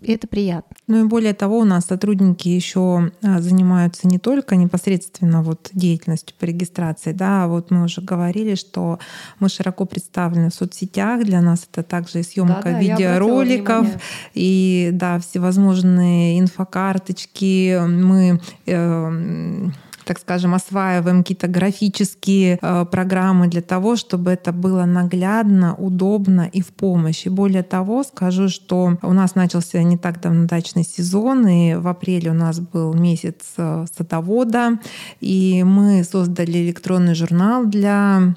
и 0.02 0.12
это 0.12 0.26
приятно. 0.26 0.76
Ну 0.86 1.04
и 1.04 1.08
более 1.08 1.34
того, 1.34 1.58
у 1.58 1.64
нас 1.64 1.86
сотрудники 1.86 2.48
еще 2.48 3.10
а, 3.22 3.40
занимаются 3.40 4.08
не 4.08 4.18
только 4.18 4.56
непосредственно 4.56 5.42
вот 5.42 5.70
деятельностью 5.72 6.34
по 6.38 6.44
регистрации, 6.44 7.12
да, 7.12 7.44
а 7.44 7.48
вот 7.48 7.70
мы 7.70 7.84
уже 7.84 8.00
говорили, 8.00 8.54
что 8.54 8.98
мы 9.38 9.48
широко 9.48 9.84
представлены 9.84 10.50
в 10.50 10.54
соцсетях, 10.54 11.24
для 11.24 11.40
нас 11.40 11.66
это 11.70 11.82
также 11.82 12.20
и 12.20 12.22
съемка 12.22 12.62
да, 12.64 12.72
да, 12.72 12.78
видеороликов, 12.80 13.86
и 14.34 14.90
да, 14.92 15.18
всевозможные 15.20 16.40
инфокарточки, 16.40 17.80
мы 17.86 18.40
э, 18.66 19.68
так 20.04 20.18
скажем, 20.18 20.54
осваиваем 20.54 21.22
какие-то 21.22 21.48
графические 21.48 22.58
э, 22.60 22.84
программы 22.90 23.48
для 23.48 23.62
того, 23.62 23.96
чтобы 23.96 24.30
это 24.30 24.52
было 24.52 24.84
наглядно, 24.84 25.74
удобно 25.74 26.48
и 26.52 26.60
в 26.60 26.68
помощь. 26.68 27.26
И 27.26 27.30
более 27.30 27.62
того, 27.62 28.02
скажу, 28.02 28.48
что 28.48 28.98
у 29.02 29.12
нас 29.12 29.34
начался 29.34 29.82
не 29.82 29.96
так 29.96 30.20
давно 30.20 30.46
дачный 30.46 30.84
сезон, 30.84 31.46
и 31.46 31.74
в 31.74 31.88
апреле 31.88 32.30
у 32.30 32.34
нас 32.34 32.60
был 32.60 32.94
месяц 32.94 33.36
э, 33.56 33.86
садовода, 33.96 34.78
и 35.20 35.64
мы 35.64 36.04
создали 36.04 36.58
электронный 36.58 37.14
журнал 37.14 37.66
для 37.66 38.34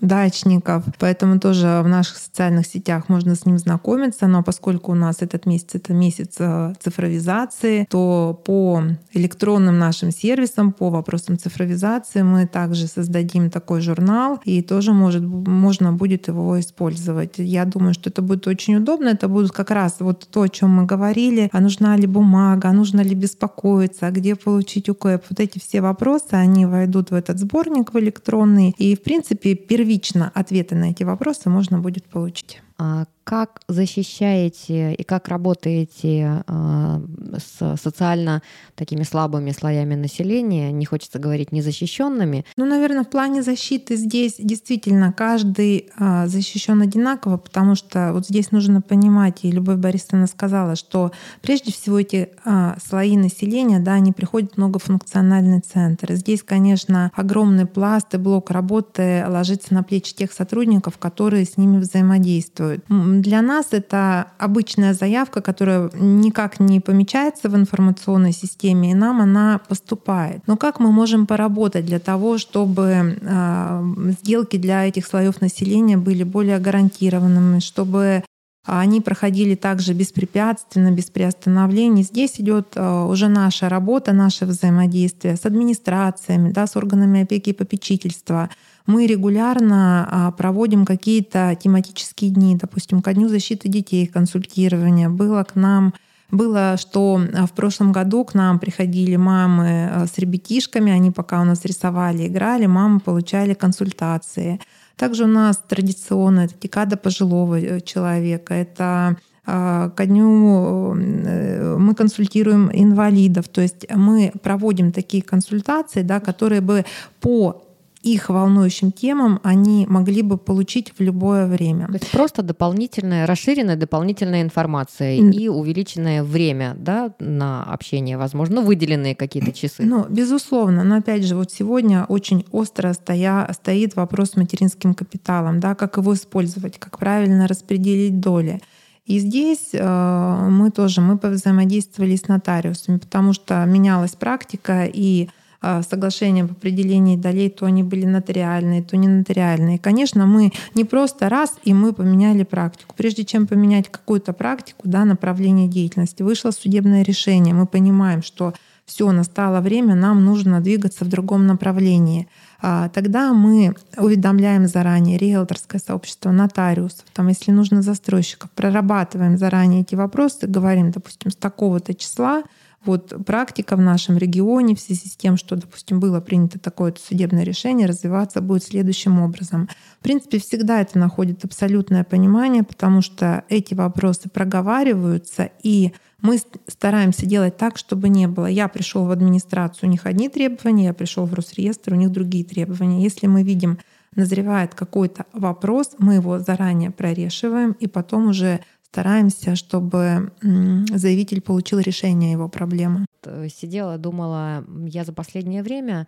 дачников. 0.00 0.84
Поэтому 0.98 1.38
тоже 1.40 1.80
в 1.82 1.88
наших 1.88 2.16
социальных 2.18 2.66
сетях 2.66 3.08
можно 3.08 3.34
с 3.34 3.46
ним 3.46 3.58
знакомиться. 3.58 4.26
Но 4.26 4.42
поскольку 4.42 4.92
у 4.92 4.94
нас 4.94 5.16
этот 5.20 5.46
месяц— 5.46 5.70
это 5.74 5.92
месяц 5.92 6.36
э, 6.38 6.74
цифровизации, 6.80 7.86
то 7.90 8.40
по 8.44 8.82
электронным 9.12 9.78
нашим 9.78 10.10
сервисам, 10.10 10.72
по 10.72 10.90
вопросам 10.90 11.38
цифровизации 11.38 12.22
мы 12.22 12.46
также 12.46 12.86
создадим 12.86 13.50
такой 13.50 13.80
журнал, 13.80 14.40
и 14.44 14.62
тоже 14.62 14.92
может, 14.92 15.22
можно 15.22 15.92
будет 15.92 16.28
его 16.28 16.58
использовать. 16.60 17.34
Я 17.38 17.64
думаю, 17.64 17.94
что 17.94 18.10
это 18.10 18.22
будет 18.22 18.46
очень 18.46 18.76
удобно. 18.76 19.08
Это 19.08 19.28
будет 19.28 19.52
как 19.52 19.70
раз 19.70 19.96
вот 20.00 20.28
то, 20.30 20.42
о 20.42 20.48
чем 20.48 20.70
мы 20.70 20.86
говорили. 20.86 21.48
А 21.52 21.60
нужна 21.60 21.96
ли 21.96 22.06
бумага, 22.06 22.68
а 22.68 22.72
нужно 22.72 23.00
ли 23.00 23.14
беспокоиться, 23.14 24.06
а 24.06 24.10
где 24.10 24.34
получить 24.34 24.88
УКЭП. 24.88 25.24
Вот 25.30 25.40
эти 25.40 25.58
все 25.58 25.80
вопросы, 25.80 26.32
они 26.32 26.66
войдут 26.66 27.10
в 27.10 27.14
этот 27.14 27.38
сборник 27.38 27.94
в 27.94 27.98
электронный. 27.98 28.74
И, 28.78 28.94
в 28.94 29.02
принципе, 29.02 29.54
первично 29.54 29.85
первично 29.86 30.32
ответы 30.34 30.74
на 30.74 30.90
эти 30.90 31.04
вопросы 31.04 31.48
можно 31.48 31.78
будет 31.78 32.06
получить. 32.06 32.60
А 32.76 33.06
как 33.26 33.60
защищаете 33.66 34.94
и 34.94 35.02
как 35.02 35.26
работаете 35.26 36.44
э, 36.46 37.00
с 37.38 37.76
социально 37.76 38.40
такими 38.76 39.02
слабыми 39.02 39.50
слоями 39.50 39.96
населения, 39.96 40.70
не 40.70 40.84
хочется 40.84 41.18
говорить 41.18 41.50
незащищенными? 41.50 42.44
Ну, 42.56 42.64
наверное, 42.66 43.02
в 43.02 43.10
плане 43.10 43.42
защиты 43.42 43.96
здесь 43.96 44.36
действительно 44.38 45.12
каждый 45.12 45.88
э, 45.98 46.28
защищен 46.28 46.80
одинаково, 46.80 47.38
потому 47.38 47.74
что 47.74 48.12
вот 48.12 48.26
здесь 48.26 48.52
нужно 48.52 48.80
понимать, 48.80 49.40
и 49.42 49.50
Любовь 49.50 49.78
Борисовна 49.78 50.28
сказала, 50.28 50.76
что 50.76 51.10
прежде 51.42 51.72
всего 51.72 51.98
эти 51.98 52.28
э, 52.44 52.74
слои 52.80 53.16
населения, 53.16 53.80
да, 53.80 53.94
они 53.94 54.12
приходят 54.12 54.52
в 54.52 54.58
многофункциональный 54.58 55.62
центр. 55.62 56.12
Здесь, 56.12 56.44
конечно, 56.44 57.10
огромный 57.16 57.66
пласт 57.66 58.14
и 58.14 58.18
блок 58.18 58.52
работы 58.52 59.24
ложится 59.28 59.74
на 59.74 59.82
плечи 59.82 60.14
тех 60.14 60.30
сотрудников, 60.30 60.96
которые 60.98 61.44
с 61.44 61.56
ними 61.56 61.78
взаимодействуют. 61.78 62.84
Для 63.22 63.42
нас 63.42 63.68
это 63.70 64.26
обычная 64.38 64.94
заявка, 64.94 65.40
которая 65.40 65.90
никак 65.94 66.60
не 66.60 66.80
помечается 66.80 67.48
в 67.48 67.56
информационной 67.56 68.32
системе, 68.32 68.90
и 68.90 68.94
нам 68.94 69.20
она 69.20 69.60
поступает. 69.68 70.42
Но 70.46 70.56
как 70.56 70.80
мы 70.80 70.92
можем 70.92 71.26
поработать 71.26 71.86
для 71.86 71.98
того, 71.98 72.38
чтобы 72.38 73.18
а, 73.26 73.84
сделки 74.20 74.56
для 74.56 74.86
этих 74.86 75.06
слоев 75.06 75.40
населения 75.40 75.96
были 75.96 76.22
более 76.22 76.58
гарантированными, 76.58 77.60
чтобы 77.60 78.24
они 78.66 79.00
проходили 79.00 79.54
также 79.54 79.94
беспрепятственно, 79.94 80.90
без 80.90 81.04
приостановлений. 81.04 82.02
Здесь 82.02 82.40
идет 82.40 82.72
а, 82.74 83.06
уже 83.06 83.28
наша 83.28 83.68
работа, 83.68 84.12
наше 84.12 84.44
взаимодействие 84.44 85.36
с 85.36 85.46
администрациями, 85.46 86.50
да, 86.50 86.66
с 86.66 86.76
органами 86.76 87.22
опеки 87.22 87.50
и 87.50 87.54
попечительства. 87.54 88.50
Мы 88.86 89.06
регулярно 89.06 90.08
а, 90.10 90.32
проводим 90.32 90.84
какие-то 90.84 91.56
тематические 91.60 92.30
дни, 92.30 92.56
допустим, 92.56 93.02
ко 93.02 93.12
Дню 93.12 93.28
защиты 93.28 93.68
детей, 93.68 94.06
консультирование. 94.06 95.08
Было 95.08 95.42
к 95.42 95.56
нам 95.56 95.94
было, 96.30 96.76
что 96.76 97.20
в 97.32 97.52
прошлом 97.52 97.92
году 97.92 98.24
к 98.24 98.34
нам 98.34 98.58
приходили 98.58 99.14
мамы 99.14 100.06
с 100.12 100.18
ребятишками, 100.18 100.90
они 100.90 101.12
пока 101.12 101.40
у 101.40 101.44
нас 101.44 101.64
рисовали, 101.64 102.26
играли, 102.26 102.66
мамы 102.66 102.98
получали 102.98 103.54
консультации. 103.54 104.60
Также 104.96 105.24
у 105.24 105.28
нас 105.28 105.58
традиционно 105.68 106.40
это 106.40 106.54
декада 106.60 106.96
пожилого 106.96 107.60
э, 107.60 107.80
человека, 107.80 108.54
это 108.54 109.16
а, 109.44 109.90
ко 109.90 110.06
дню 110.06 110.96
э, 110.96 111.76
мы 111.78 111.94
консультируем 111.94 112.70
инвалидов, 112.72 113.48
то 113.48 113.60
есть 113.60 113.86
мы 113.94 114.32
проводим 114.42 114.92
такие 114.92 115.22
консультации, 115.22 116.02
да, 116.02 116.18
которые 116.18 116.62
бы 116.62 116.84
по 117.20 117.65
их 118.06 118.28
волнующим 118.28 118.92
темам 118.92 119.40
они 119.42 119.84
могли 119.88 120.22
бы 120.22 120.38
получить 120.38 120.92
в 120.96 121.02
любое 121.02 121.46
время. 121.46 121.88
То 121.88 121.94
есть 121.94 122.10
просто 122.12 122.42
дополнительная, 122.42 123.26
расширенная 123.26 123.74
дополнительная 123.74 124.42
информация 124.42 125.18
mm. 125.18 125.32
и 125.32 125.48
увеличенное 125.48 126.22
время 126.22 126.76
да, 126.78 127.12
на 127.18 127.64
общение, 127.64 128.16
возможно, 128.16 128.60
выделенные 128.60 129.16
какие-то 129.16 129.52
часы. 129.52 129.82
Ну, 129.82 130.06
безусловно. 130.08 130.84
Но 130.84 130.96
опять 130.96 131.24
же, 131.24 131.34
вот 131.34 131.50
сегодня 131.50 132.04
очень 132.04 132.44
остро 132.52 132.92
стоя, 132.92 133.50
стоит 133.52 133.96
вопрос 133.96 134.30
с 134.30 134.36
материнским 134.36 134.94
капиталом, 134.94 135.58
да, 135.58 135.74
как 135.74 135.96
его 135.96 136.14
использовать, 136.14 136.78
как 136.78 136.98
правильно 136.98 137.48
распределить 137.48 138.20
доли. 138.20 138.60
И 139.04 139.18
здесь 139.18 139.70
э, 139.72 140.48
мы 140.48 140.70
тоже 140.70 141.00
мы 141.00 141.16
взаимодействовали 141.16 142.14
с 142.14 142.28
нотариусами, 142.28 142.98
потому 142.98 143.32
что 143.32 143.64
менялась 143.64 144.12
практика, 144.12 144.84
и 144.84 145.28
а, 145.68 145.82
соглашения 145.82 146.44
об 146.44 146.52
определении 146.52 147.16
долей, 147.16 147.50
то 147.50 147.66
они 147.66 147.82
были 147.82 148.06
нотариальные, 148.06 148.84
то 148.84 148.96
не 148.96 149.08
нотариальные. 149.08 149.80
Конечно, 149.80 150.24
мы 150.24 150.52
не 150.76 150.84
просто 150.84 151.28
раз, 151.28 151.56
и 151.64 151.74
мы 151.74 151.92
поменяли 151.92 152.44
практику. 152.44 152.94
Прежде 152.96 153.24
чем 153.24 153.48
поменять 153.48 153.88
какую-то 153.88 154.32
практику, 154.32 154.82
да, 154.84 155.04
направление 155.04 155.66
деятельности, 155.66 156.22
вышло 156.22 156.52
судебное 156.52 157.02
решение. 157.02 157.52
Мы 157.52 157.66
понимаем, 157.66 158.22
что 158.22 158.54
все, 158.84 159.10
настало 159.10 159.60
время, 159.60 159.96
нам 159.96 160.24
нужно 160.24 160.60
двигаться 160.60 161.04
в 161.04 161.08
другом 161.08 161.48
направлении. 161.48 162.28
А, 162.62 162.88
тогда 162.90 163.32
мы 163.32 163.74
уведомляем 163.96 164.68
заранее 164.68 165.18
риэлторское 165.18 165.80
сообщество, 165.84 166.30
нотариусов, 166.30 167.06
там, 167.12 167.26
если 167.26 167.50
нужно 167.50 167.82
застройщиков, 167.82 168.52
прорабатываем 168.52 169.36
заранее 169.36 169.80
эти 169.80 169.96
вопросы, 169.96 170.46
говорим, 170.46 170.92
допустим, 170.92 171.32
с 171.32 171.34
такого-то 171.34 171.92
числа 171.92 172.44
вот 172.86 173.12
практика 173.26 173.76
в 173.76 173.80
нашем 173.80 174.16
регионе 174.16 174.74
в 174.74 174.80
связи 174.80 175.08
с 175.08 175.16
тем, 175.16 175.36
что, 175.36 175.56
допустим, 175.56 176.00
было 176.00 176.20
принято 176.20 176.58
такое 176.58 176.94
судебное 176.98 177.44
решение, 177.44 177.86
развиваться 177.86 178.40
будет 178.40 178.64
следующим 178.64 179.20
образом. 179.20 179.68
В 180.00 180.02
принципе, 180.02 180.38
всегда 180.38 180.80
это 180.80 180.98
находит 180.98 181.44
абсолютное 181.44 182.04
понимание, 182.04 182.62
потому 182.62 183.02
что 183.02 183.44
эти 183.48 183.74
вопросы 183.74 184.28
проговариваются, 184.28 185.50
и 185.62 185.92
мы 186.22 186.38
стараемся 186.66 187.26
делать 187.26 187.56
так, 187.56 187.76
чтобы 187.76 188.08
не 188.08 188.26
было. 188.26 188.46
Я 188.46 188.68
пришел 188.68 189.04
в 189.04 189.10
администрацию, 189.10 189.88
у 189.88 189.92
них 189.92 190.06
одни 190.06 190.28
требования, 190.28 190.86
я 190.86 190.94
пришел 190.94 191.26
в 191.26 191.34
Росреестр, 191.34 191.92
у 191.92 191.96
них 191.96 192.10
другие 192.10 192.44
требования. 192.44 193.02
Если 193.02 193.26
мы 193.26 193.42
видим, 193.42 193.78
назревает 194.14 194.74
какой-то 194.74 195.26
вопрос, 195.32 195.90
мы 195.98 196.14
его 196.14 196.38
заранее 196.38 196.90
прорешиваем, 196.90 197.72
и 197.72 197.86
потом 197.86 198.28
уже 198.28 198.60
стараемся, 198.90 199.56
чтобы 199.56 200.32
заявитель 200.40 201.40
получил 201.40 201.78
решение 201.78 202.32
его 202.32 202.48
проблемы. 202.48 203.06
Сидела, 203.48 203.98
думала, 203.98 204.64
я 204.86 205.04
за 205.04 205.12
последнее 205.12 205.62
время 205.62 206.06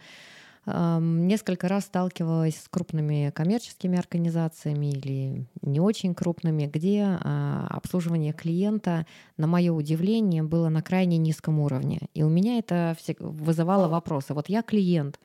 Несколько 1.01 1.67
раз 1.67 1.85
сталкивалась 1.85 2.57
с 2.57 2.69
крупными 2.69 3.33
коммерческими 3.35 3.99
организациями 3.99 4.91
или 4.91 5.47
не 5.63 5.81
очень 5.81 6.15
крупными, 6.15 6.67
где 6.67 7.05
а, 7.05 7.67
обслуживание 7.71 8.35
клиента, 8.35 9.07
на 9.39 9.47
мое 9.47 9.73
удивление, 9.73 10.43
было 10.43 10.69
на 10.69 10.83
крайне 10.83 11.17
низком 11.17 11.59
уровне. 11.61 12.01
И 12.13 12.23
у 12.23 12.29
меня 12.29 12.59
это 12.59 12.97
вызывало 13.19 13.89
вопросы. 13.89 14.35
Вот 14.35 14.51
я 14.51 14.63
клиент, 14.63 15.19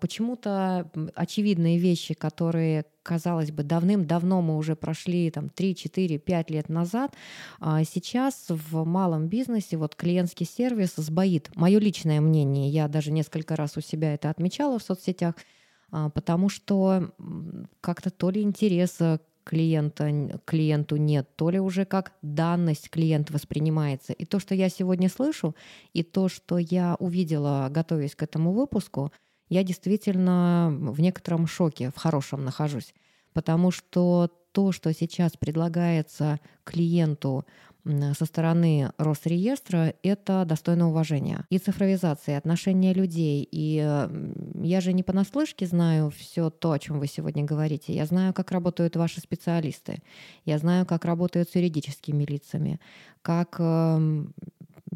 почему-то 0.00 0.90
очевидные 1.14 1.78
вещи, 1.78 2.14
которые 2.14 2.84
казалось 3.06 3.52
бы, 3.52 3.62
давным-давно 3.62 4.42
мы 4.42 4.56
уже 4.56 4.74
прошли 4.74 5.30
там 5.30 5.48
3, 5.48 5.76
4, 5.76 6.18
5 6.18 6.50
лет 6.50 6.68
назад, 6.68 7.14
а 7.60 7.84
сейчас 7.84 8.46
в 8.48 8.84
малом 8.84 9.28
бизнесе 9.28 9.76
вот 9.76 9.94
клиентский 9.94 10.44
сервис 10.44 10.94
сбоит. 10.96 11.50
Мое 11.54 11.78
личное 11.78 12.20
мнение, 12.20 12.68
я 12.68 12.88
даже 12.88 13.12
несколько 13.12 13.54
раз 13.54 13.76
у 13.76 13.80
себя 13.80 14.12
это 14.12 14.28
отмечала 14.28 14.78
в 14.78 14.82
соцсетях, 14.82 15.36
а, 15.92 16.10
потому 16.10 16.48
что 16.48 17.12
как-то 17.80 18.10
то 18.10 18.30
ли 18.30 18.42
интереса 18.42 19.20
клиента, 19.44 20.40
клиенту 20.44 20.96
нет, 20.96 21.28
то 21.36 21.50
ли 21.50 21.60
уже 21.60 21.84
как 21.84 22.12
данность 22.22 22.90
клиент 22.90 23.30
воспринимается. 23.30 24.12
И 24.12 24.24
то, 24.24 24.40
что 24.40 24.56
я 24.56 24.68
сегодня 24.68 25.08
слышу, 25.08 25.54
и 25.92 26.02
то, 26.02 26.28
что 26.28 26.58
я 26.58 26.96
увидела, 26.98 27.68
готовясь 27.70 28.16
к 28.16 28.24
этому 28.24 28.52
выпуску— 28.52 29.12
я 29.48 29.62
действительно 29.62 30.68
в 30.70 31.00
некотором 31.00 31.46
шоке, 31.46 31.90
в 31.94 31.98
хорошем 31.98 32.44
нахожусь, 32.44 32.94
потому 33.32 33.70
что 33.70 34.30
то, 34.52 34.72
что 34.72 34.92
сейчас 34.94 35.36
предлагается 35.36 36.40
клиенту 36.64 37.44
со 38.14 38.24
стороны 38.24 38.90
Росреестра, 38.98 39.94
это 40.02 40.44
достойно 40.44 40.88
уважения. 40.88 41.44
И 41.50 41.58
цифровизация, 41.58 42.34
и 42.34 42.38
отношения 42.38 42.92
людей. 42.92 43.46
И 43.48 43.76
я 44.62 44.80
же 44.80 44.92
не 44.92 45.02
понаслышке 45.02 45.66
знаю 45.66 46.10
все 46.10 46.50
то, 46.50 46.72
о 46.72 46.78
чем 46.78 46.98
вы 46.98 47.06
сегодня 47.06 47.44
говорите. 47.44 47.94
Я 47.94 48.06
знаю, 48.06 48.34
как 48.34 48.50
работают 48.50 48.96
ваши 48.96 49.20
специалисты. 49.20 50.02
Я 50.44 50.58
знаю, 50.58 50.84
как 50.84 51.04
работают 51.04 51.50
с 51.50 51.54
юридическими 51.54 52.24
лицами, 52.24 52.80
как 53.22 53.56
эм, 53.60 54.34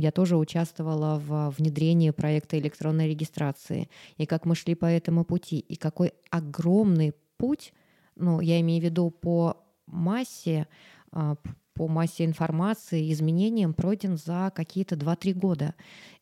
я 0.01 0.11
тоже 0.11 0.36
участвовала 0.36 1.18
в 1.18 1.55
внедрении 1.57 2.11
проекта 2.11 2.59
электронной 2.59 3.09
регистрации, 3.09 3.88
и 4.16 4.26
как 4.26 4.44
мы 4.46 4.55
шли 4.55 4.74
по 4.74 4.86
этому 4.86 5.24
пути, 5.24 5.59
и 5.59 5.76
какой 5.76 6.12
огромный 6.30 7.14
путь, 7.36 7.72
ну, 8.16 8.40
я 8.40 8.61
имею 8.61 8.80
в 8.80 8.84
виду 8.84 9.11
по 9.11 9.57
массе, 9.86 10.66
а, 11.12 11.36
по 11.80 11.88
массе 11.88 12.26
информации, 12.26 13.11
изменениям 13.11 13.72
пройден 13.72 14.18
за 14.18 14.53
какие-то 14.55 14.96
2-3 14.96 15.32
года. 15.32 15.74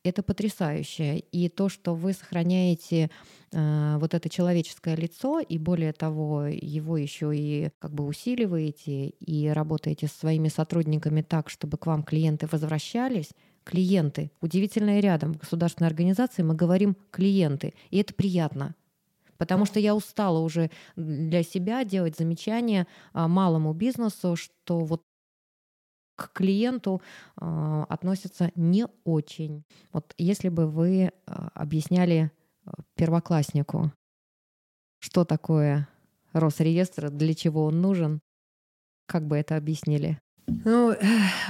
Это 0.04 0.22
потрясающе. 0.22 1.18
И 1.18 1.48
то, 1.48 1.68
что 1.68 1.96
вы 1.96 2.12
сохраняете 2.12 3.10
э, 3.50 3.96
вот 3.98 4.14
это 4.14 4.28
человеческое 4.28 4.94
лицо, 4.94 5.40
и 5.40 5.58
более 5.58 5.92
того, 5.92 6.44
его 6.44 6.96
еще 6.96 7.36
и 7.36 7.70
как 7.80 7.92
бы 7.92 8.06
усиливаете, 8.06 9.08
и 9.08 9.48
работаете 9.48 10.06
со 10.06 10.16
своими 10.20 10.46
сотрудниками 10.46 11.22
так, 11.22 11.50
чтобы 11.50 11.76
к 11.76 11.86
вам 11.86 12.04
клиенты 12.04 12.46
возвращались, 12.46 13.30
клиенты. 13.68 14.32
Удивительное 14.40 15.00
рядом. 15.00 15.34
В 15.34 15.38
государственной 15.38 15.88
организации 15.88 16.42
мы 16.42 16.54
говорим 16.54 16.96
клиенты. 17.10 17.74
И 17.90 17.98
это 17.98 18.14
приятно. 18.14 18.74
Потому 19.36 19.66
что 19.66 19.78
я 19.78 19.94
устала 19.94 20.38
уже 20.38 20.70
для 20.96 21.42
себя 21.42 21.84
делать 21.84 22.16
замечания 22.16 22.86
а, 23.12 23.28
малому 23.28 23.74
бизнесу, 23.74 24.36
что 24.36 24.80
вот 24.80 25.02
к 26.16 26.32
клиенту 26.32 27.00
э, 27.40 27.84
относятся 27.88 28.50
не 28.56 28.86
очень. 29.04 29.62
Вот 29.92 30.14
если 30.18 30.48
бы 30.48 30.66
вы 30.66 30.90
э, 30.90 31.10
объясняли 31.54 32.32
первокласснику, 32.96 33.92
что 34.98 35.24
такое 35.24 35.88
Росреестр, 36.32 37.10
для 37.10 37.34
чего 37.34 37.66
он 37.66 37.80
нужен, 37.80 38.20
как 39.06 39.28
бы 39.28 39.36
это 39.36 39.56
объяснили? 39.56 40.18
Ну, 40.64 40.94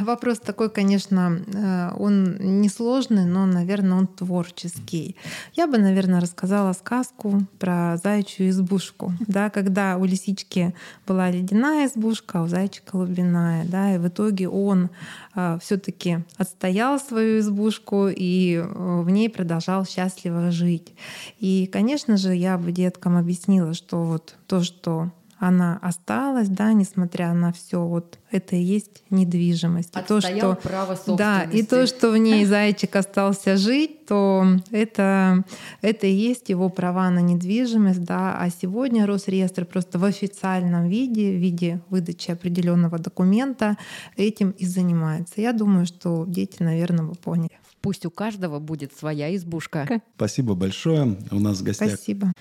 вопрос 0.00 0.40
такой, 0.40 0.70
конечно, 0.70 1.40
э, 1.46 1.90
он 1.98 2.60
несложный, 2.60 3.24
но, 3.24 3.46
наверное, 3.46 3.98
он 3.98 4.06
творческий. 4.06 5.16
Я 5.54 5.66
бы, 5.66 5.78
наверное, 5.78 6.20
рассказала 6.20 6.72
сказку 6.72 7.42
про 7.58 7.96
зайчью 8.02 8.48
избушку, 8.48 9.12
да, 9.20 9.50
когда 9.50 9.96
у 9.96 10.04
лисички 10.04 10.74
была 11.06 11.30
ледяная 11.30 11.86
избушка, 11.86 12.40
а 12.40 12.42
у 12.42 12.48
зайчика 12.48 12.96
лубиная, 12.96 13.64
да, 13.64 13.94
и 13.94 13.98
в 13.98 14.08
итоге 14.08 14.48
он 14.48 14.90
э, 15.34 15.58
все-таки 15.62 16.24
отстоял 16.36 16.98
свою 16.98 17.38
избушку 17.38 18.08
и 18.08 18.56
э, 18.56 19.00
в 19.02 19.08
ней 19.10 19.30
продолжал 19.30 19.86
счастливо 19.86 20.50
жить. 20.50 20.92
И, 21.38 21.68
конечно 21.72 22.16
же, 22.16 22.34
я 22.34 22.58
бы 22.58 22.72
деткам 22.72 23.16
объяснила, 23.16 23.74
что 23.74 24.02
вот 24.02 24.36
то, 24.46 24.62
что 24.62 25.10
она 25.38 25.78
осталась, 25.82 26.48
да, 26.48 26.72
несмотря 26.72 27.32
на 27.32 27.52
все 27.52 27.80
вот 27.80 28.18
это 28.30 28.56
и 28.56 28.60
есть 28.60 29.04
недвижимость. 29.10 29.96
И 29.96 30.00
то, 30.02 30.20
что, 30.20 30.58
право 30.62 30.98
да, 31.06 31.44
и 31.44 31.62
то, 31.62 31.86
что 31.86 32.10
в 32.10 32.18
ней 32.18 32.44
зайчик 32.46 32.96
остался 32.96 33.56
жить, 33.56 34.06
то 34.06 34.44
это, 34.70 35.44
это 35.80 36.06
и 36.06 36.12
есть 36.12 36.48
его 36.48 36.68
права 36.68 37.08
на 37.10 37.20
недвижимость. 37.20 38.04
Да. 38.04 38.36
А 38.38 38.50
сегодня 38.50 39.06
Росреестр 39.06 39.64
просто 39.64 39.98
в 39.98 40.04
официальном 40.04 40.88
виде, 40.88 41.30
в 41.30 41.40
виде 41.40 41.80
выдачи 41.88 42.30
определенного 42.30 42.98
документа 42.98 43.76
этим 44.16 44.50
и 44.50 44.66
занимается. 44.66 45.40
Я 45.40 45.52
думаю, 45.52 45.86
что 45.86 46.24
дети, 46.26 46.62
наверное, 46.62 47.04
вы 47.04 47.14
поняли. 47.14 47.52
Пусть 47.80 48.04
у 48.06 48.10
каждого 48.10 48.58
будет 48.58 48.92
своя 48.92 49.34
избушка. 49.36 50.02
Спасибо 50.16 50.54
большое. 50.54 51.16
У 51.30 51.38
нас 51.38 51.60
в 51.60 51.62
гостях 51.62 51.90
Спасибо. 51.90 52.32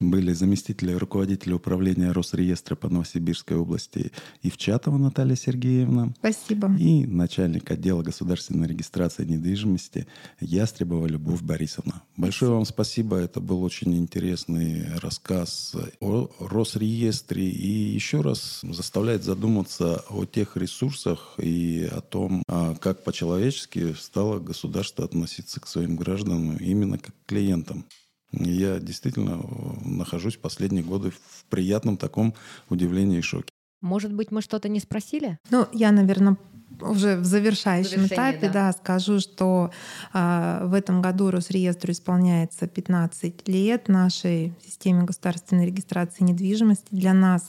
были 0.00 0.32
заместители 0.32 0.92
руководителя 0.92 1.56
управления 1.56 2.12
Росреестра 2.12 2.76
по 2.76 2.88
Новосибирской 2.88 3.56
области 3.56 4.10
Ивчатова 4.42 4.96
Наталья 4.96 5.36
Сергеевна. 5.36 6.12
Спасибо. 6.18 6.74
И 6.78 7.06
начальник 7.06 7.70
отдела 7.70 8.02
государственной 8.02 8.66
регистрации 8.68 9.24
недвижимости 9.24 10.06
Ястребова 10.40 11.06
Любовь 11.06 11.42
Борисовна. 11.42 12.02
Большое 12.16 12.52
вам 12.52 12.64
спасибо. 12.64 13.16
Это 13.16 13.40
был 13.40 13.62
очень 13.62 13.96
интересный 13.96 14.86
рассказ 15.02 15.76
о 16.00 16.30
Росреестре 16.40 17.48
и 17.48 17.68
еще 17.68 18.22
раз 18.22 18.60
заставляет 18.62 19.24
задуматься 19.24 20.02
о 20.08 20.24
тех 20.24 20.56
ресурсах 20.56 21.34
и 21.38 21.88
о 21.92 22.00
том, 22.00 22.42
а, 22.48 22.74
как 22.76 23.04
по-человечески 23.04 23.94
стало 23.94 24.38
государство 24.38 24.85
государства 24.86 25.04
относиться 25.04 25.60
к 25.60 25.66
своим 25.66 25.96
гражданам 25.96 26.56
именно 26.58 26.98
как 26.98 27.14
к 27.14 27.28
клиентам. 27.28 27.84
Я 28.32 28.78
действительно 28.78 29.40
э, 29.40 29.88
нахожусь 29.88 30.36
последние 30.36 30.84
годы 30.84 31.10
в 31.10 31.44
приятном 31.48 31.96
таком 31.96 32.34
удивлении 32.70 33.18
и 33.18 33.22
шоке. 33.22 33.50
Может 33.80 34.12
быть, 34.12 34.30
мы 34.30 34.42
что-то 34.42 34.68
не 34.68 34.80
спросили? 34.80 35.38
Ну, 35.50 35.66
я, 35.72 35.92
наверное, 35.92 36.36
уже 36.80 37.16
в 37.16 37.24
завершающем 37.24 38.06
этапе 38.06 38.48
да. 38.48 38.66
Да, 38.66 38.72
скажу, 38.72 39.20
что 39.20 39.70
э, 40.12 40.60
в 40.64 40.74
этом 40.74 41.00
году 41.00 41.30
Росреестру 41.30 41.92
исполняется 41.92 42.66
15 42.66 43.48
лет 43.48 43.88
нашей 43.88 44.54
системе 44.64 45.04
государственной 45.04 45.66
регистрации 45.66 46.24
недвижимости. 46.24 46.86
Для 46.90 47.14
нас 47.14 47.48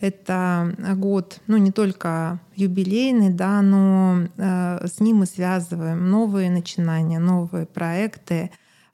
это 0.00 0.74
год, 0.96 1.40
ну 1.46 1.56
не 1.56 1.72
только 1.72 2.40
юбилейный, 2.54 3.30
да, 3.30 3.62
но 3.62 4.28
э, 4.36 4.86
с 4.86 5.00
ним 5.00 5.18
мы 5.18 5.26
связываем 5.26 6.10
новые 6.10 6.50
начинания, 6.50 7.18
новые 7.18 7.66
проекты. 7.66 8.50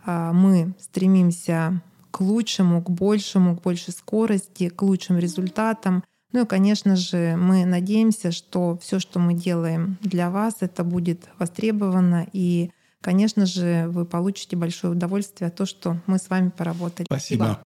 Э, 0.06 0.30
мы 0.32 0.74
стремимся 0.80 1.82
к 2.10 2.20
лучшему, 2.20 2.82
к 2.82 2.90
большему, 2.90 3.56
к 3.56 3.62
большей 3.62 3.92
скорости, 3.92 4.68
к 4.68 4.82
лучшим 4.82 5.18
результатам. 5.18 6.04
Ну 6.34 6.42
и, 6.42 6.46
конечно 6.46 6.96
же, 6.96 7.36
мы 7.36 7.64
надеемся, 7.64 8.32
что 8.32 8.76
все, 8.78 8.98
что 8.98 9.20
мы 9.20 9.34
делаем 9.34 9.98
для 10.00 10.30
вас, 10.30 10.56
это 10.60 10.82
будет 10.82 11.28
востребовано 11.38 12.26
и 12.32 12.72
конечно 13.00 13.46
же, 13.46 13.86
вы 13.90 14.04
получите 14.04 14.56
большое 14.56 14.94
удовольствие 14.94 15.46
от 15.46 15.54
того, 15.54 15.68
что 15.68 15.96
мы 16.08 16.18
с 16.18 16.28
вами 16.28 16.48
поработали. 16.48 17.06
Спасибо. 17.06 17.62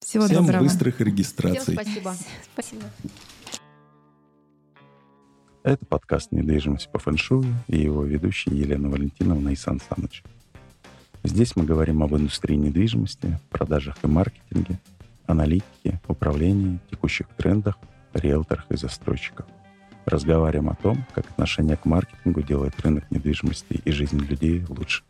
Всего 0.00 0.24
Всем 0.24 0.46
доброго. 0.46 0.62
быстрых 0.62 1.02
регистраций. 1.02 1.60
Всем 1.60 1.74
спасибо. 1.74 2.14
Спасибо. 2.54 2.82
Это 5.62 5.84
подкаст 5.84 6.32
«Недвижимость 6.32 6.90
по 6.90 6.98
фэншую» 6.98 7.44
и 7.68 7.78
его 7.78 8.04
ведущий 8.04 8.56
Елена 8.56 8.88
Валентиновна 8.88 9.50
и 9.50 9.54
Сан 9.54 9.82
Саныч. 9.90 10.22
Здесь 11.24 11.56
мы 11.56 11.64
говорим 11.64 12.02
об 12.02 12.16
индустрии 12.16 12.56
недвижимости, 12.56 13.38
продажах 13.50 13.98
и 14.02 14.06
маркетинге– 14.06 14.80
аналитики, 15.26 16.00
управлении, 16.08 16.78
текущих 16.90 17.28
трендах, 17.36 17.78
риэлторах 18.14 18.66
и 18.70 18.76
застройщиках. 18.76 19.46
Разговариваем 20.04 20.68
о 20.68 20.74
том, 20.74 21.04
как 21.14 21.30
отношение 21.30 21.76
к 21.76 21.84
маркетингу 21.84 22.42
делает 22.42 22.78
рынок 22.80 23.10
недвижимости 23.10 23.80
и 23.84 23.92
жизнь 23.92 24.18
людей 24.18 24.64
лучше. 24.68 25.04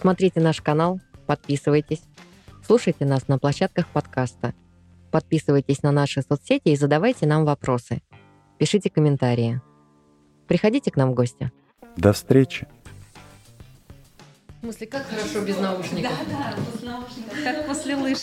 Смотрите 0.00 0.40
наш 0.40 0.60
канал, 0.60 1.00
подписывайтесь, 1.26 2.02
слушайте 2.64 3.04
нас 3.04 3.26
на 3.26 3.38
площадках 3.38 3.88
подкаста, 3.88 4.54
подписывайтесь 5.10 5.82
на 5.82 5.90
наши 5.90 6.22
соцсети 6.22 6.68
и 6.68 6.76
задавайте 6.76 7.26
нам 7.26 7.44
вопросы. 7.44 8.02
Пишите 8.58 8.90
комментарии. 8.90 9.60
Приходите 10.46 10.90
к 10.90 10.96
нам 10.96 11.10
в 11.10 11.14
гости. 11.14 11.50
До 11.96 12.12
встречи! 12.12 12.66
В 14.58 14.60
смысле, 14.62 14.86
как 14.88 15.06
хорошо 15.06 15.44
без 15.44 15.58
наушников? 15.58 16.02
Да, 16.02 16.54
да, 16.54 16.54
без 16.56 16.82
наушников, 16.82 17.44
как 17.44 17.66
после 17.66 17.96
лыж. 17.96 18.18